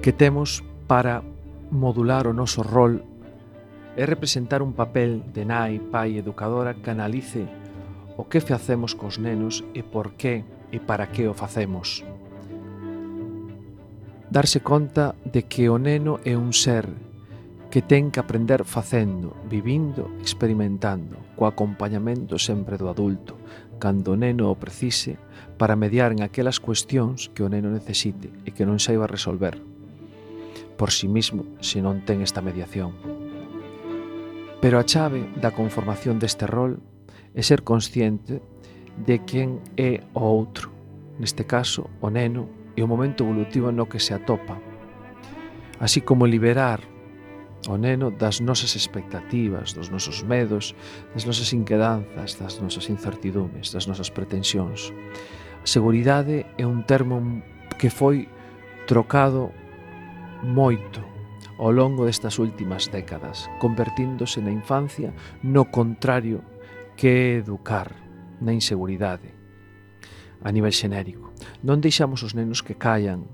que 0.00 0.10
temos 0.16 0.64
para 0.88 1.20
modular 1.70 2.26
o 2.26 2.32
noso 2.32 2.64
rol 2.64 3.04
e 3.92 4.02
representar 4.08 4.64
un 4.64 4.72
papel 4.72 5.20
de 5.36 5.44
nai, 5.44 5.78
pai, 5.78 6.16
educadora 6.16 6.80
que 6.80 6.88
analice 6.88 7.44
o 8.16 8.24
que 8.24 8.40
facemos 8.40 8.96
cos 8.96 9.20
nenos 9.20 9.62
e 9.76 9.84
por 9.84 10.16
que 10.16 10.48
e 10.72 10.80
para 10.80 11.12
que 11.12 11.28
o 11.28 11.36
facemos. 11.36 12.02
Darse 14.32 14.64
conta 14.64 15.14
de 15.28 15.44
que 15.44 15.68
o 15.68 15.76
neno 15.76 16.24
é 16.24 16.34
un 16.34 16.56
ser 16.56 17.07
que 17.68 17.84
ten 17.84 18.08
que 18.08 18.20
aprender 18.20 18.64
facendo, 18.64 19.36
vivindo, 19.44 20.08
experimentando, 20.24 21.20
co 21.36 21.44
acompañamento 21.44 22.40
sempre 22.40 22.80
do 22.80 22.88
adulto, 22.88 23.36
cando 23.76 24.14
o 24.14 24.18
neno 24.18 24.48
o 24.48 24.56
precise, 24.56 25.20
para 25.60 25.76
mediar 25.76 26.10
en 26.12 26.24
aquelas 26.24 26.58
cuestións 26.58 27.28
que 27.34 27.44
o 27.44 27.52
neno 27.52 27.68
necesite 27.68 28.32
e 28.48 28.56
que 28.56 28.64
non 28.64 28.80
saiba 28.80 29.04
resolver 29.10 29.60
por 30.78 30.92
si 30.92 31.00
sí 31.00 31.08
mismo 31.08 31.44
se 31.60 31.82
non 31.82 32.06
ten 32.06 32.22
esta 32.22 32.40
mediación. 32.40 32.94
Pero 34.62 34.78
a 34.78 34.86
chave 34.86 35.26
da 35.36 35.50
conformación 35.50 36.22
deste 36.22 36.46
rol 36.46 36.78
é 37.34 37.42
ser 37.42 37.66
consciente 37.66 38.40
de 38.96 39.26
quen 39.26 39.58
é 39.74 40.06
o 40.14 40.22
outro, 40.22 40.70
neste 41.18 41.44
caso 41.44 41.90
o 42.00 42.08
neno 42.08 42.72
e 42.78 42.80
o 42.80 42.88
momento 42.88 43.26
evolutivo 43.26 43.74
no 43.74 43.90
que 43.90 43.98
se 43.98 44.14
atopa, 44.14 44.62
así 45.82 46.00
como 46.00 46.30
liberar 46.30 46.80
o 47.66 47.74
neno 47.74 48.14
das 48.14 48.38
nosas 48.38 48.76
expectativas, 48.76 49.74
dos 49.74 49.90
nosos 49.90 50.22
medos, 50.22 50.76
das 51.10 51.26
nosas 51.26 51.50
inquedanzas, 51.52 52.38
das 52.38 52.60
nosas 52.62 52.86
incertidumes, 52.86 53.72
das 53.72 53.90
nosas 53.90 54.10
pretensións. 54.10 54.94
A 55.58 55.66
seguridade 55.66 56.46
é 56.54 56.62
un 56.62 56.86
termo 56.86 57.42
que 57.82 57.90
foi 57.90 58.30
trocado 58.86 59.50
moito 60.46 61.02
ao 61.58 61.74
longo 61.74 62.06
destas 62.06 62.38
últimas 62.38 62.86
décadas, 62.86 63.50
convertíndose 63.58 64.38
na 64.38 64.54
infancia 64.54 65.10
no 65.42 65.66
contrario 65.66 66.46
que 66.94 67.42
educar, 67.42 67.90
na 68.38 68.54
inseguridade, 68.54 69.34
a 70.46 70.54
nivel 70.54 70.70
xenérico. 70.70 71.34
Non 71.66 71.82
deixamos 71.82 72.22
os 72.22 72.38
nenos 72.38 72.62
que 72.62 72.78
caian. 72.78 73.26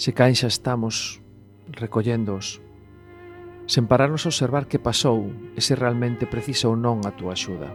Se 0.00 0.16
caen 0.16 0.32
xa 0.32 0.48
estamos 0.48 1.20
recolléndoos 1.68 2.63
sen 3.66 3.88
pararnos 3.88 4.24
a 4.24 4.30
observar 4.30 4.68
que 4.68 4.82
pasou 4.82 5.32
e 5.56 5.60
se 5.64 5.72
realmente 5.72 6.28
precisa 6.28 6.68
ou 6.68 6.76
non 6.76 7.00
a 7.08 7.16
túa 7.16 7.32
axuda. 7.32 7.72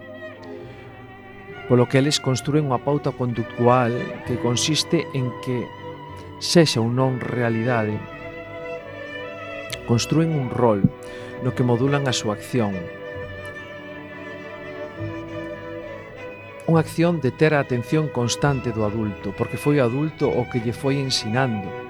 Polo 1.66 1.90
que 1.90 1.98
eles 1.98 2.22
construen 2.22 2.70
unha 2.70 2.82
pauta 2.82 3.14
conductual 3.14 3.94
que 4.26 4.38
consiste 4.42 5.06
en 5.18 5.34
que, 5.42 5.66
sexa 6.38 6.82
ou 6.82 6.90
non 6.90 7.18
realidade, 7.18 7.98
construen 9.90 10.34
un 10.38 10.54
rol 10.54 10.86
no 11.42 11.54
que 11.58 11.66
modulan 11.66 12.06
a 12.06 12.14
súa 12.14 12.38
acción. 12.38 12.78
Unha 16.70 16.86
acción 16.86 17.18
de 17.18 17.34
ter 17.34 17.58
a 17.58 17.66
atención 17.66 18.14
constante 18.14 18.70
do 18.70 18.86
adulto, 18.86 19.34
porque 19.34 19.58
foi 19.58 19.82
o 19.82 19.86
adulto 19.90 20.30
o 20.30 20.46
que 20.46 20.62
lle 20.62 20.70
foi 20.70 21.02
ensinando, 21.02 21.89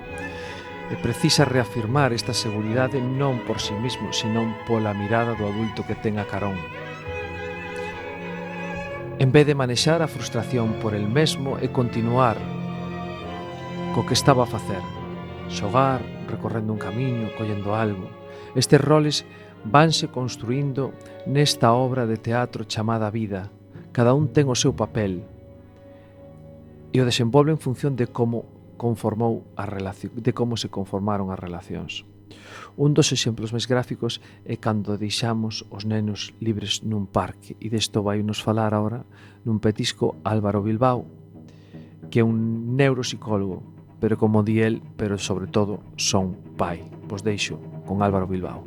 e 0.90 0.98
precisa 0.98 1.46
reafirmar 1.46 2.12
esta 2.12 2.34
seguridade 2.34 2.98
non 2.98 3.46
por 3.46 3.62
si 3.62 3.72
sí 3.72 3.78
mismo, 3.78 4.10
senón 4.10 4.58
pola 4.66 4.98
mirada 4.98 5.38
do 5.38 5.46
adulto 5.46 5.86
que 5.86 5.94
ten 5.94 6.18
a 6.18 6.26
carón. 6.26 6.58
En 9.22 9.30
vez 9.30 9.46
de 9.46 9.54
manexar 9.54 10.02
a 10.02 10.10
frustración 10.10 10.82
por 10.82 10.98
el 10.98 11.06
mesmo 11.06 11.62
e 11.62 11.70
continuar 11.70 12.42
co 13.94 14.06
que 14.06 14.18
estaba 14.18 14.46
a 14.46 14.50
facer, 14.50 14.82
xogar, 15.50 16.02
recorrendo 16.26 16.74
un 16.74 16.82
camiño, 16.82 17.30
collendo 17.38 17.78
algo, 17.78 18.10
estes 18.56 18.82
roles 18.82 19.26
vanse 19.66 20.10
construindo 20.10 20.94
nesta 21.30 21.74
obra 21.74 22.08
de 22.10 22.18
teatro 22.18 22.64
chamada 22.66 23.12
Vida. 23.12 23.52
Cada 23.92 24.14
un 24.14 24.34
ten 24.34 24.50
o 24.50 24.58
seu 24.58 24.74
papel 24.74 25.22
e 26.90 26.98
o 26.98 27.06
desenvolve 27.06 27.54
en 27.54 27.62
función 27.62 27.94
de 27.94 28.10
como 28.10 28.59
conformou 28.80 29.44
a 29.60 29.68
relación, 29.68 30.16
de 30.16 30.32
como 30.32 30.56
se 30.56 30.72
conformaron 30.72 31.36
as 31.36 31.38
relacións. 31.38 32.08
Un 32.80 32.96
dos 32.96 33.12
exemplos 33.12 33.52
máis 33.52 33.68
gráficos 33.68 34.24
é 34.48 34.56
cando 34.56 34.96
deixamos 34.96 35.68
os 35.68 35.84
nenos 35.84 36.32
libres 36.40 36.80
nun 36.88 37.04
parque 37.12 37.60
e 37.60 37.68
desto 37.68 38.00
vai 38.00 38.24
nos 38.24 38.40
falar 38.40 38.72
agora 38.72 39.04
nun 39.44 39.60
petisco 39.60 40.16
Álvaro 40.24 40.64
Bilbao 40.64 41.04
que 42.08 42.24
é 42.24 42.26
un 42.26 42.74
neuropsicólogo 42.80 43.80
pero 44.00 44.18
como 44.18 44.44
di 44.44 44.62
el, 44.62 44.82
pero 44.96 45.18
sobre 45.18 45.48
todo 45.48 45.84
son 45.98 46.56
pai. 46.56 46.84
Vos 47.08 47.24
deixo 47.24 47.60
con 47.86 48.02
Álvaro 48.02 48.28
Bilbao. 48.28 48.64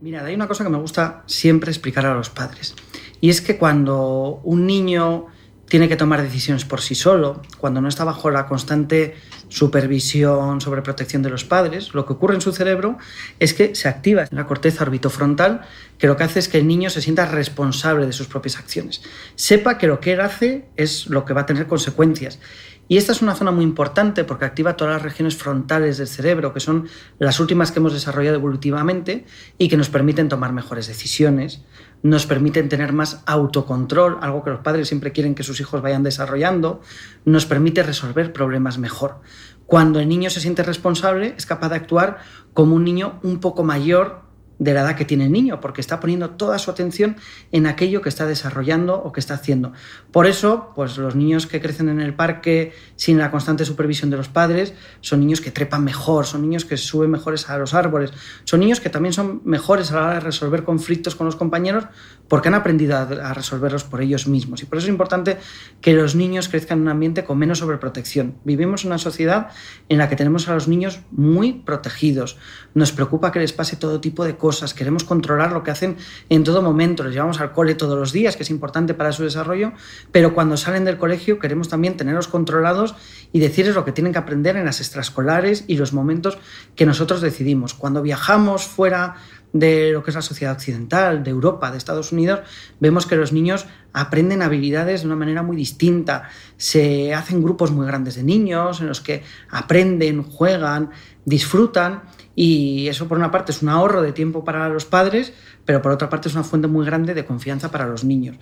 Mira, 0.00 0.24
hay 0.24 0.34
una 0.34 0.46
cosa 0.46 0.64
que 0.64 0.70
me 0.70 0.78
gusta 0.78 1.24
siempre 1.26 1.70
explicar 1.70 2.06
a 2.06 2.14
los 2.14 2.30
padres 2.30 2.74
y 3.20 3.28
es 3.28 3.40
que 3.40 3.58
cuando 3.58 4.40
un 4.44 4.66
niño 4.66 5.26
tiene 5.70 5.88
que 5.88 5.94
tomar 5.94 6.20
decisiones 6.20 6.64
por 6.64 6.80
sí 6.80 6.96
solo, 6.96 7.42
cuando 7.58 7.80
no 7.80 7.88
está 7.88 8.02
bajo 8.02 8.28
la 8.28 8.46
constante 8.46 9.14
supervisión 9.48 10.60
sobre 10.60 10.82
protección 10.82 11.22
de 11.22 11.30
los 11.30 11.44
padres, 11.44 11.94
lo 11.94 12.04
que 12.06 12.12
ocurre 12.14 12.34
en 12.34 12.40
su 12.40 12.52
cerebro 12.52 12.98
es 13.38 13.54
que 13.54 13.76
se 13.76 13.88
activa 13.88 14.26
la 14.32 14.48
corteza 14.48 14.82
orbitofrontal, 14.82 15.60
que 15.96 16.08
lo 16.08 16.16
que 16.16 16.24
hace 16.24 16.40
es 16.40 16.48
que 16.48 16.58
el 16.58 16.66
niño 16.66 16.90
se 16.90 17.00
sienta 17.00 17.24
responsable 17.24 18.04
de 18.04 18.12
sus 18.12 18.26
propias 18.26 18.58
acciones. 18.58 19.00
Sepa 19.36 19.78
que 19.78 19.86
lo 19.86 20.00
que 20.00 20.14
él 20.14 20.20
hace 20.20 20.66
es 20.76 21.06
lo 21.06 21.24
que 21.24 21.34
va 21.34 21.42
a 21.42 21.46
tener 21.46 21.68
consecuencias. 21.68 22.40
Y 22.88 22.96
esta 22.96 23.12
es 23.12 23.22
una 23.22 23.36
zona 23.36 23.52
muy 23.52 23.62
importante 23.62 24.24
porque 24.24 24.46
activa 24.46 24.76
todas 24.76 24.94
las 24.94 25.02
regiones 25.02 25.36
frontales 25.36 25.98
del 25.98 26.08
cerebro, 26.08 26.52
que 26.52 26.58
son 26.58 26.88
las 27.20 27.38
últimas 27.38 27.70
que 27.70 27.78
hemos 27.78 27.92
desarrollado 27.92 28.34
evolutivamente 28.34 29.24
y 29.58 29.68
que 29.68 29.76
nos 29.76 29.88
permiten 29.88 30.28
tomar 30.28 30.52
mejores 30.52 30.88
decisiones, 30.88 31.62
nos 32.02 32.26
permiten 32.26 32.68
tener 32.68 32.92
más 32.92 33.22
autocontrol, 33.26 34.18
algo 34.22 34.42
que 34.42 34.50
los 34.50 34.60
padres 34.60 34.88
siempre 34.88 35.12
quieren 35.12 35.34
que 35.34 35.42
sus 35.42 35.60
hijos 35.60 35.82
vayan 35.82 36.02
desarrollando, 36.02 36.80
nos 37.24 37.46
permite 37.46 37.82
resolver 37.82 38.32
problemas 38.32 38.78
mejor. 38.78 39.20
Cuando 39.66 40.00
el 40.00 40.08
niño 40.08 40.30
se 40.30 40.40
siente 40.40 40.62
responsable, 40.62 41.34
es 41.36 41.46
capaz 41.46 41.68
de 41.68 41.76
actuar 41.76 42.18
como 42.54 42.74
un 42.74 42.84
niño 42.84 43.20
un 43.22 43.38
poco 43.38 43.62
mayor 43.62 44.29
de 44.60 44.74
la 44.74 44.82
edad 44.82 44.94
que 44.94 45.06
tiene 45.06 45.24
el 45.24 45.32
niño, 45.32 45.60
porque 45.60 45.80
está 45.80 45.98
poniendo 45.98 46.30
toda 46.30 46.58
su 46.58 46.70
atención 46.70 47.16
en 47.50 47.66
aquello 47.66 48.02
que 48.02 48.10
está 48.10 48.26
desarrollando 48.26 48.94
o 48.94 49.10
que 49.10 49.18
está 49.18 49.34
haciendo. 49.34 49.72
Por 50.12 50.26
eso, 50.26 50.72
pues 50.76 50.98
los 50.98 51.16
niños 51.16 51.46
que 51.46 51.60
crecen 51.60 51.88
en 51.88 52.00
el 52.00 52.14
parque 52.14 52.74
sin 52.94 53.18
la 53.18 53.30
constante 53.30 53.64
supervisión 53.64 54.10
de 54.10 54.18
los 54.18 54.28
padres 54.28 54.74
son 55.00 55.20
niños 55.20 55.40
que 55.40 55.50
trepan 55.50 55.82
mejor, 55.82 56.26
son 56.26 56.42
niños 56.42 56.66
que 56.66 56.76
suben 56.76 57.10
mejores 57.10 57.48
a 57.48 57.56
los 57.56 57.72
árboles, 57.72 58.12
son 58.44 58.60
niños 58.60 58.80
que 58.80 58.90
también 58.90 59.14
son 59.14 59.40
mejores 59.44 59.90
a 59.90 59.96
la 59.96 60.02
hora 60.02 60.14
de 60.14 60.20
resolver 60.20 60.62
conflictos 60.62 61.14
con 61.14 61.24
los 61.24 61.36
compañeros 61.36 61.86
porque 62.28 62.48
han 62.48 62.54
aprendido 62.54 62.96
a, 62.96 63.34
resolverlos 63.34 63.82
por 63.82 64.02
ellos 64.02 64.28
mismos. 64.28 64.62
Y 64.62 64.66
por 64.66 64.78
eso 64.78 64.86
es 64.86 64.90
importante 64.90 65.38
que 65.80 65.94
los 65.94 66.14
niños 66.14 66.48
crezcan 66.48 66.78
en 66.78 66.82
un 66.82 66.88
ambiente 66.90 67.24
con 67.24 67.38
menos 67.38 67.58
sobreprotección. 67.58 68.36
Vivimos 68.44 68.84
en 68.84 68.90
una 68.90 68.98
sociedad 68.98 69.48
en 69.88 69.98
la 69.98 70.08
que 70.08 70.14
tenemos 70.14 70.48
a 70.48 70.54
los 70.54 70.68
niños 70.68 71.00
muy 71.10 71.54
protegidos. 71.54 72.36
Nos 72.72 72.92
preocupa 72.92 73.32
que 73.32 73.40
les 73.40 73.52
pase 73.52 73.76
todo 73.76 74.00
tipo 74.00 74.24
de 74.24 74.36
cosas, 74.36 74.49
queremos 74.74 75.04
controlar 75.04 75.52
lo 75.52 75.62
que 75.62 75.70
hacen 75.70 75.96
en 76.28 76.44
todo 76.44 76.62
momento, 76.62 77.04
les 77.04 77.14
llevamos 77.14 77.40
al 77.40 77.52
cole 77.52 77.74
todos 77.74 77.98
los 77.98 78.12
días, 78.12 78.36
que 78.36 78.42
es 78.42 78.50
importante 78.50 78.94
para 78.94 79.12
su 79.12 79.22
desarrollo, 79.22 79.72
pero 80.12 80.34
cuando 80.34 80.56
salen 80.56 80.84
del 80.84 80.98
colegio 80.98 81.38
queremos 81.38 81.68
también 81.68 81.96
tenerlos 81.96 82.28
controlados 82.28 82.94
y 83.32 83.40
decirles 83.40 83.74
lo 83.74 83.84
que 83.84 83.92
tienen 83.92 84.12
que 84.12 84.18
aprender 84.18 84.56
en 84.56 84.64
las 84.64 84.80
extraescolares 84.80 85.64
y 85.66 85.76
los 85.76 85.92
momentos 85.92 86.38
que 86.76 86.86
nosotros 86.86 87.20
decidimos. 87.20 87.74
Cuando 87.74 88.02
viajamos 88.02 88.64
fuera 88.64 89.16
de 89.52 89.90
lo 89.92 90.02
que 90.02 90.10
es 90.10 90.14
la 90.14 90.22
sociedad 90.22 90.54
occidental, 90.54 91.24
de 91.24 91.30
Europa, 91.30 91.70
de 91.70 91.78
Estados 91.78 92.12
Unidos, 92.12 92.40
vemos 92.78 93.06
que 93.06 93.16
los 93.16 93.32
niños 93.32 93.66
aprenden 93.92 94.42
habilidades 94.42 95.00
de 95.00 95.06
una 95.06 95.16
manera 95.16 95.42
muy 95.42 95.56
distinta. 95.56 96.28
Se 96.56 97.14
hacen 97.14 97.42
grupos 97.42 97.72
muy 97.72 97.86
grandes 97.86 98.14
de 98.14 98.22
niños 98.22 98.80
en 98.80 98.86
los 98.86 99.00
que 99.00 99.22
aprenden, 99.50 100.22
juegan, 100.22 100.90
disfrutan 101.24 102.02
y 102.34 102.88
eso 102.88 103.08
por 103.08 103.18
una 103.18 103.30
parte 103.30 103.52
es 103.52 103.62
un 103.62 103.68
ahorro 103.68 104.02
de 104.02 104.12
tiempo 104.12 104.44
para 104.44 104.68
los 104.68 104.84
padres, 104.84 105.32
pero 105.64 105.82
por 105.82 105.92
otra 105.92 106.08
parte 106.08 106.28
es 106.28 106.34
una 106.34 106.44
fuente 106.44 106.68
muy 106.68 106.86
grande 106.86 107.14
de 107.14 107.24
confianza 107.24 107.70
para 107.70 107.86
los 107.86 108.04
niños. 108.04 108.36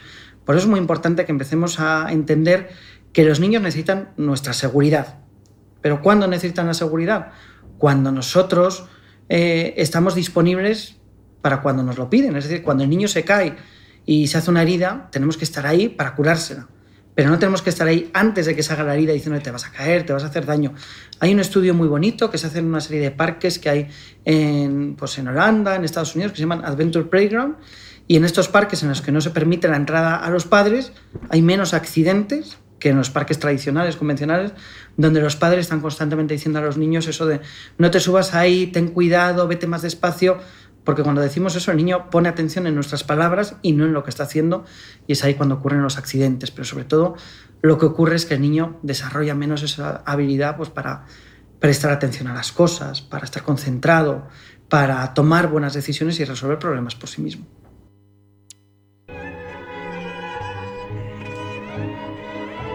Por 0.45 0.57
eso 0.57 0.65
es 0.65 0.71
muy 0.71 0.79
importante 0.79 1.25
que 1.25 1.33
empecemos 1.33 1.81
a 1.81 2.13
entender 2.13 2.71
que 3.13 3.25
los 3.25 3.41
niños 3.41 3.63
necesitan 3.63 4.11
nuestra 4.17 4.53
seguridad. 4.53 5.19
Pero 5.81 6.03
¿cuándo 6.03 6.27
necesitan 6.27 6.67
la 6.67 6.75
seguridad? 6.75 7.33
Cuando 7.79 8.13
nosotros 8.13 8.87
eh, 9.29 9.75
estamos 9.77 10.15
disponibles 10.15 10.98
para 11.41 11.61
cuando 11.63 11.83
nos 11.83 11.99
lo 11.99 12.09
piden. 12.11 12.37
Es 12.37 12.45
decir, 12.45 12.63
cuando 12.63 12.85
el 12.85 12.91
niño 12.91 13.09
se 13.09 13.25
cae 13.25 13.57
y 14.07 14.27
se 14.27 14.39
hace 14.39 14.51
una 14.51 14.63
herida, 14.63 15.09
tenemos 15.11 15.37
que 15.37 15.45
estar 15.45 15.67
ahí 15.67 15.89
para 15.89 16.15
curársela. 16.15 16.69
pero 17.15 17.31
no 17.31 17.39
tenemos 17.41 17.63
que 17.63 17.71
estar 17.71 17.89
ahí 17.89 18.11
antes 18.15 18.47
de 18.47 18.55
que 18.55 18.63
salga 18.63 18.85
la 18.85 18.95
herida 18.95 19.13
diciendo 19.13 19.43
te 19.43 19.51
vas 19.51 19.67
a 19.67 19.73
caer, 19.73 20.07
te 20.07 20.13
vas 20.13 20.23
a 20.23 20.29
hacer 20.29 20.47
daño. 20.47 20.75
Hay 21.19 21.35
un 21.35 21.41
estudio 21.41 21.75
muy 21.75 21.89
bonito 21.89 22.31
que 22.31 22.39
se 22.39 22.47
hace 22.47 22.61
en 22.61 22.67
una 22.67 22.81
serie 22.81 23.01
de 23.03 23.11
parques 23.11 23.59
que 23.59 23.69
hay 23.69 23.89
en, 24.25 24.95
pues 24.95 25.19
en 25.19 25.27
Holanda, 25.27 25.75
en 25.75 25.85
Estados 25.85 26.15
Unidos, 26.15 26.31
que 26.31 26.37
se 26.37 26.43
llaman 26.43 26.65
Adventure 26.65 27.07
Playground, 27.07 27.57
y 28.07 28.15
en 28.15 28.25
estos 28.25 28.47
parques 28.47 28.85
en 28.85 28.91
los 28.91 29.03
que 29.03 29.11
no 29.11 29.21
se 29.21 29.31
permite 29.31 29.67
la 29.67 29.77
entrada 29.77 30.15
a 30.15 30.31
los 30.31 30.47
padres, 30.47 30.93
hay 31.29 31.43
menos 31.43 31.75
accidentes 31.75 32.59
que 32.79 32.91
en 32.91 32.97
los 32.97 33.11
parques 33.11 33.41
tradicionales, 33.41 33.97
convencionales, 33.97 34.53
donde 34.97 35.21
los 35.21 35.35
padres 35.35 35.63
están 35.63 35.81
constantemente 35.81 36.35
diciendo 36.35 36.61
a 36.61 36.63
los 36.63 36.77
niños 36.77 37.09
eso 37.09 37.27
de 37.27 37.41
no 37.77 37.91
te 37.91 37.99
subas 37.99 38.35
ahí, 38.35 38.69
ten 38.69 38.89
cuidado, 38.89 39.49
vete 39.49 39.67
más 39.67 39.83
despacio, 39.83 40.39
porque 40.89 41.03
cuando 41.03 41.21
decimos 41.21 41.55
eso 41.55 41.71
el 41.71 41.77
niño 41.77 42.09
pone 42.09 42.31
atención 42.31 42.67
en 42.67 42.75
nuestras 42.75 43.05
palabras 43.05 43.57
y 43.61 43.73
no 43.73 43.85
en 43.85 43.93
lo 43.93 44.05
que 44.05 44.09
está 44.09 44.23
haciendo 44.23 44.65
y 45.07 45.13
es 45.13 45.23
ahí 45.23 45.35
cuando 45.35 45.57
ocurren 45.57 45.83
los 45.83 45.99
accidentes, 45.99 46.51
pero 46.51 46.65
sobre 46.65 46.87
todo 46.87 47.15
lo 47.61 47.77
que 47.77 47.85
ocurre 47.85 48.17
es 48.17 48.25
que 48.25 48.37
el 48.37 48.41
niño 48.41 48.79
desarrolla 48.81 49.35
menos 49.35 49.63
esa 49.63 50.03
habilidad 50.07 50.57
pues, 50.57 50.71
para 50.71 51.05
prestar 51.61 51.91
atención 51.91 52.29
a 52.29 52.33
las 52.33 52.53
cosas, 52.53 53.03
para 53.03 53.27
estar 53.27 53.43
concentrado, 53.43 54.29
para 54.71 55.13
tomar 55.13 55.49
buenas 55.49 55.75
decisiones 55.75 56.21
y 56.21 56.25
resolver 56.25 56.59
problemas 56.59 56.95
por 56.95 57.11
sí 57.11 57.21
mismo. 57.21 57.45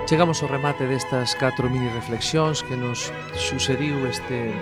Chegamos 0.06 0.44
ao 0.44 0.50
remate 0.54 0.86
destas 0.86 1.34
catro 1.34 1.66
mini 1.66 1.90
reflexións 1.90 2.62
que 2.62 2.78
nos 2.78 3.10
sucediu 3.34 4.06
este 4.06 4.54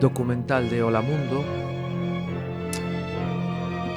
documental 0.00 0.66
de 0.66 0.82
Hola 0.82 0.98
Mundo 0.98 1.46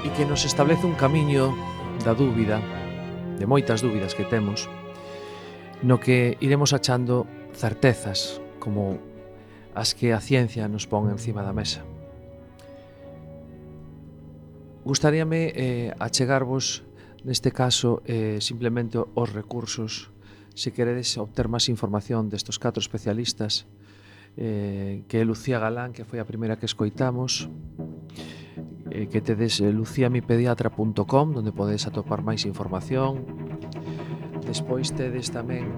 e 0.10 0.18
que 0.18 0.26
nos 0.26 0.41
establece 0.41 0.89
un 0.89 0.97
camiño 0.97 1.53
da 2.01 2.18
dúbida, 2.18 2.57
de 3.38 3.45
moitas 3.45 3.86
dúbidas 3.86 4.18
que 4.18 4.26
temos, 4.26 4.66
no 5.86 6.01
que 6.01 6.34
iremos 6.41 6.74
achando 6.74 7.30
certezas 7.53 8.41
como 8.57 8.97
as 9.78 9.93
que 9.93 10.10
a 10.10 10.18
ciencia 10.18 10.66
nos 10.66 10.89
pon 10.89 11.14
encima 11.14 11.45
da 11.45 11.53
mesa. 11.53 11.86
Gustaríame 14.82 15.53
eh, 15.53 15.93
achegarvos 16.01 16.82
neste 17.22 17.53
caso 17.53 18.01
eh, 18.10 18.41
simplemente 18.41 18.97
os 18.97 19.30
recursos 19.30 20.10
se 20.57 20.74
queredes 20.74 21.14
obter 21.22 21.45
máis 21.45 21.70
información 21.70 22.34
destos 22.34 22.57
catro 22.57 22.82
especialistas 22.82 23.70
eh, 24.41 25.05
que 25.05 25.22
é 25.22 25.24
Lucía 25.28 25.62
Galán, 25.62 25.93
que 25.93 26.01
foi 26.01 26.18
a 26.18 26.26
primeira 26.26 26.57
que 26.57 26.66
escoitamos, 26.66 27.45
eh, 28.92 29.08
que 29.08 29.22
tedes 29.22 29.62
eh, 29.62 29.72
luciamipediatra.com 29.72 31.34
donde 31.34 31.52
podedes 31.52 31.88
atopar 31.88 32.22
máis 32.22 32.46
información. 32.46 33.26
Despois 34.46 34.92
tedes 34.94 35.30
tamén 35.30 35.70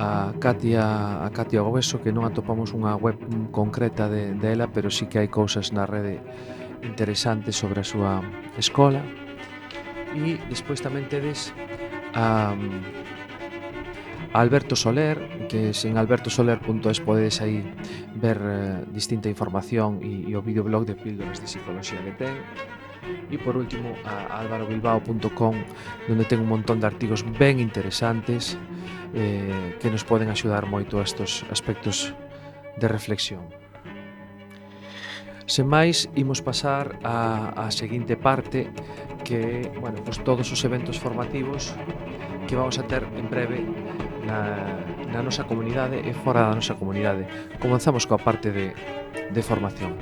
a 0.00 0.32
Katia, 0.40 1.20
a 1.20 1.28
Katia 1.30 1.60
Gobeso 1.60 2.00
que 2.00 2.14
non 2.14 2.24
atopamos 2.24 2.72
unha 2.72 2.96
web 2.96 3.20
concreta 3.52 4.08
de, 4.08 4.32
de 4.32 4.48
ela, 4.56 4.72
pero 4.72 4.88
sí 4.88 5.10
que 5.10 5.20
hai 5.20 5.28
cousas 5.28 5.76
na 5.76 5.84
rede 5.84 6.24
interesantes 6.80 7.60
sobre 7.60 7.84
a 7.84 7.86
súa 7.86 8.24
escola. 8.56 9.04
E 10.16 10.40
despois 10.48 10.80
tamén 10.80 11.06
tedes 11.06 11.52
a, 12.16 12.56
Alberto 14.32 14.76
Soler, 14.76 15.48
que 15.50 15.74
sen 15.74 15.98
albertosoler.es 15.98 17.00
podedes 17.02 17.42
aí 17.42 17.66
ver 18.14 18.38
eh, 18.38 18.84
distinta 18.94 19.26
información 19.26 19.98
e, 20.06 20.30
e 20.30 20.32
o 20.38 20.42
videoblog 20.42 20.86
de 20.86 20.94
píldoras 20.94 21.42
de 21.42 21.50
psicología 21.50 21.98
que 22.06 22.14
ten. 22.14 22.34
E 23.26 23.36
por 23.42 23.58
último, 23.58 23.90
a 24.06 24.38
alvarobilbao.com, 24.38 25.54
donde 26.06 26.24
ten 26.30 26.38
un 26.38 26.46
montón 26.46 26.78
de 26.78 26.86
artigos 26.86 27.26
ben 27.26 27.58
interesantes 27.58 28.54
eh, 29.18 29.74
que 29.82 29.90
nos 29.90 30.06
poden 30.06 30.30
axudar 30.30 30.62
moito 30.70 31.02
a 31.02 31.06
estos 31.06 31.42
aspectos 31.50 32.14
de 32.78 32.86
reflexión. 32.86 33.50
Sen 35.50 35.66
máis, 35.66 36.06
imos 36.14 36.38
pasar 36.38 37.02
a, 37.02 37.50
a 37.66 37.74
seguinte 37.74 38.14
parte 38.14 38.70
que, 39.26 39.66
bueno, 39.82 39.98
pues 40.06 40.22
todos 40.22 40.46
os 40.54 40.62
eventos 40.62 41.02
formativos 41.02 41.74
que 42.46 42.54
vamos 42.54 42.78
a 42.78 42.86
ter 42.86 43.02
en 43.18 43.26
breve 43.26 43.66
na, 44.30 45.10
na 45.10 45.20
nosa 45.22 45.44
comunidade 45.44 45.98
e 45.98 46.14
fora 46.14 46.46
da 46.46 46.54
nosa 46.54 46.78
comunidade. 46.78 47.26
Comenzamos 47.58 48.06
coa 48.06 48.22
parte 48.22 48.54
de, 48.54 48.70
de 49.34 49.42
formación. 49.42 49.98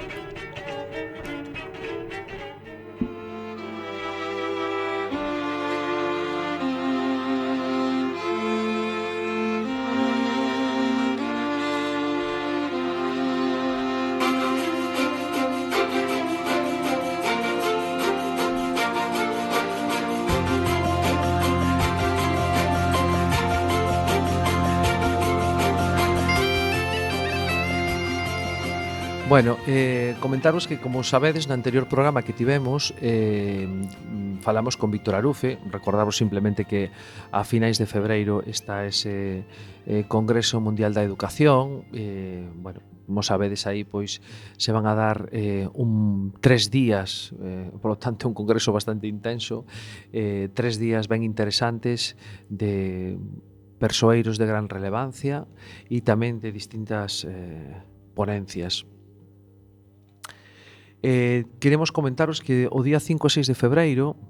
Bueno, 29.38 29.56
eh, 29.68 30.16
comentaros 30.18 30.66
que 30.66 30.80
como 30.80 31.04
sabedes 31.04 31.46
no 31.46 31.54
anterior 31.54 31.86
programa 31.86 32.26
que 32.26 32.34
tivemos 32.34 32.90
eh, 32.98 33.70
falamos 34.42 34.76
con 34.76 34.90
Víctor 34.90 35.14
Arufe. 35.14 35.62
Recordaros 35.70 36.18
simplemente 36.18 36.64
que 36.64 36.90
a 37.30 37.46
finais 37.46 37.78
de 37.78 37.86
febreiro 37.86 38.42
está 38.42 38.82
ese 38.82 39.46
eh, 39.86 40.02
Congreso 40.10 40.58
Mundial 40.58 40.90
da 40.90 41.06
Educación. 41.06 41.86
Eh, 41.94 42.50
bueno, 42.50 42.82
como 43.06 43.22
sabedes 43.22 43.70
aí 43.70 43.86
pois 43.86 44.18
se 44.58 44.74
van 44.74 44.90
a 44.90 44.98
dar 44.98 45.30
eh, 45.30 45.70
un 45.70 46.34
tres 46.42 46.74
días 46.74 47.30
eh, 47.38 47.70
por 47.78 47.94
lo 47.94 47.96
tanto 47.96 48.26
un 48.26 48.34
congreso 48.34 48.74
bastante 48.74 49.06
intenso 49.06 49.70
eh, 50.10 50.50
tres 50.50 50.82
días 50.82 51.06
ben 51.06 51.22
interesantes 51.22 52.18
de 52.50 53.14
persoeiros 53.78 54.34
de 54.34 54.50
gran 54.50 54.66
relevancia 54.66 55.46
e 55.86 56.02
tamén 56.02 56.42
de 56.42 56.50
distintas 56.50 57.22
eh, 57.22 57.86
ponencias. 58.18 58.82
Eh, 61.08 61.46
queremos 61.58 61.90
comentaros 61.90 62.44
que 62.44 62.68
o 62.68 62.84
día 62.84 63.00
5 63.00 63.32
e 63.32 63.40
6 63.40 63.48
de 63.48 63.56
febreiro 63.56 64.20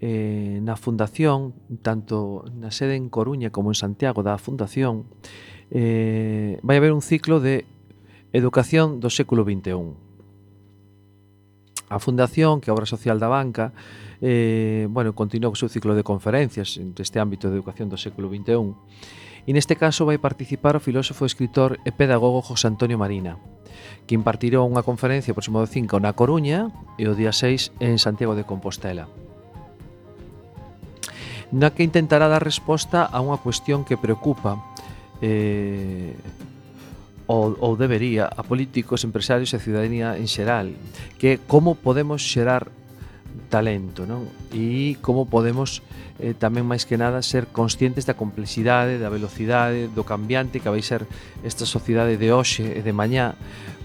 eh, 0.00 0.56
na 0.64 0.72
Fundación, 0.72 1.52
tanto 1.84 2.48
na 2.48 2.72
sede 2.72 2.96
en 2.96 3.12
Coruña 3.12 3.52
como 3.52 3.68
en 3.68 3.76
Santiago 3.76 4.24
da 4.24 4.40
Fundación, 4.40 5.04
eh, 5.68 6.56
vai 6.64 6.80
haber 6.80 6.96
un 6.96 7.04
ciclo 7.04 7.44
de 7.44 7.68
Educación 8.32 9.04
do 9.04 9.12
século 9.12 9.44
XXI. 9.44 9.92
A 11.92 12.00
Fundación, 12.00 12.64
que 12.64 12.66
é 12.66 12.70
a 12.72 12.76
obra 12.80 12.88
social 12.88 13.20
da 13.20 13.28
banca, 13.28 13.76
eh, 14.24 14.88
bueno, 14.88 15.12
continúa 15.12 15.52
o 15.52 15.60
seu 15.60 15.68
ciclo 15.68 15.92
de 15.92 16.08
conferencias 16.08 16.80
neste 16.80 17.20
ámbito 17.20 17.52
de 17.52 17.60
educación 17.60 17.92
do 17.92 18.00
século 18.00 18.32
XXI. 18.32 18.72
E 19.44 19.52
neste 19.52 19.76
caso 19.76 20.08
vai 20.08 20.16
participar 20.16 20.72
o 20.72 20.80
filósofo, 20.80 21.28
escritor 21.28 21.76
e 21.84 21.92
pedagogo 21.92 22.40
José 22.40 22.64
Antonio 22.72 22.96
Marina 22.96 23.36
que 24.06 24.14
impartirá 24.14 24.60
unha 24.60 24.84
conferencia 24.84 25.32
o 25.32 25.38
próximo 25.38 25.64
5 25.64 25.98
na 26.00 26.12
Coruña 26.12 26.68
e 27.00 27.08
o 27.08 27.16
día 27.16 27.32
6 27.32 27.80
en 27.80 27.96
Santiago 27.96 28.36
de 28.36 28.44
Compostela. 28.44 29.08
Na 31.54 31.70
que 31.70 31.86
intentará 31.86 32.26
dar 32.26 32.42
resposta 32.42 33.06
a 33.06 33.22
unha 33.22 33.38
cuestión 33.38 33.86
que 33.86 34.00
preocupa 34.00 34.58
eh, 35.22 36.12
ou, 37.26 37.56
ou 37.56 37.72
debería 37.76 38.28
a 38.28 38.42
políticos, 38.44 39.04
empresarios 39.04 39.52
e 39.52 39.56
a 39.56 39.62
ciudadanía 39.62 40.18
en 40.20 40.28
xeral, 40.28 40.76
que 41.16 41.38
é 41.38 41.40
como 41.40 41.78
podemos 41.78 42.20
xerar 42.20 42.68
talento, 43.46 44.08
non? 44.08 44.26
E 44.50 44.96
como 45.04 45.28
podemos 45.28 45.84
eh, 46.18 46.34
tamén 46.34 46.66
máis 46.66 46.88
que 46.88 46.96
nada 46.98 47.22
ser 47.22 47.50
conscientes 47.50 48.08
da 48.08 48.18
complexidade, 48.18 48.98
da 48.98 49.12
velocidade, 49.12 49.86
do 49.92 50.02
cambiante 50.02 50.58
que 50.58 50.72
vai 50.72 50.82
ser 50.82 51.06
esta 51.46 51.68
sociedade 51.68 52.16
de 52.16 52.32
hoxe 52.32 52.64
e 52.64 52.80
de 52.80 52.92
mañá, 52.96 53.36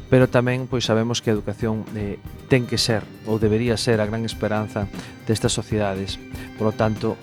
pero 0.09 0.25
tamén 0.25 0.65
pois 0.65 0.89
sabemos 0.89 1.21
que 1.21 1.29
a 1.29 1.37
educación 1.37 1.85
eh, 1.93 2.17
ten 2.49 2.65
que 2.65 2.81
ser 2.81 3.05
ou 3.29 3.37
debería 3.37 3.77
ser 3.77 4.01
a 4.01 4.09
gran 4.09 4.25
esperanza 4.25 4.89
destas 5.29 5.53
sociedades. 5.53 6.17
Por 6.57 6.69
lo 6.69 6.73
tanto, 6.73 7.13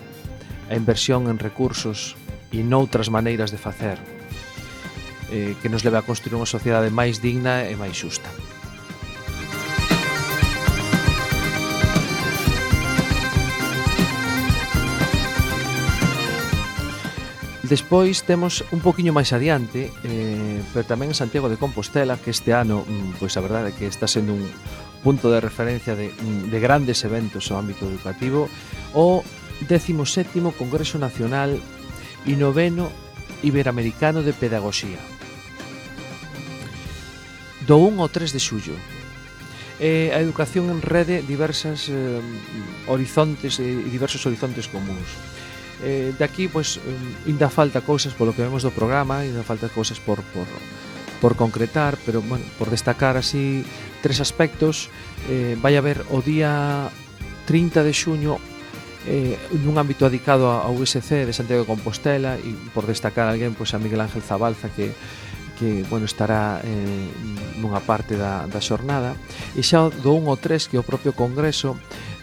a 0.71 0.73
inversión 0.75 1.27
en 1.27 1.37
recursos 1.39 2.15
e 2.55 2.63
noutras 2.63 3.11
maneiras 3.11 3.51
de 3.51 3.59
facer 3.59 3.99
eh, 5.31 5.55
que 5.59 5.67
nos 5.67 5.83
leve 5.83 5.99
a 5.99 6.07
construir 6.07 6.39
unha 6.39 6.47
sociedade 6.47 6.87
máis 6.87 7.19
digna 7.19 7.67
e 7.67 7.75
máis 7.75 7.95
xusta. 7.95 8.31
Despois 17.67 18.23
temos 18.23 18.63
un 18.71 18.79
poquinho 18.79 19.11
máis 19.11 19.35
adiante, 19.35 19.91
eh, 20.07 20.63
pero 20.71 20.87
tamén 20.87 21.11
en 21.11 21.19
Santiago 21.19 21.51
de 21.51 21.59
Compostela, 21.59 22.15
que 22.15 22.31
este 22.31 22.55
ano, 22.55 22.87
mm, 22.87 23.19
pois 23.19 23.35
a 23.35 23.43
verdade 23.43 23.69
é 23.69 23.75
que 23.75 23.91
está 23.91 24.07
sendo 24.07 24.39
un 24.39 24.47
punto 25.03 25.27
de 25.27 25.43
referencia 25.43 25.91
de, 25.91 26.15
mm, 26.15 26.47
de 26.47 26.59
grandes 26.63 27.03
eventos 27.03 27.51
ao 27.51 27.59
ámbito 27.59 27.83
educativo, 27.83 28.47
o 28.95 29.19
17º 29.67 30.55
Congreso 30.55 30.95
Nacional 30.95 31.59
e 32.23 32.33
noveno 32.39 32.87
Iberoamericano 33.43 34.23
de 34.23 34.31
Pedagogía. 34.31 35.03
Do 37.67 37.83
1 37.83 37.99
ao 37.99 38.07
3 38.07 38.31
de 38.31 38.39
xullo, 38.39 38.79
eh, 39.83 40.15
a 40.15 40.23
educación 40.23 40.71
en 40.71 40.79
rede 40.79 41.19
diversas 41.19 41.91
eh, 41.91 42.23
horizontes 42.87 43.59
e 43.59 43.67
eh, 43.67 43.91
diversos 43.91 44.23
horizontes 44.23 44.71
comuns 44.71 45.19
eh, 45.83 46.13
de 46.17 46.23
aquí 46.23 46.47
pois 46.47 46.79
ainda 47.25 47.49
falta 47.49 47.81
cousas 47.81 48.13
polo 48.13 48.33
que 48.33 48.41
vemos 48.41 48.63
do 48.63 48.71
programa, 48.73 49.21
ainda 49.23 49.43
falta 49.43 49.69
cousas 49.69 49.99
por 50.01 50.21
por 50.33 50.47
por 51.17 51.35
concretar, 51.35 51.97
pero 52.05 52.21
bueno, 52.21 52.45
por 52.59 52.69
destacar 52.69 53.17
así 53.17 53.65
tres 54.01 54.21
aspectos, 54.21 54.89
eh, 55.29 55.57
vai 55.61 55.73
haber 55.73 56.05
o 56.13 56.21
día 56.21 56.89
30 57.49 57.81
de 57.81 57.93
xuño 57.93 58.37
eh, 59.07 59.39
nun 59.63 59.79
ámbito 59.79 60.05
adicado 60.05 60.51
ao 60.51 60.75
USC 60.75 61.25
de 61.25 61.33
Santiago 61.33 61.63
de 61.63 61.71
Compostela 61.71 62.35
e 62.37 62.53
por 62.75 62.85
destacar 62.85 63.25
alguén 63.25 63.55
pois 63.55 63.73
a 63.73 63.81
Miguel 63.81 64.03
Ángel 64.03 64.21
Zabalza 64.21 64.69
que 64.69 64.93
que 65.57 65.83
bueno, 65.89 66.05
estará 66.05 66.61
eh, 66.61 67.09
nunha 67.57 67.81
parte 67.81 68.13
da, 68.13 68.45
da 68.45 68.61
xornada. 68.61 69.17
E 69.57 69.65
xa 69.65 69.89
do 69.89 70.13
1 70.13 70.29
ao 70.29 70.37
3 70.37 70.69
que 70.69 70.77
o 70.77 70.85
propio 70.85 71.17
Congreso 71.17 71.73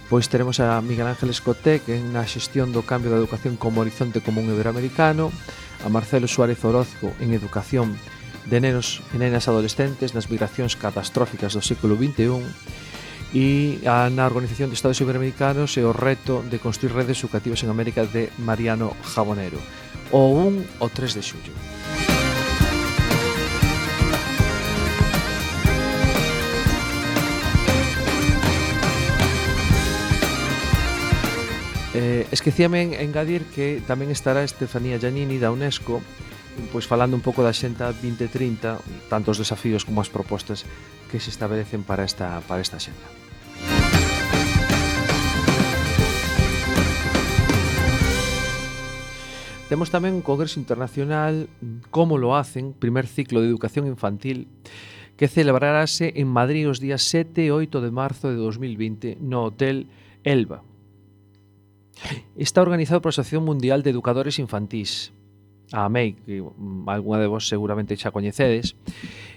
Pois 0.08 0.28
teremos 0.28 0.60
a 0.60 0.80
Miguel 0.84 1.08
Ángel 1.08 1.32
Escotec 1.32 1.88
na 2.12 2.28
xestión 2.28 2.76
do 2.76 2.84
cambio 2.84 3.08
da 3.08 3.16
educación 3.16 3.56
como 3.56 3.80
horizonte 3.80 4.20
común 4.20 4.52
iberoamericano, 4.52 5.32
a 5.80 5.88
Marcelo 5.88 6.28
Suárez 6.28 6.60
Orozco 6.64 7.16
en 7.24 7.32
educación 7.32 7.96
de 8.44 8.60
nenos 8.60 9.00
e 9.12 9.16
nenas 9.16 9.48
adolescentes 9.48 10.12
nas 10.12 10.28
migracións 10.28 10.76
catastróficas 10.76 11.56
do 11.56 11.64
século 11.64 11.96
XXI, 11.96 12.44
e 13.34 13.82
a, 13.82 14.06
na 14.12 14.28
Organización 14.30 14.70
de 14.70 14.78
Estados 14.78 15.02
Iberoamericanos 15.02 15.74
e 15.74 15.82
o 15.82 15.90
reto 15.90 16.46
de 16.46 16.62
construir 16.62 16.94
redes 16.94 17.18
educativas 17.18 17.66
en 17.66 17.72
América 17.74 18.06
de 18.06 18.30
Mariano 18.38 18.94
Jabonero 19.02 19.58
o 20.14 20.38
1 20.38 20.78
ou 20.78 20.88
3 20.92 21.18
de 21.18 21.22
xullo. 21.26 21.73
Eh, 31.94 32.26
esquecíame 32.34 32.98
engadir 33.06 33.46
que 33.54 33.78
tamén 33.86 34.10
estará 34.10 34.42
Estefanía 34.42 34.98
Giannini 34.98 35.38
da 35.38 35.54
UNESCO 35.54 36.02
pois 36.74 36.90
falando 36.90 37.14
un 37.14 37.22
pouco 37.22 37.46
da 37.46 37.54
Xenta 37.54 37.94
2030, 37.94 38.82
tanto 39.06 39.30
os 39.30 39.38
desafíos 39.38 39.86
como 39.86 40.02
as 40.02 40.10
propostas 40.10 40.66
que 41.10 41.22
se 41.22 41.30
establecen 41.30 41.86
para 41.86 42.02
esta 42.02 42.42
para 42.50 42.62
esta 42.62 42.82
xenta. 42.82 43.06
Temos 49.70 49.94
tamén 49.94 50.18
un 50.18 50.26
congreso 50.26 50.58
internacional 50.58 51.46
Como 51.94 52.18
lo 52.18 52.36
hacen, 52.36 52.74
primer 52.74 53.06
ciclo 53.06 53.40
de 53.40 53.48
educación 53.48 53.86
infantil, 53.86 54.50
que 55.14 55.30
celebrarase 55.30 56.10
en 56.18 56.26
Madrid 56.26 56.66
os 56.66 56.82
días 56.82 57.06
7 57.06 57.46
e 57.46 57.54
8 57.54 57.78
de 57.78 57.90
marzo 57.94 58.34
de 58.34 58.38
2020 58.38 59.22
no 59.22 59.46
Hotel 59.46 59.86
Elba, 60.26 60.62
Está 62.36 62.62
organizado 62.62 63.00
pola 63.00 63.14
Asociación 63.14 63.44
Mundial 63.44 63.82
de 63.82 63.90
Educadores 63.90 64.38
Infantís, 64.38 65.12
a 65.72 65.86
AMEI, 65.86 66.14
que 66.26 66.42
mm, 66.42 66.88
algunha 66.88 67.20
de 67.20 67.28
vos 67.30 67.48
seguramente 67.48 67.96
xa 67.96 68.12
coñecedes, 68.12 68.76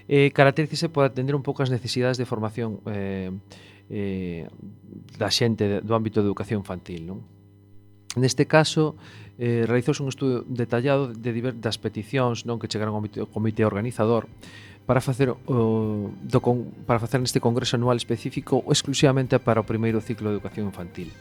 eh, 0.08 0.30
caracterícese 0.30 0.88
por 0.88 1.04
atender 1.04 1.34
un 1.34 1.42
pouco 1.42 1.62
as 1.62 1.70
necesidades 1.70 2.18
de 2.20 2.26
formación 2.28 2.82
eh, 2.86 3.32
eh, 3.88 4.46
da 5.16 5.32
xente 5.32 5.80
do 5.80 5.92
ámbito 5.96 6.20
de 6.20 6.28
educación 6.28 6.60
infantil. 6.60 7.08
Non? 7.08 7.18
Neste 8.16 8.48
caso, 8.48 8.98
eh, 9.38 9.64
realizouse 9.64 10.02
un 10.02 10.10
estudo 10.10 10.42
detallado 10.48 11.12
de 11.12 11.30
diver 11.32 11.54
das 11.56 11.78
peticións 11.78 12.44
non 12.44 12.58
que 12.58 12.68
chegaron 12.68 12.96
ao 12.96 13.04
comité 13.30 13.62
organizador 13.62 14.26
para 14.88 15.04
facer 15.04 15.30
o, 15.30 16.10
do 16.16 16.40
con, 16.40 16.72
para 16.88 16.96
facer 16.96 17.20
neste 17.20 17.38
congreso 17.44 17.76
anual 17.76 18.00
específico 18.00 18.64
exclusivamente 18.72 19.36
para 19.36 19.60
o 19.60 19.68
primeiro 19.68 20.00
ciclo 20.00 20.32
de 20.32 20.40
educación 20.40 20.72
infantil 20.72 21.12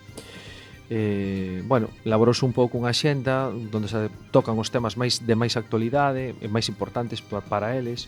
eh, 0.90 1.64
bueno, 1.68 1.90
laborouse 2.06 2.46
un 2.46 2.56
pouco 2.56 2.80
unha 2.80 2.96
xenda 2.96 3.52
onde 3.52 3.92
se 3.92 4.08
tocan 4.32 4.56
os 4.56 4.72
temas 4.72 4.96
máis 4.96 5.24
de 5.24 5.36
máis 5.36 5.60
actualidade 5.60 6.36
e 6.40 6.48
máis 6.48 6.72
importantes 6.72 7.20
para 7.24 7.76
eles. 7.76 8.08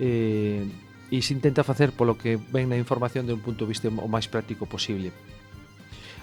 Eh, 0.00 0.64
e 1.08 1.24
se 1.24 1.32
intenta 1.32 1.64
facer 1.64 1.96
polo 1.96 2.20
que 2.20 2.36
ven 2.36 2.68
na 2.68 2.76
información 2.76 3.24
de 3.24 3.32
un 3.32 3.40
punto 3.40 3.64
de 3.64 3.72
vista 3.72 3.88
o 3.88 4.08
máis 4.08 4.28
práctico 4.28 4.68
posible. 4.68 5.12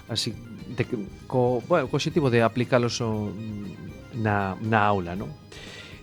Así 0.06 0.30
de, 0.70 0.86
co, 1.26 1.62
bueno, 1.66 1.90
co 1.90 1.98
objetivo 1.98 2.30
de 2.30 2.46
aplicalos 2.46 3.02
o, 3.02 3.34
na, 4.14 4.54
na 4.62 4.86
aula 4.86 5.18
non? 5.18 5.30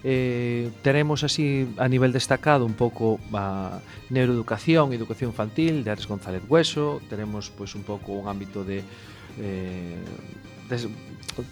eh, 0.03 0.69
teremos 0.81 1.23
así 1.23 1.67
a 1.77 1.87
nivel 1.87 2.11
destacado 2.11 2.65
un 2.65 2.73
pouco 2.73 3.19
a 3.31 3.79
neuroeducación, 4.11 4.91
educación 4.91 5.31
infantil 5.31 5.83
de 5.83 5.91
Ares 5.91 6.07
González 6.07 6.43
Hueso, 6.47 6.99
teremos 7.07 7.49
pois 7.55 7.71
un 7.75 7.87
pouco 7.87 8.11
un 8.11 8.27
ámbito 8.27 8.67
de 8.67 8.83
eh, 9.39 9.97
des, 10.69 10.89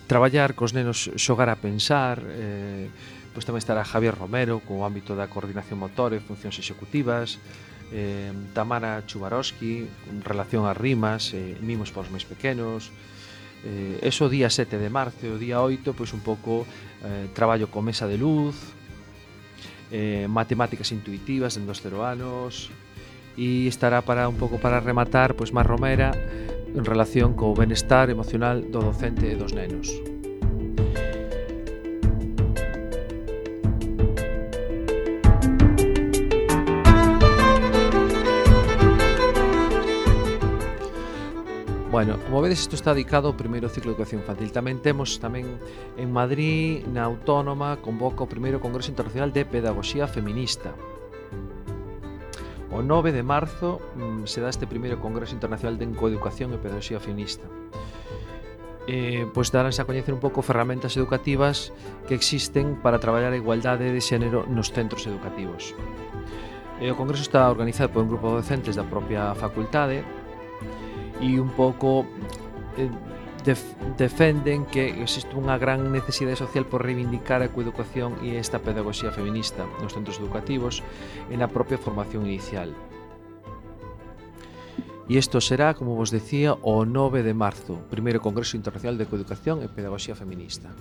traballar 0.06 0.54
cos 0.54 0.74
nenos 0.74 1.10
xogar 1.18 1.50
a 1.50 1.58
pensar 1.58 2.22
eh, 2.22 2.90
pois 3.32 3.48
tamén 3.48 3.64
estará 3.64 3.82
Javier 3.88 4.14
Romero 4.14 4.60
co 4.62 4.84
ámbito 4.84 5.16
da 5.16 5.32
coordinación 5.32 5.80
motor 5.80 6.12
e 6.12 6.20
funcións 6.20 6.60
executivas 6.60 7.40
eh, 7.92 8.32
Tamara 8.54 9.04
Chubarovsky 9.06 9.88
en 10.10 10.24
relación 10.24 10.68
ás 10.68 10.78
rimas 10.78 11.34
eh, 11.34 11.56
mimos 11.60 11.92
para 11.92 12.08
os 12.08 12.12
máis 12.12 12.24
pequenos. 12.24 12.90
Eh, 13.62 14.02
eso 14.02 14.26
día 14.26 14.50
7 14.50 14.82
de 14.82 14.90
marzo 14.90 15.22
e 15.28 15.30
o 15.30 15.38
día 15.38 15.62
8 15.62 15.94
pois 15.94 16.10
un 16.18 16.24
pouco 16.26 16.66
eh, 17.06 17.30
traballo 17.36 17.70
con 17.70 17.86
mesa 17.86 18.10
de 18.10 18.18
luz 18.18 18.58
eh, 19.94 20.26
matemáticas 20.26 20.90
intuitivas 20.90 21.62
en 21.62 21.70
dos 21.70 21.78
cero 21.78 22.02
anos 22.02 22.74
e 23.38 23.70
estará 23.70 24.02
para 24.02 24.26
un 24.26 24.40
pouco 24.42 24.58
para 24.58 24.82
rematar 24.82 25.38
pois 25.38 25.54
Mar 25.54 25.70
Romera 25.70 26.10
en 26.76 26.86
relación 26.86 27.34
co 27.34 27.54
benestar 27.54 28.10
emocional 28.10 28.72
do 28.72 28.80
docente 28.80 29.28
e 29.32 29.36
dos 29.36 29.52
nenos. 29.52 29.92
Bueno, 41.92 42.18
como 42.24 42.42
vedes, 42.42 42.62
isto 42.62 42.80
está 42.80 42.96
dedicado 42.96 43.28
ao 43.28 43.36
primeiro 43.36 43.68
ciclo 43.68 43.92
de 43.92 44.00
educación 44.00 44.24
infantil. 44.24 44.48
Tamén 44.56 44.80
temos 44.80 45.20
tamén 45.20 45.60
en 46.00 46.08
Madrid, 46.08 46.88
na 46.88 47.04
Autónoma, 47.04 47.84
convoca 47.84 48.24
o 48.24 48.32
primeiro 48.32 48.64
Congreso 48.64 48.96
Internacional 48.96 49.36
de 49.36 49.44
Pedagogía 49.44 50.08
Feminista 50.08 50.72
O 52.72 52.80
9 52.82 53.12
de 53.12 53.24
marzo 53.24 53.84
mm, 54.00 54.26
se 54.26 54.40
dá 54.40 54.48
este 54.48 54.66
primeiro 54.66 55.04
Congreso 55.04 55.36
Internacional 55.36 55.76
de 55.76 55.86
Encoeducación 55.86 56.56
e 56.56 56.58
Pedagogía 56.58 57.04
Finista. 57.04 57.44
Eh, 58.88 59.28
pois 59.36 59.52
daránse 59.52 59.84
a 59.84 59.88
coñecer 59.88 60.16
un 60.16 60.24
pouco 60.24 60.42
ferramentas 60.42 60.98
educativas 60.98 61.70
que 62.08 62.16
existen 62.16 62.80
para 62.80 62.98
traballar 62.98 63.36
a 63.36 63.38
igualdade 63.38 63.92
de 63.92 64.02
xénero 64.02 64.48
nos 64.48 64.74
centros 64.74 65.06
educativos. 65.06 65.76
E 66.82 66.90
o 66.90 66.98
Congreso 66.98 67.22
está 67.22 67.46
organizado 67.46 67.94
por 67.94 68.02
un 68.02 68.10
grupo 68.10 68.34
de 68.34 68.42
docentes 68.42 68.74
da 68.74 68.88
propia 68.88 69.38
facultade 69.38 70.02
e 71.22 71.38
un 71.38 71.54
pouco 71.54 72.10
eh, 72.80 72.90
def 73.44 73.62
defenden 73.98 74.66
que 74.70 75.02
existe 75.02 75.34
unha 75.34 75.58
gran 75.58 75.90
necesidade 75.90 76.38
social 76.38 76.66
por 76.70 76.86
reivindicar 76.86 77.42
a 77.42 77.50
coeducación 77.50 78.18
e 78.22 78.38
esta 78.38 78.62
pedagogía 78.62 79.10
feminista 79.10 79.66
nos 79.82 79.94
centros 79.98 80.22
educativos 80.22 80.86
e 81.30 81.36
na 81.38 81.50
propia 81.50 81.82
formación 81.82 82.30
inicial. 82.30 82.70
E 85.12 85.20
isto 85.20 85.42
será, 85.44 85.74
como 85.76 85.98
vos 85.98 86.14
decía, 86.14 86.56
o 86.64 86.86
9 86.88 87.26
de 87.26 87.36
marzo, 87.36 87.84
primeiro 87.92 88.24
Congreso 88.24 88.56
Internacional 88.56 88.96
de 88.96 89.10
Coeducación 89.10 89.60
e 89.60 89.68
Pedagogía 89.68 90.16
Feminista. 90.16 90.72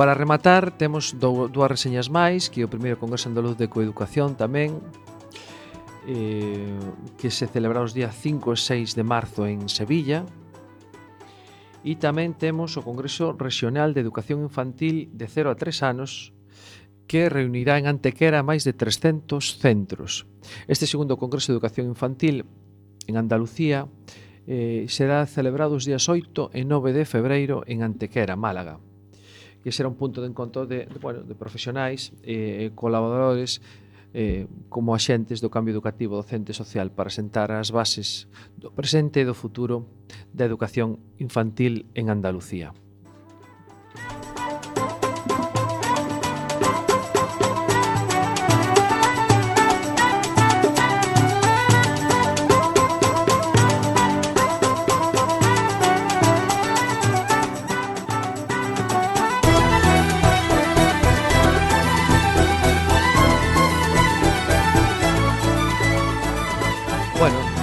Para 0.00 0.14
rematar, 0.14 0.70
temos 0.70 1.18
dúas 1.18 1.68
reseñas 1.68 2.08
máis 2.08 2.48
que 2.48 2.64
o 2.64 2.72
primeiro 2.72 2.96
Congreso 2.96 3.28
Andaluz 3.28 3.58
de 3.60 3.68
Coeducación 3.68 4.32
tamén 4.32 4.80
eh, 6.10 6.74
que 7.18 7.30
se 7.30 7.46
celebrará 7.46 7.86
os 7.86 7.94
días 7.94 8.10
5 8.18 8.50
e 8.50 8.58
6 8.58 8.98
de 8.98 9.04
marzo 9.06 9.46
en 9.46 9.70
Sevilla. 9.70 10.26
E 11.86 11.94
tamén 12.02 12.34
temos 12.34 12.74
o 12.74 12.82
Congreso 12.82 13.30
Regional 13.38 13.94
de 13.94 14.02
Educación 14.02 14.42
Infantil 14.42 15.14
de 15.14 15.30
0 15.30 15.54
a 15.54 15.56
3 15.56 15.86
anos 15.86 16.34
que 17.06 17.30
reunirá 17.30 17.78
en 17.78 17.86
Antequera 17.86 18.42
máis 18.42 18.66
de 18.66 18.74
300 18.74 19.62
centros. 19.62 20.26
Este 20.66 20.90
segundo 20.90 21.14
Congreso 21.14 21.54
de 21.54 21.62
Educación 21.62 21.86
Infantil 21.86 22.42
en 23.06 23.14
Andalucía 23.14 23.86
eh, 24.50 24.90
será 24.90 25.22
celebrado 25.30 25.78
os 25.78 25.86
días 25.86 26.10
8 26.10 26.50
e 26.58 26.66
9 26.66 26.90
de 26.90 27.06
febreiro 27.06 27.62
en 27.70 27.86
Antequera, 27.86 28.34
Málaga 28.34 28.82
que 29.60 29.72
será 29.72 29.92
un 29.92 29.96
punto 30.00 30.24
de 30.24 30.28
encontro 30.32 30.64
de, 30.64 30.88
de, 30.88 30.98
bueno, 30.98 31.20
de 31.20 31.36
profesionais 31.36 32.16
e 32.24 32.64
eh, 32.64 32.70
colaboradores 32.72 33.60
eh, 34.12 34.46
como 34.68 34.94
axentes 34.94 35.38
do 35.38 35.50
cambio 35.50 35.72
educativo 35.72 36.16
docente 36.16 36.52
social 36.52 36.90
para 36.90 37.14
sentar 37.14 37.54
as 37.54 37.70
bases 37.70 38.26
do 38.58 38.74
presente 38.74 39.22
e 39.22 39.28
do 39.28 39.36
futuro 39.36 39.86
da 40.34 40.46
educación 40.46 40.98
infantil 41.22 41.86
en 41.94 42.10
Andalucía. 42.10 42.74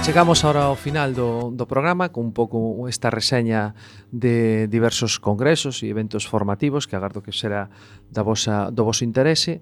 Chegamos 0.08 0.42
ahora 0.42 0.64
ao 0.64 0.74
final 0.74 1.12
do, 1.12 1.52
do 1.52 1.68
programa 1.68 2.08
con 2.08 2.24
un 2.24 2.32
pouco 2.32 2.88
esta 2.88 3.12
reseña 3.12 3.76
de 4.08 4.64
diversos 4.64 5.20
congresos 5.20 5.84
e 5.84 5.92
eventos 5.92 6.24
formativos 6.24 6.88
que 6.88 6.96
agardo 6.96 7.20
que 7.20 7.28
será 7.28 7.68
da 8.08 8.24
vosa, 8.24 8.72
do 8.72 8.88
vosso 8.88 9.04
interese 9.04 9.60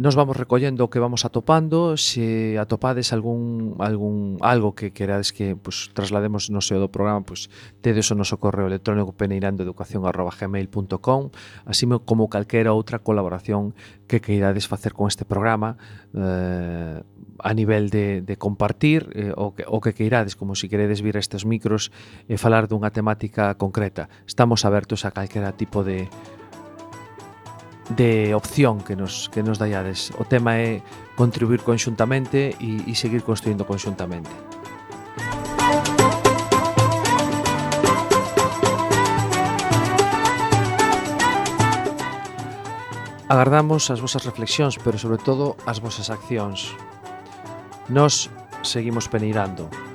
nos 0.00 0.16
vamos 0.16 0.40
recollendo 0.40 0.88
o 0.88 0.90
que 0.90 0.96
vamos 0.96 1.28
atopando, 1.28 2.00
se 2.00 2.56
atopades 2.56 3.12
algún, 3.12 3.76
algún 3.84 4.40
algo 4.40 4.72
que 4.72 4.96
querades 4.96 5.36
que 5.36 5.60
pues, 5.60 5.92
traslademos 5.92 6.48
no 6.48 6.64
sei 6.64 6.80
do 6.80 6.88
programa, 6.88 7.20
pues, 7.20 7.52
tedes 7.84 8.08
o 8.08 8.16
noso 8.16 8.40
correo 8.40 8.64
electrónico 8.64 9.12
peneirandoeducación.gmail.com 9.12 11.22
así 11.68 11.84
como 12.08 12.32
calquera 12.32 12.72
outra 12.72 13.04
colaboración 13.04 13.76
que 14.08 14.24
queirades 14.24 14.72
facer 14.72 14.96
con 14.96 15.12
este 15.12 15.28
programa 15.28 15.76
eh, 16.16 17.04
a 17.42 17.52
nivel 17.52 17.90
de, 17.90 18.22
de 18.22 18.36
compartir 18.36 19.10
eh, 19.12 19.32
o, 19.36 19.54
que, 19.54 19.64
o 19.68 19.80
que 19.84 19.92
queirades, 19.92 20.32
como 20.32 20.56
se 20.56 20.64
si 20.64 20.68
queredes 20.68 21.04
vir 21.04 21.16
estes 21.16 21.44
micros 21.44 21.92
e 22.24 22.34
eh, 22.34 22.38
falar 22.40 22.68
dunha 22.68 22.88
temática 22.88 23.52
concreta. 23.56 24.08
Estamos 24.24 24.64
abertos 24.64 25.04
a 25.04 25.12
calquera 25.12 25.56
tipo 25.56 25.84
de, 25.84 26.08
de 27.90 28.34
opción 28.34 28.80
que 28.80 28.94
nos, 28.94 29.28
que 29.28 29.42
nos 29.42 29.58
dallades. 29.58 30.14
O 30.18 30.24
tema 30.24 30.56
é 30.56 30.82
contribuir 31.18 31.66
conxuntamente 31.66 32.54
e, 32.62 32.86
e 32.86 32.94
seguir 32.94 33.26
construindo 33.26 33.66
conxuntamente. 33.66 34.30
Agardamos 43.30 43.90
as 43.94 44.02
vosas 44.02 44.26
reflexións, 44.26 44.74
pero 44.74 44.98
sobre 44.98 45.18
todo 45.22 45.54
as 45.62 45.78
vosas 45.78 46.10
accións. 46.10 46.74
Nos 47.86 48.26
seguimos 48.62 49.06
peneirando. 49.06 49.89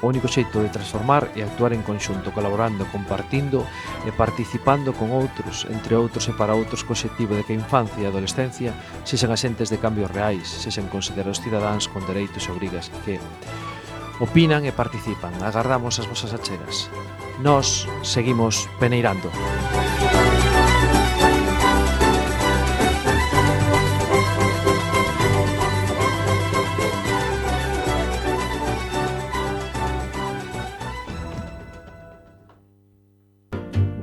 O 0.00 0.06
único 0.06 0.30
xeito 0.30 0.62
de 0.62 0.70
transformar 0.70 1.26
é 1.34 1.42
actuar 1.42 1.74
en 1.74 1.82
conxunto, 1.82 2.30
colaborando, 2.30 2.86
compartindo 2.94 3.66
e 4.06 4.14
participando 4.14 4.94
con 4.94 5.10
outros, 5.10 5.66
entre 5.66 5.98
outros 5.98 6.30
e 6.30 6.32
para 6.38 6.54
outros, 6.54 6.86
co 6.86 6.94
objetivo 6.94 7.34
de 7.34 7.42
que 7.42 7.54
a 7.54 7.60
infancia 7.60 7.98
e 7.98 8.06
a 8.06 8.12
adolescencia 8.14 8.70
sexan 9.02 9.34
asentes 9.34 9.74
de 9.74 9.82
cambios 9.82 10.10
reais, 10.14 10.46
sexan 10.46 10.86
considerados 10.86 11.42
cidadáns 11.42 11.90
con 11.90 12.06
dereitos 12.06 12.46
e 12.46 12.54
obrigas 12.54 12.94
que 13.02 13.18
opinan 14.22 14.62
e 14.62 14.70
participan. 14.70 15.34
Agardamos 15.42 15.98
as 15.98 16.06
vosas 16.06 16.30
achegas. 16.30 16.86
Nós 17.42 17.90
seguimos 18.06 18.70
peneirando. 18.78 19.30
Música 19.34 19.87